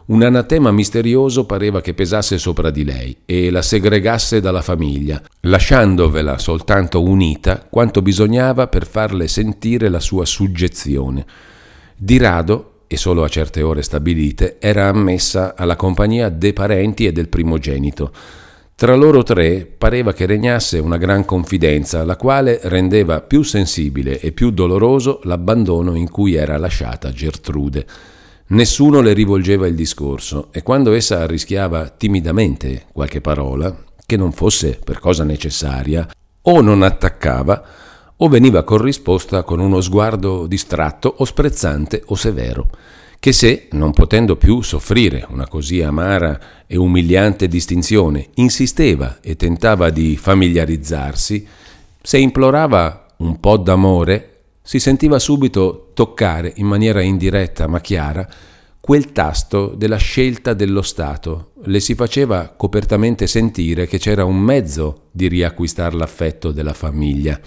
Un 0.06 0.24
anatema 0.24 0.72
misterioso 0.72 1.46
pareva 1.46 1.82
che 1.82 1.94
pesasse 1.94 2.38
sopra 2.38 2.70
di 2.70 2.86
lei 2.86 3.18
e 3.26 3.52
la 3.52 3.62
segregasse 3.62 4.40
dalla 4.40 4.62
famiglia, 4.62 5.22
lasciandovela 5.42 6.38
soltanto 6.38 7.04
unita 7.04 7.68
quanto 7.70 8.02
bisognava 8.02 8.68
per 8.68 8.88
farle 8.88 9.28
sentire 9.28 9.90
la 9.90 10.00
sua 10.00 10.24
suggezione. 10.24 11.26
Di 11.98 12.18
rado, 12.18 12.84
e 12.88 12.96
solo 12.96 13.26
a 13.26 13.28
certe 13.28 13.62
ore 13.62 13.82
stabilite, 13.82 14.56
era 14.58 14.88
ammessa 14.88 15.54
alla 15.58 15.76
compagnia 15.76 16.30
dei 16.30 16.54
parenti 16.54 17.06
e 17.06 17.12
del 17.12 17.28
primogenito 17.28 18.14
tra 18.80 18.96
loro 18.96 19.24
tre 19.24 19.66
pareva 19.66 20.14
che 20.14 20.26
regnasse 20.26 20.80
una 20.80 20.96
gran 20.96 21.26
confidenza, 21.26 22.06
la 22.06 22.16
quale 22.16 22.62
rendeva 22.64 23.20
più 23.20 23.44
sensibile 23.44 24.22
e 24.22 24.32
più 24.32 24.52
doloroso 24.52 25.20
l'abbandono 25.24 25.96
in 25.96 26.10
cui 26.10 26.36
era 26.36 26.56
lasciata 26.56 27.12
Gertrude. 27.12 27.86
Nessuno 28.48 29.02
le 29.02 29.12
rivolgeva 29.12 29.68
il 29.68 29.76
discorso 29.76 30.48
e 30.52 30.64
quando 30.64 30.94
essa 30.94 31.20
arrischiava 31.20 31.90
timidamente 31.90 32.86
qualche 32.94 33.20
parola, 33.20 33.76
che 34.06 34.16
non 34.16 34.32
fosse 34.32 34.80
per 34.82 35.00
cosa 35.00 35.26
necessaria, 35.26 36.08
o 36.44 36.62
non 36.62 36.82
attaccava, 36.82 37.62
o 38.16 38.30
veniva 38.30 38.64
corrisposta 38.64 39.44
con 39.44 39.60
uno 39.60 39.82
sguardo 39.82 40.48
distratto 40.48 41.14
o 41.18 41.26
sprezzante 41.26 42.02
o 42.06 42.16
severo 42.16 42.70
che 43.20 43.34
se, 43.34 43.68
non 43.72 43.92
potendo 43.92 44.38
più 44.38 44.62
soffrire 44.62 45.26
una 45.30 45.48
così 45.48 45.82
amara 45.82 46.40
e 46.66 46.78
umiliante 46.78 47.50
distinzione, 47.50 48.30
insisteva 48.36 49.18
e 49.22 49.36
tentava 49.36 49.90
di 49.90 50.16
familiarizzarsi, 50.16 51.46
se 52.02 52.18
implorava 52.18 53.08
un 53.18 53.40
po' 53.42 53.58
d'amore, 53.58 54.40
si 54.62 54.80
sentiva 54.80 55.20
subito 55.20 55.92
toccare 55.94 56.54
in 56.58 56.68
maniera 56.68 57.02
indiretta 57.02 57.68
ma 57.68 57.82
chiara 57.82 58.28
quel 58.80 59.12
tasto 59.12 59.74
della 59.76 59.98
scelta 59.98 60.54
dello 60.54 60.82
Stato. 60.82 61.52
Le 61.66 61.82
si 61.82 61.96
faceva 61.96 62.48
copertamente 62.56 63.28
sentire 63.28 63.86
che 63.86 64.00
c'era 64.00 64.24
un 64.24 64.38
mezzo 64.38 65.08
di 65.12 65.28
riacquistar 65.28 65.94
l'affetto 65.94 66.52
della 66.52 66.74
famiglia. 66.74 67.38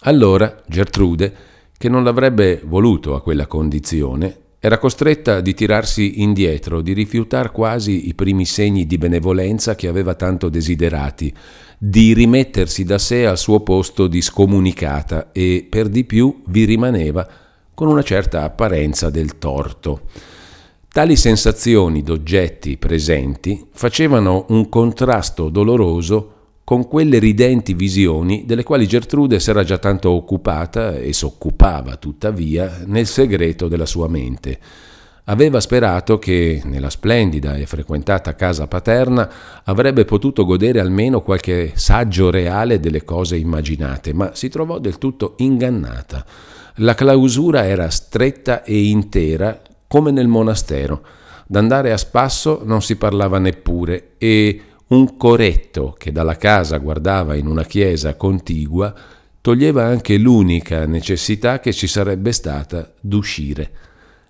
Allora 0.00 0.62
Gertrude, 0.66 1.34
che 1.78 1.88
non 1.88 2.02
l'avrebbe 2.02 2.60
voluto 2.64 3.14
a 3.14 3.22
quella 3.22 3.46
condizione, 3.46 4.45
era 4.66 4.78
costretta 4.78 5.40
di 5.40 5.54
tirarsi 5.54 6.22
indietro, 6.22 6.80
di 6.80 6.92
rifiutar 6.92 7.52
quasi 7.52 8.08
i 8.08 8.14
primi 8.14 8.44
segni 8.44 8.84
di 8.84 8.98
benevolenza 8.98 9.76
che 9.76 9.86
aveva 9.86 10.14
tanto 10.14 10.48
desiderati, 10.48 11.32
di 11.78 12.12
rimettersi 12.12 12.82
da 12.82 12.98
sé 12.98 13.26
al 13.26 13.38
suo 13.38 13.60
posto 13.60 14.08
di 14.08 14.20
scomunicata 14.20 15.30
e 15.30 15.64
per 15.70 15.88
di 15.88 16.02
più 16.02 16.42
vi 16.46 16.64
rimaneva 16.64 17.28
con 17.74 17.86
una 17.86 18.02
certa 18.02 18.42
apparenza 18.42 19.08
del 19.08 19.38
torto. 19.38 20.00
Tali 20.88 21.14
sensazioni 21.14 22.02
d'oggetti 22.02 22.76
presenti 22.76 23.68
facevano 23.70 24.46
un 24.48 24.68
contrasto 24.68 25.48
doloroso 25.48 26.35
con 26.66 26.88
quelle 26.88 27.20
ridenti 27.20 27.74
visioni 27.74 28.42
delle 28.44 28.64
quali 28.64 28.88
Gertrude 28.88 29.38
s'era 29.38 29.62
già 29.62 29.78
tanto 29.78 30.10
occupata 30.10 30.96
e 30.96 31.12
s'occupava 31.12 31.94
tuttavia 31.94 32.82
nel 32.86 33.06
segreto 33.06 33.68
della 33.68 33.86
sua 33.86 34.08
mente. 34.08 34.58
Aveva 35.26 35.60
sperato 35.60 36.18
che, 36.18 36.62
nella 36.64 36.90
splendida 36.90 37.54
e 37.54 37.66
frequentata 37.66 38.34
casa 38.34 38.66
paterna, 38.66 39.30
avrebbe 39.62 40.04
potuto 40.04 40.44
godere 40.44 40.80
almeno 40.80 41.20
qualche 41.20 41.70
saggio 41.76 42.30
reale 42.30 42.80
delle 42.80 43.04
cose 43.04 43.36
immaginate, 43.36 44.12
ma 44.12 44.34
si 44.34 44.48
trovò 44.48 44.80
del 44.80 44.98
tutto 44.98 45.34
ingannata. 45.36 46.26
La 46.78 46.94
clausura 46.94 47.64
era 47.64 47.88
stretta 47.90 48.64
e 48.64 48.86
intera 48.86 49.62
come 49.86 50.10
nel 50.10 50.26
monastero. 50.26 51.00
D'andare 51.46 51.92
a 51.92 51.96
spasso 51.96 52.62
non 52.64 52.82
si 52.82 52.96
parlava 52.96 53.38
neppure 53.38 54.14
e 54.18 54.62
un 54.88 55.16
coretto 55.16 55.94
che 55.98 56.12
dalla 56.12 56.36
casa 56.36 56.78
guardava 56.78 57.34
in 57.34 57.46
una 57.46 57.64
chiesa 57.64 58.14
contigua 58.14 58.94
toglieva 59.40 59.84
anche 59.84 60.16
l'unica 60.16 60.86
necessità 60.86 61.58
che 61.58 61.72
ci 61.72 61.86
sarebbe 61.86 62.32
stata 62.32 62.92
d'uscire. 63.00 63.70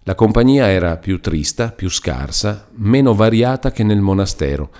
La 0.04 0.14
compagnia 0.14 0.68
era 0.68 0.96
più 0.96 1.20
trista, 1.20 1.72
più 1.72 1.90
scarsa, 1.90 2.68
meno 2.76 3.12
variata 3.12 3.70
che 3.70 3.82
nel 3.82 4.00
monastero. 4.00 4.70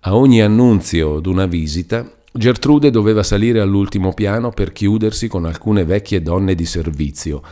A 0.00 0.16
ogni 0.16 0.40
annunzio 0.40 1.20
d'una 1.20 1.46
visita, 1.46 2.08
Gertrude 2.32 2.90
doveva 2.90 3.22
salire 3.22 3.60
all'ultimo 3.60 4.14
piano 4.14 4.50
per 4.50 4.72
chiudersi 4.72 5.28
con 5.28 5.44
alcune 5.44 5.84
vecchie 5.84 6.22
donne 6.22 6.54
di 6.54 6.64
servizio 6.64 7.42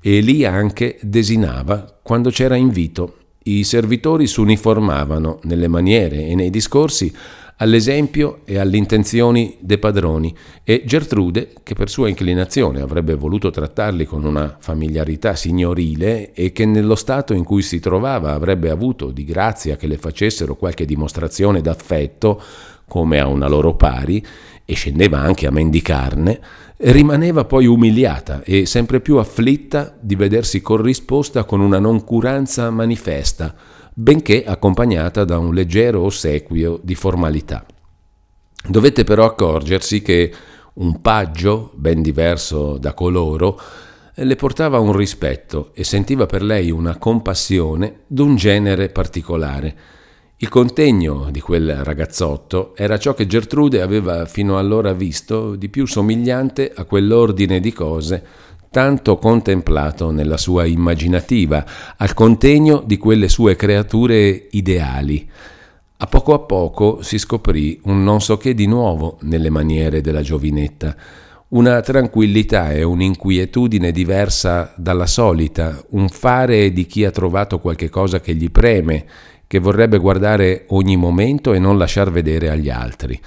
e 0.00 0.20
lì 0.20 0.44
anche 0.44 0.98
desinava 1.02 1.98
quando 2.02 2.30
c'era 2.30 2.56
invito 2.56 3.18
i 3.44 3.64
servitori 3.64 4.26
s'uniformavano 4.26 5.40
nelle 5.42 5.68
maniere 5.68 6.26
e 6.26 6.34
nei 6.34 6.50
discorsi 6.50 7.12
all'esempio 7.56 8.40
e 8.44 8.58
alle 8.58 8.76
intenzioni 8.76 9.56
dei 9.60 9.78
padroni 9.78 10.34
e 10.64 10.82
Gertrude, 10.84 11.52
che 11.62 11.74
per 11.74 11.88
sua 11.88 12.08
inclinazione 12.08 12.80
avrebbe 12.80 13.14
voluto 13.14 13.50
trattarli 13.50 14.04
con 14.04 14.24
una 14.24 14.56
familiarità 14.58 15.36
signorile 15.36 16.32
e 16.32 16.52
che 16.52 16.66
nello 16.66 16.96
stato 16.96 17.34
in 17.34 17.44
cui 17.44 17.62
si 17.62 17.78
trovava 17.78 18.32
avrebbe 18.32 18.70
avuto 18.70 19.10
di 19.10 19.24
grazia 19.24 19.76
che 19.76 19.86
le 19.86 19.96
facessero 19.96 20.56
qualche 20.56 20.84
dimostrazione 20.84 21.60
d'affetto, 21.60 22.42
come 22.88 23.20
a 23.20 23.28
una 23.28 23.46
loro 23.46 23.74
pari, 23.76 24.24
e 24.64 24.74
scendeva 24.74 25.18
anche 25.18 25.46
a 25.46 25.50
mendicarne, 25.50 26.40
rimaneva 26.84 27.44
poi 27.44 27.66
umiliata 27.66 28.42
e 28.42 28.66
sempre 28.66 29.00
più 29.00 29.16
afflitta 29.18 29.96
di 30.00 30.16
vedersi 30.16 30.60
corrisposta 30.60 31.44
con 31.44 31.60
una 31.60 31.78
noncuranza 31.78 32.70
manifesta, 32.70 33.54
benché 33.94 34.44
accompagnata 34.44 35.24
da 35.24 35.38
un 35.38 35.54
leggero 35.54 36.00
ossequio 36.02 36.80
di 36.82 36.96
formalità. 36.96 37.64
Dovette 38.66 39.04
però 39.04 39.24
accorgersi 39.26 40.02
che 40.02 40.32
un 40.74 41.00
paggio, 41.00 41.70
ben 41.74 42.02
diverso 42.02 42.78
da 42.78 42.94
coloro, 42.94 43.60
le 44.14 44.36
portava 44.36 44.78
un 44.78 44.92
rispetto 44.92 45.70
e 45.74 45.84
sentiva 45.84 46.26
per 46.26 46.42
lei 46.42 46.70
una 46.70 46.98
compassione 46.98 48.00
d'un 48.06 48.34
genere 48.36 48.88
particolare. 48.88 49.76
Il 50.42 50.48
contegno 50.48 51.28
di 51.30 51.38
quel 51.38 51.84
ragazzotto 51.84 52.74
era 52.74 52.98
ciò 52.98 53.14
che 53.14 53.28
Gertrude 53.28 53.80
aveva 53.80 54.26
fino 54.26 54.58
allora 54.58 54.92
visto 54.92 55.54
di 55.54 55.68
più 55.68 55.86
somigliante 55.86 56.72
a 56.74 56.82
quell'ordine 56.82 57.60
di 57.60 57.72
cose 57.72 58.24
tanto 58.68 59.18
contemplato 59.18 60.10
nella 60.10 60.36
sua 60.36 60.64
immaginativa, 60.64 61.64
al 61.96 62.12
contegno 62.12 62.82
di 62.84 62.96
quelle 62.96 63.28
sue 63.28 63.54
creature 63.54 64.48
ideali. 64.50 65.30
A 65.98 66.06
poco 66.06 66.34
a 66.34 66.40
poco 66.40 67.02
si 67.02 67.18
scoprì 67.18 67.80
un 67.84 68.02
non 68.02 68.20
so 68.20 68.36
che 68.36 68.52
di 68.52 68.66
nuovo 68.66 69.18
nelle 69.20 69.48
maniere 69.48 70.00
della 70.00 70.22
giovinetta, 70.22 70.96
una 71.50 71.82
tranquillità 71.82 72.72
e 72.72 72.82
un'inquietudine 72.82 73.92
diversa 73.92 74.72
dalla 74.76 75.06
solita, 75.06 75.84
un 75.90 76.08
fare 76.08 76.72
di 76.72 76.86
chi 76.86 77.04
ha 77.04 77.10
trovato 77.10 77.60
qualche 77.60 77.90
cosa 77.90 78.20
che 78.20 78.34
gli 78.34 78.50
preme, 78.50 79.04
che 79.52 79.58
vorrebbe 79.58 79.98
guardare 79.98 80.64
ogni 80.68 80.96
momento 80.96 81.52
e 81.52 81.58
non 81.58 81.76
lasciar 81.76 82.10
vedere 82.10 82.48
agli 82.48 82.70
altri. 82.70 83.20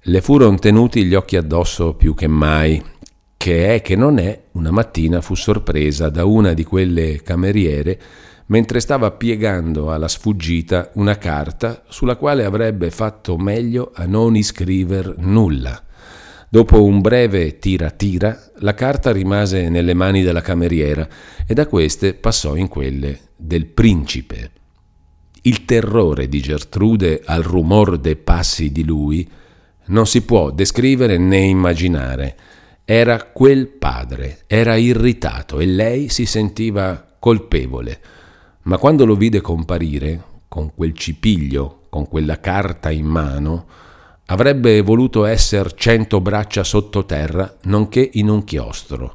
Le 0.00 0.20
furono 0.20 0.58
tenuti 0.58 1.04
gli 1.04 1.14
occhi 1.14 1.36
addosso 1.36 1.94
più 1.94 2.14
che 2.14 2.26
mai 2.26 2.82
che 3.36 3.76
è 3.76 3.80
che 3.80 3.94
non 3.94 4.18
è, 4.18 4.46
una 4.54 4.72
mattina 4.72 5.20
fu 5.20 5.36
sorpresa 5.36 6.08
da 6.08 6.24
una 6.24 6.52
di 6.52 6.64
quelle 6.64 7.22
cameriere 7.22 7.96
mentre 8.46 8.80
stava 8.80 9.12
piegando 9.12 9.92
alla 9.92 10.08
sfuggita 10.08 10.90
una 10.94 11.16
carta 11.16 11.84
sulla 11.90 12.16
quale 12.16 12.44
avrebbe 12.44 12.90
fatto 12.90 13.36
meglio 13.36 13.92
a 13.94 14.04
non 14.04 14.34
iscriver 14.34 15.14
nulla. 15.18 15.80
Dopo 16.48 16.82
un 16.82 17.00
breve 17.00 17.60
tira-tira, 17.60 18.50
la 18.56 18.74
carta 18.74 19.12
rimase 19.12 19.68
nelle 19.68 19.94
mani 19.94 20.24
della 20.24 20.40
cameriera 20.40 21.06
e 21.46 21.54
da 21.54 21.68
queste 21.68 22.14
passò 22.14 22.56
in 22.56 22.66
quelle 22.66 23.20
del 23.36 23.66
principe. 23.66 24.50
Il 25.46 25.64
terrore 25.64 26.28
di 26.28 26.40
Gertrude 26.40 27.22
al 27.24 27.44
rumor 27.44 27.98
dei 27.98 28.16
passi 28.16 28.72
di 28.72 28.82
lui 28.82 29.30
non 29.86 30.04
si 30.04 30.22
può 30.22 30.50
descrivere 30.50 31.18
né 31.18 31.38
immaginare. 31.38 32.36
Era 32.84 33.22
quel 33.22 33.68
padre, 33.68 34.40
era 34.48 34.74
irritato 34.74 35.60
e 35.60 35.66
lei 35.66 36.08
si 36.08 36.26
sentiva 36.26 37.16
colpevole. 37.20 38.00
Ma 38.62 38.76
quando 38.76 39.06
lo 39.06 39.14
vide 39.14 39.40
comparire, 39.40 40.20
con 40.48 40.74
quel 40.74 40.94
cipiglio, 40.94 41.82
con 41.90 42.08
quella 42.08 42.40
carta 42.40 42.90
in 42.90 43.06
mano, 43.06 43.66
avrebbe 44.26 44.80
voluto 44.80 45.24
esser 45.26 45.74
cento 45.74 46.20
braccia 46.20 46.64
sottoterra, 46.64 47.58
nonché 47.66 48.10
in 48.14 48.30
un 48.30 48.42
chiostro. 48.42 49.14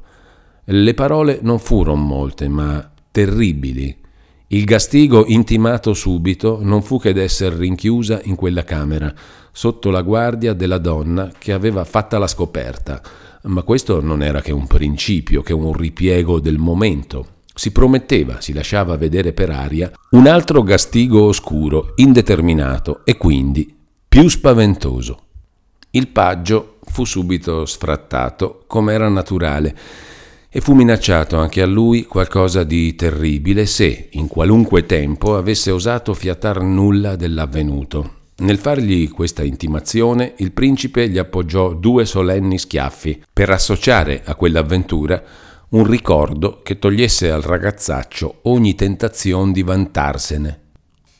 Le 0.63 0.93
parole 0.93 1.39
non 1.41 1.59
furono 1.59 2.01
molte, 2.01 2.47
ma 2.47 2.89
terribili. 3.11 4.00
Il 4.53 4.65
gastigo 4.65 5.25
intimato 5.27 5.93
subito 5.93 6.59
non 6.61 6.81
fu 6.81 6.99
che 6.99 7.13
d'esser 7.13 7.53
rinchiusa 7.53 8.21
in 8.23 8.35
quella 8.35 8.63
camera, 8.63 9.13
sotto 9.51 9.89
la 9.89 10.01
guardia 10.01 10.53
della 10.53 10.77
donna 10.77 11.31
che 11.37 11.51
aveva 11.51 11.83
fatta 11.83 12.17
la 12.17 12.27
scoperta 12.27 13.01
ma 13.43 13.63
questo 13.63 14.01
non 14.01 14.21
era 14.21 14.41
che 14.41 14.51
un 14.51 14.67
principio, 14.67 15.41
che 15.41 15.53
un 15.53 15.73
ripiego 15.73 16.39
del 16.39 16.57
momento. 16.57 17.39
Si 17.53 17.71
prometteva, 17.71 18.39
si 18.39 18.53
lasciava 18.53 18.97
vedere 18.97 19.33
per 19.33 19.49
aria, 19.49 19.91
un 20.11 20.27
altro 20.27 20.61
gastigo 20.63 21.23
oscuro, 21.23 21.93
indeterminato 21.95 23.01
e 23.03 23.17
quindi 23.17 23.75
più 24.07 24.27
spaventoso. 24.27 25.19
Il 25.91 26.07
paggio 26.09 26.77
fu 26.85 27.03
subito 27.03 27.65
sfrattato, 27.65 28.63
come 28.67 28.93
era 28.93 29.09
naturale, 29.09 29.75
e 30.53 30.59
fu 30.59 30.73
minacciato 30.73 31.37
anche 31.37 31.61
a 31.61 31.65
lui 31.65 32.03
qualcosa 32.03 32.65
di 32.65 32.93
terribile 32.95 33.65
se, 33.65 34.09
in 34.11 34.27
qualunque 34.27 34.85
tempo, 34.85 35.37
avesse 35.37 35.71
osato 35.71 36.13
fiatar 36.13 36.61
nulla 36.61 37.15
dell'avvenuto. 37.15 38.15
Nel 38.39 38.57
fargli 38.57 39.09
questa 39.09 39.43
intimazione, 39.43 40.33
il 40.37 40.51
principe 40.51 41.07
gli 41.07 41.17
appoggiò 41.17 41.73
due 41.73 42.05
solenni 42.05 42.57
schiaffi 42.57 43.23
per 43.31 43.49
associare 43.49 44.23
a 44.25 44.35
quell'avventura 44.35 45.23
un 45.69 45.85
ricordo 45.85 46.59
che 46.61 46.77
togliesse 46.77 47.31
al 47.31 47.41
ragazzaccio 47.41 48.39
ogni 48.43 48.75
tentazione 48.75 49.53
di 49.53 49.63
vantarsene. 49.63 50.59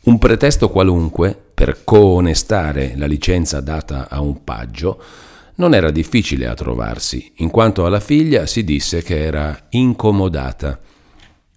Un 0.03 0.17
pretesto 0.17 0.67
qualunque 0.67 1.39
per 1.53 1.85
coonestare 1.85 2.95
la 2.97 3.05
licenza 3.05 3.61
data 3.61 4.09
a 4.09 4.19
un 4.19 4.43
paggio 4.43 5.01
non 5.55 5.73
era 5.73 5.91
difficile 5.91 6.47
a 6.47 6.53
trovarsi, 6.53 7.31
in 7.37 7.49
quanto 7.49 7.85
alla 7.85 7.99
figlia 7.99 8.45
si 8.45 8.63
disse 8.63 9.01
che 9.01 9.23
era 9.23 9.67
incomodata 9.69 10.79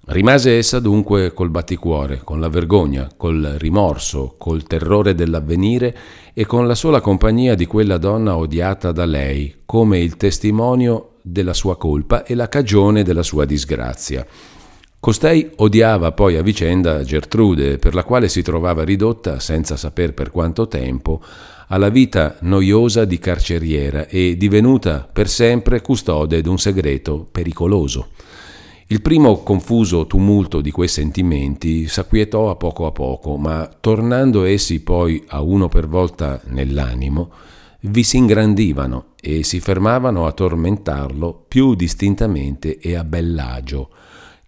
Rimase 0.07 0.59
essa 0.59 0.81
dunque 0.81 1.33
col 1.33 1.49
batticuore, 1.49 2.21
con 2.23 2.39
la 2.39 2.51
vergogna, 2.51 3.09
col 3.17 3.55
rimorso, 3.57 4.35
col 4.37 4.65
terrore 4.65 5.15
dell'avvenire 5.15 5.97
e 6.35 6.45
con 6.45 6.67
la 6.67 6.75
sola 6.75 7.01
compagnia 7.01 7.55
di 7.55 7.65
quella 7.65 7.97
donna 7.97 8.37
odiata 8.37 8.93
da 8.93 9.07
lei, 9.07 9.63
come 9.65 10.01
il 10.01 10.19
testimonio 10.19 11.13
della 11.23 11.55
sua 11.55 11.79
colpa 11.79 12.23
e 12.25 12.35
la 12.35 12.51
cagione 12.51 13.03
della 13.03 13.23
sua 13.23 13.47
disgrazia. 13.47 14.27
Costei 15.01 15.51
odiava 15.57 16.13
poi 16.13 16.37
a 16.37 16.43
vicenda 16.43 17.03
Gertrude, 17.03 17.79
per 17.79 17.95
la 17.95 18.05
quale 18.05 18.29
si 18.29 18.43
trovava 18.43 18.85
ridotta, 18.85 19.41
senza 19.41 19.79
saper 19.79 20.13
per 20.13 20.31
quanto 20.31 20.69
tempo, 20.69 21.23
alla 21.75 21.89
vita 21.89 22.37
noiosa 22.43 23.05
di 23.05 23.19
carceriera 23.19 24.07
e 24.07 24.37
divenuta 24.37 25.09
per 25.13 25.29
sempre 25.29 25.83
custode 25.83 26.41
d'un 26.41 26.57
segreto 26.57 27.27
pericoloso. 27.31 28.11
Il 28.87 29.03
primo 29.03 29.43
confuso 29.43 30.07
tumulto 30.07 30.61
di 30.61 30.71
quei 30.71 30.87
sentimenti 30.87 31.89
s'acquietò 31.89 32.49
a 32.49 32.55
poco 32.55 32.87
a 32.87 32.93
poco, 32.93 33.37
ma 33.37 33.69
tornando 33.81 34.45
essi 34.45 34.83
poi 34.83 35.25
a 35.27 35.41
uno 35.41 35.69
per 35.69 35.89
volta 35.89 36.41
nell'animo, 36.45 37.33
vi 37.81 38.05
si 38.05 38.19
ingrandivano 38.19 39.07
e 39.21 39.43
si 39.43 39.59
fermavano 39.59 40.27
a 40.27 40.33
tormentarlo 40.33 41.45
più 41.49 41.75
distintamente 41.75 42.79
e 42.79 42.95
a 42.95 43.03
bell'agio. 43.03 43.89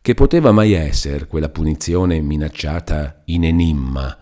Che 0.00 0.14
poteva 0.14 0.52
mai 0.52 0.74
essere 0.74 1.26
quella 1.26 1.48
punizione 1.48 2.20
minacciata 2.20 3.22
in 3.24 3.46
enimma? 3.46 4.16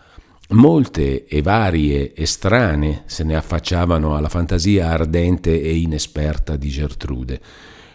Molte 0.51 1.25
e 1.25 1.41
varie 1.41 2.13
e 2.13 2.27
strane 2.27 3.05
se 3.07 3.25
ne 3.25 3.35
affacciavano 3.35 4.15
alla 4.15 4.29
fantasia 4.29 4.91
ardente 4.91 5.61
e 5.61 5.75
inesperta 5.75 6.57
di 6.57 6.69
Gertrude. 6.69 7.41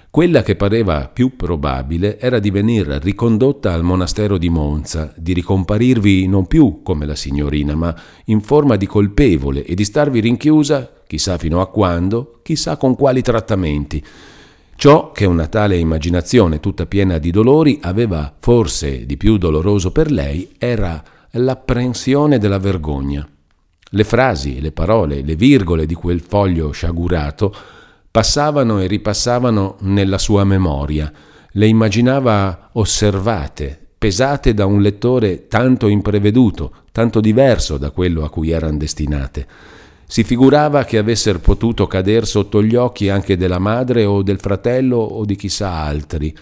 Quella 0.10 0.42
che 0.42 0.56
pareva 0.56 1.08
più 1.08 1.36
probabile 1.36 2.20
era 2.20 2.40
di 2.40 2.50
venir 2.50 2.88
ricondotta 2.88 3.72
al 3.72 3.84
monastero 3.84 4.40
di 4.40 4.50
Monza, 4.50 5.14
di 5.16 5.34
ricomparirvi 5.34 6.26
non 6.26 6.48
più 6.48 6.82
come 6.82 7.06
la 7.06 7.16
signorina, 7.16 7.76
ma 7.76 7.96
in 8.26 8.42
forma 8.42 8.76
di 8.76 8.88
colpevole 8.88 9.64
e 9.64 9.76
di 9.76 9.86
starvi 9.86 10.20
rinchiusa, 10.20 10.92
chissà 11.06 11.38
fino 11.38 11.62
a 11.62 11.68
quando, 11.68 12.40
chissà 12.42 12.78
con 12.78 12.96
quali 12.96 13.22
trattamenti. 13.22 14.04
Ciò 14.76 15.12
che 15.12 15.26
una 15.26 15.46
tale 15.46 15.78
immaginazione 15.78 16.60
tutta 16.60 16.88
piena 16.88 17.20
di 17.20 17.30
dolori 17.30 17.78
aveva 17.84 18.34
forse 18.40 19.06
di 19.06 19.18
più 19.18 19.38
doloroso 19.38 19.92
per 19.92 20.10
lei 20.10 20.56
era 20.58 21.04
l'apprensione 21.32 22.38
della 22.38 22.58
vergogna. 22.58 23.28
Le 23.92 24.04
frasi, 24.04 24.62
le 24.62 24.72
parole, 24.72 25.22
le 25.22 25.36
virgole 25.36 25.86
di 25.86 25.94
quel 25.94 26.22
foglio 26.22 26.72
sciagurato 26.72 27.54
passavano 28.12 28.80
e 28.80 28.88
ripassavano 28.88 29.78
nella 29.82 30.18
sua 30.18 30.44
memoria, 30.44 31.12
le 31.54 31.68
immaginava 31.68 32.70
osservate, 32.74 33.80
pesate 33.98 34.54
da 34.54 34.66
un 34.66 34.82
lettore 34.82 35.48
tanto 35.48 35.88
impreveduto, 35.88 36.72
tanto 36.92 37.20
diverso 37.20 37.78
da 37.78 37.92
quello 37.92 38.24
a 38.24 38.30
cui 38.30 38.52
erano 38.52 38.78
destinate. 38.78 39.48
Si 40.06 40.24
figurava 40.24 40.86
che 40.86 40.98
avessero 40.98 41.40
potuto 41.40 41.86
cader 41.86 42.26
sotto 42.26 42.64
gli 42.64 42.76
occhi 42.76 43.10
anche 43.10 43.38
della 43.38 43.60
madre 43.60 44.06
o 44.06 44.24
del 44.24 44.40
fratello 44.40 44.98
o 44.98 45.26
di 45.26 45.36
chissà 45.36 45.72
altri, 45.72 46.36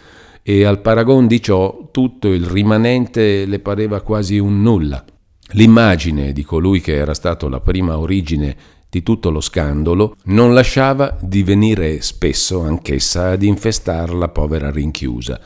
e 0.49 0.63
al 0.63 0.79
paragon 0.79 1.27
di 1.27 1.41
ciò 1.41 1.89
tutto 1.91 2.29
il 2.29 2.45
rimanente 2.45 3.45
le 3.45 3.59
pareva 3.59 3.99
quasi 3.99 4.37
un 4.37 4.61
nulla. 4.61 5.03
L'immagine 5.51 6.31
di 6.31 6.45
colui 6.45 6.79
che 6.79 6.95
era 6.95 7.13
stato 7.13 7.49
la 7.49 7.59
prima 7.59 7.99
origine 7.99 8.55
di 8.89 9.03
tutto 9.03 9.29
lo 9.29 9.41
scandalo 9.41 10.15
non 10.27 10.53
lasciava 10.53 11.17
di 11.19 11.43
venire 11.43 11.99
spesso 11.99 12.61
anch'essa 12.61 13.31
ad 13.31 13.43
infestar 13.43 14.13
la 14.13 14.29
povera 14.29 14.71
rinchiusa. 14.71 15.37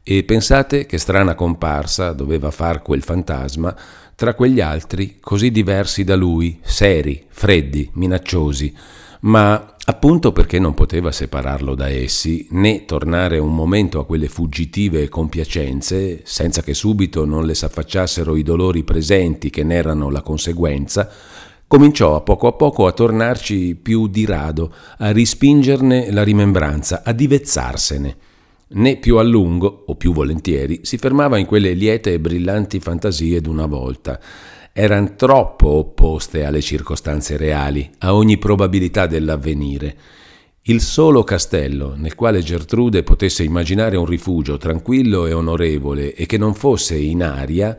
E 0.00 0.22
pensate 0.22 0.86
che 0.86 0.98
strana 0.98 1.34
comparsa 1.34 2.12
doveva 2.12 2.52
far 2.52 2.82
quel 2.82 3.02
fantasma 3.02 3.74
tra 4.14 4.34
quegli 4.34 4.60
altri 4.60 5.16
così 5.18 5.50
diversi 5.50 6.04
da 6.04 6.14
lui, 6.14 6.60
seri, 6.62 7.24
freddi, 7.26 7.90
minacciosi, 7.94 8.72
ma 9.20 9.74
appunto 9.84 10.32
perché 10.32 10.58
non 10.58 10.74
poteva 10.74 11.12
separarlo 11.12 11.74
da 11.74 11.88
essi, 11.88 12.46
né 12.50 12.84
tornare 12.84 13.38
un 13.38 13.54
momento 13.54 13.98
a 13.98 14.06
quelle 14.06 14.28
fuggitive 14.28 15.08
compiacenze, 15.08 16.22
senza 16.24 16.62
che 16.62 16.74
subito 16.74 17.24
non 17.24 17.46
le 17.46 17.54
s'affacciassero 17.54 18.36
i 18.36 18.42
dolori 18.42 18.82
presenti 18.82 19.50
che 19.50 19.62
ne 19.62 19.74
erano 19.76 20.10
la 20.10 20.22
conseguenza, 20.22 21.08
cominciò 21.66 22.16
a 22.16 22.20
poco 22.20 22.46
a 22.46 22.52
poco 22.52 22.86
a 22.86 22.92
tornarci 22.92 23.74
più 23.74 24.06
di 24.06 24.24
rado, 24.24 24.72
a 24.98 25.10
rispingerne 25.10 26.10
la 26.12 26.22
rimembranza, 26.22 27.02
a 27.04 27.12
divezzarsene. 27.12 28.16
Né 28.68 28.96
più 28.96 29.18
a 29.18 29.22
lungo, 29.22 29.84
o 29.86 29.94
più 29.94 30.12
volentieri, 30.12 30.80
si 30.82 30.98
fermava 30.98 31.38
in 31.38 31.46
quelle 31.46 31.72
liete 31.72 32.14
e 32.14 32.18
brillanti 32.18 32.80
fantasie 32.80 33.40
d'una 33.40 33.66
volta. 33.66 34.18
Eran 34.78 35.16
troppo 35.16 35.68
opposte 35.68 36.44
alle 36.44 36.60
circostanze 36.60 37.38
reali, 37.38 37.90
a 38.00 38.14
ogni 38.14 38.36
probabilità 38.36 39.06
dell'avvenire. 39.06 39.96
Il 40.64 40.82
solo 40.82 41.24
castello 41.24 41.94
nel 41.96 42.14
quale 42.14 42.42
Gertrude 42.42 43.02
potesse 43.02 43.42
immaginare 43.42 43.96
un 43.96 44.04
rifugio 44.04 44.58
tranquillo 44.58 45.24
e 45.24 45.32
onorevole 45.32 46.12
e 46.12 46.26
che 46.26 46.36
non 46.36 46.52
fosse 46.52 46.94
in 46.94 47.22
aria 47.22 47.74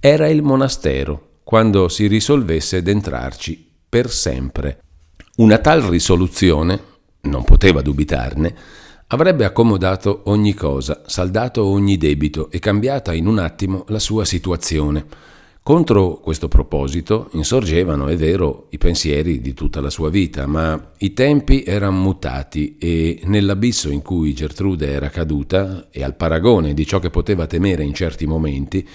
era 0.00 0.26
il 0.26 0.42
monastero, 0.42 1.34
quando 1.44 1.86
si 1.88 2.08
risolvesse 2.08 2.82
d'entrarci 2.82 3.74
per 3.88 4.10
sempre. 4.10 4.80
Una 5.36 5.58
tal 5.58 5.82
risoluzione, 5.82 6.80
non 7.20 7.44
poteva 7.44 7.82
dubitarne, 7.82 8.52
avrebbe 9.06 9.44
accomodato 9.44 10.22
ogni 10.24 10.54
cosa, 10.54 11.02
saldato 11.06 11.64
ogni 11.64 11.96
debito 11.96 12.50
e 12.50 12.58
cambiata 12.58 13.12
in 13.12 13.28
un 13.28 13.38
attimo 13.38 13.84
la 13.86 14.00
sua 14.00 14.24
situazione. 14.24 15.34
Contro 15.66 16.20
questo 16.22 16.46
proposito 16.46 17.28
insorgevano, 17.32 18.06
è 18.06 18.16
vero, 18.16 18.68
i 18.70 18.78
pensieri 18.78 19.40
di 19.40 19.52
tutta 19.52 19.80
la 19.80 19.90
sua 19.90 20.10
vita, 20.10 20.46
ma 20.46 20.92
i 20.98 21.12
tempi 21.12 21.64
erano 21.64 21.98
mutati 21.98 22.76
e 22.78 23.18
nell'abisso 23.24 23.90
in 23.90 24.00
cui 24.00 24.32
Gertrude 24.32 24.86
era 24.86 25.08
caduta, 25.08 25.88
e 25.90 26.04
al 26.04 26.14
paragone 26.14 26.72
di 26.72 26.86
ciò 26.86 27.00
che 27.00 27.10
poteva 27.10 27.48
temere 27.48 27.82
in 27.82 27.94
certi 27.94 28.26
momenti, 28.26 28.88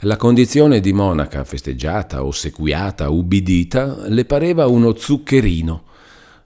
la 0.00 0.16
condizione 0.16 0.80
di 0.80 0.94
monaca 0.94 1.44
festeggiata, 1.44 2.24
ossequiata, 2.24 3.10
ubbidita, 3.10 4.08
le 4.08 4.24
pareva 4.24 4.66
uno 4.66 4.96
zuccherino. 4.96 5.82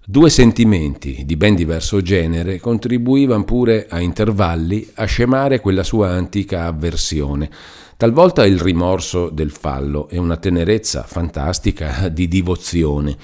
Due 0.05 0.31
sentimenti 0.31 1.23
di 1.25 1.37
ben 1.37 1.55
diverso 1.55 2.01
genere 2.01 2.59
contribuivano 2.59 3.45
pure 3.45 3.87
a 3.89 4.01
intervalli 4.01 4.89
a 4.95 5.05
scemare 5.05 5.61
quella 5.61 5.85
sua 5.85 6.09
antica 6.09 6.65
avversione. 6.65 7.51
Talvolta 7.99 8.47
il 8.47 8.61
rimorso 8.61 9.29
del 9.29 9.51
fallo 9.51 10.09
e 10.09 10.19
una 10.19 10.37
tenerezza 10.37 11.03
fantastica 11.03 12.09
di 12.09 12.29
divozione, 12.29 13.17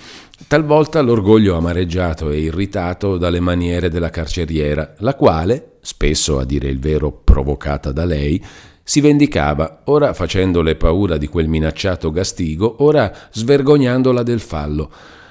talvolta 0.49 1.01
l'orgoglio 1.01 1.55
amareggiato 1.55 2.31
e 2.31 2.41
irritato 2.41 3.17
dalle 3.17 3.39
maniere 3.39 3.89
della 3.89 4.11
carceriera, 4.11 4.95
la 4.99 5.15
quale, 5.15 5.75
spesso 5.81 6.41
a 6.41 6.45
dire 6.45 6.69
il 6.71 6.81
vero 6.81 7.13
provocata 7.13 7.93
da 7.93 8.05
lei, 8.05 8.45
si 8.83 9.01
vendicava, 9.01 9.83
ora 9.85 10.13
facendole 10.13 10.75
paura 10.75 11.19
di 11.19 11.29
quel 11.29 11.47
minacciato 11.47 12.11
gastigo, 12.11 12.83
ora 12.83 13.13
svergognandola 13.31 14.25
del 14.25 14.41
fallo. 14.41 14.91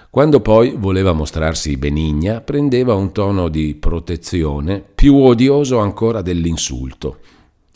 Quando 0.09 0.39
poi 0.39 0.73
voleva 0.77 1.11
mostrarsi 1.11 1.75
benigna, 1.75 2.39
prendeva 2.39 2.93
un 2.93 3.11
tono 3.11 3.49
di 3.49 3.75
protezione 3.75 4.81
più 4.95 5.15
odioso 5.15 5.79
ancora 5.79 6.21
dell'insulto. 6.21 7.17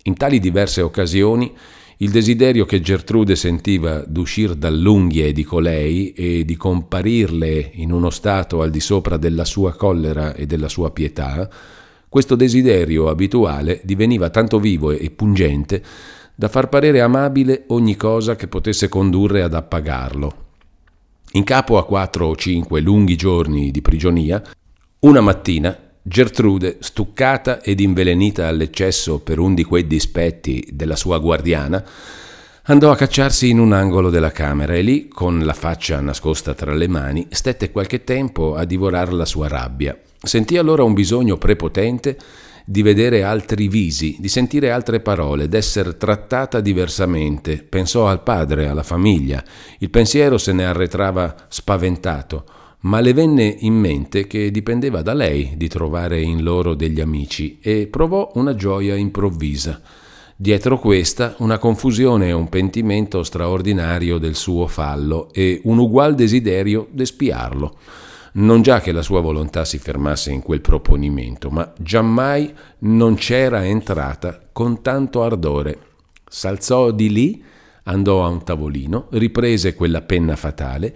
In 0.08 0.16
tali 0.16 0.40
diverse 0.40 0.82
occasioni 0.82 1.54
il 1.98 2.12
desiderio 2.12 2.64
che 2.64 2.80
Gertrude 2.80 3.36
sentiva 3.36 4.04
d'uscir 4.08 4.56
dall'unghie 4.56 5.34
di 5.34 5.44
colei 5.44 6.14
e 6.14 6.46
di 6.46 6.56
comparirle 6.56 7.72
in 7.74 7.92
uno 7.92 8.10
stato 8.10 8.62
al 8.62 8.70
di 8.70 8.80
sopra 8.80 9.18
della 9.18 9.44
sua 9.44 9.74
collera 9.74 10.34
e 10.34 10.46
della 10.46 10.70
sua 10.70 10.92
pietà, 10.92 11.50
questo 12.08 12.36
desiderio 12.36 13.10
abituale 13.10 13.82
diveniva 13.84 14.30
tanto 14.30 14.60
vivo 14.60 14.92
e 14.92 15.10
pungente 15.10 15.84
da 16.34 16.48
far 16.48 16.70
parere 16.70 17.02
amabile 17.02 17.66
ogni 17.68 17.98
cosa 17.98 18.38
che 18.38 18.48
potesse 18.48 18.88
condurre 18.88 19.42
ad 19.42 19.56
appagarlo. 19.56 20.46
In 21.34 21.44
capo 21.44 21.78
a 21.78 21.86
quattro 21.86 22.28
o 22.28 22.36
cinque 22.38 22.80
lunghi 22.80 23.18
giorni 23.18 23.72
di 23.72 23.82
prigionia, 23.82 24.42
una 25.00 25.20
mattina 25.20 25.87
Gertrude, 26.08 26.78
stuccata 26.80 27.62
ed 27.62 27.82
invelenita 27.82 28.48
all'eccesso 28.48 29.20
per 29.20 29.40
un 29.40 29.54
di 29.54 29.66
quei 29.66 29.88
dispetti 29.88 30.66
della 30.72 30.96
sua 30.96 31.18
guardiana, 31.18 31.84
andò 32.64 32.92
a 32.92 32.96
cacciarsi 32.96 33.50
in 33.50 33.60
un 33.60 33.74
angolo 33.74 34.10
della 34.10 34.32
camera 34.32 34.74
e 34.74 34.84
lì, 34.84 35.10
con 35.10 35.40
la 35.40 35.52
faccia 35.52 36.00
nascosta 36.00 36.54
tra 36.54 36.74
le 36.74 36.88
mani, 36.88 37.28
stette 37.30 37.72
qualche 37.72 38.06
tempo 38.06 38.56
a 38.56 38.64
divorar 38.64 39.12
la 39.12 39.26
sua 39.26 39.50
rabbia. 39.50 40.00
Sentì 40.18 40.56
allora 40.56 40.84
un 40.84 40.94
bisogno 40.94 41.38
prepotente 41.38 42.18
di 42.66 42.82
vedere 42.84 43.24
altri 43.24 43.68
visi, 43.68 44.16
di 44.18 44.30
sentire 44.30 44.72
altre 44.72 45.02
parole, 45.02 45.50
d'essere 45.50 45.98
trattata 45.98 46.62
diversamente. 46.62 47.66
Pensò 47.68 48.08
al 48.08 48.24
padre, 48.24 48.70
alla 48.70 48.84
famiglia. 48.84 49.44
Il 49.80 49.90
pensiero 49.90 50.38
se 50.38 50.54
ne 50.54 50.66
arretrava 50.66 51.36
spaventato, 51.50 52.46
ma 52.82 53.00
le 53.00 53.14
venne 53.14 53.56
in 53.60 53.74
mente 53.74 54.28
che 54.28 54.52
dipendeva 54.52 55.02
da 55.02 55.14
lei 55.14 55.54
di 55.56 55.68
trovare 55.68 56.22
in 56.22 56.44
loro 56.44 56.76
degli 56.76 57.02
amici 57.02 57.58
e 57.62 57.88
provò 57.88 58.32
una 58.36 58.56
gioia 58.56 58.96
improvvisa. 58.96 59.82
Dietro 60.36 60.78
questa 60.78 61.34
una 61.40 61.58
confusione 61.58 62.28
e 62.28 62.34
un 62.34 62.48
pentimento 62.50 63.24
straordinario 63.24 64.20
del 64.20 64.36
suo 64.36 64.68
fallo 64.68 65.30
e 65.34 65.60
un 65.64 65.80
ugual 65.80 66.14
desiderio 66.14 66.88
d'espiarlo 66.92 67.78
non 68.38 68.62
già 68.62 68.82
che 68.82 68.92
la 68.92 69.02
sua 69.02 69.20
volontà 69.20 69.66
si 69.66 69.80
fermasse 69.80 70.32
in 70.32 70.44
quel 70.44 70.62
proponimento, 70.62 71.50
ma 71.50 71.74
giammai 71.76 72.54
non 72.80 73.16
c'era 73.16 73.66
entrata 73.66 74.40
con 74.52 74.84
tanto 74.84 75.24
ardore. 75.24 75.80
S'alzò 76.28 76.92
di 76.92 77.10
lì, 77.10 77.44
andò 77.84 78.24
a 78.24 78.28
un 78.28 78.44
tavolino, 78.44 79.08
riprese 79.12 79.74
quella 79.74 80.02
penna 80.02 80.36
fatale 80.36 80.96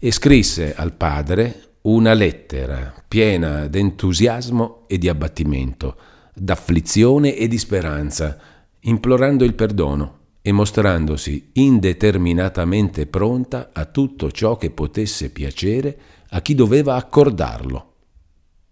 e 0.00 0.10
scrisse 0.10 0.74
al 0.74 0.94
padre 0.94 1.74
una 1.82 2.14
lettera 2.14 2.92
piena 3.06 3.68
d'entusiasmo 3.68 4.84
e 4.86 4.96
di 4.96 5.08
abbattimento, 5.08 5.96
d'afflizione 6.34 7.36
e 7.36 7.46
di 7.48 7.58
speranza, 7.58 8.38
implorando 8.80 9.44
il 9.44 9.54
perdono 9.54 10.18
e 10.40 10.52
mostrandosi 10.52 11.50
indeterminatamente 11.52 13.06
pronta 13.06 13.70
a 13.74 13.84
tutto 13.84 14.30
ciò 14.30 14.56
che 14.56 14.70
potesse 14.70 15.30
piacere 15.30 15.98
a 16.30 16.40
chi 16.40 16.54
doveva 16.54 16.94
accordarlo. 16.94 17.89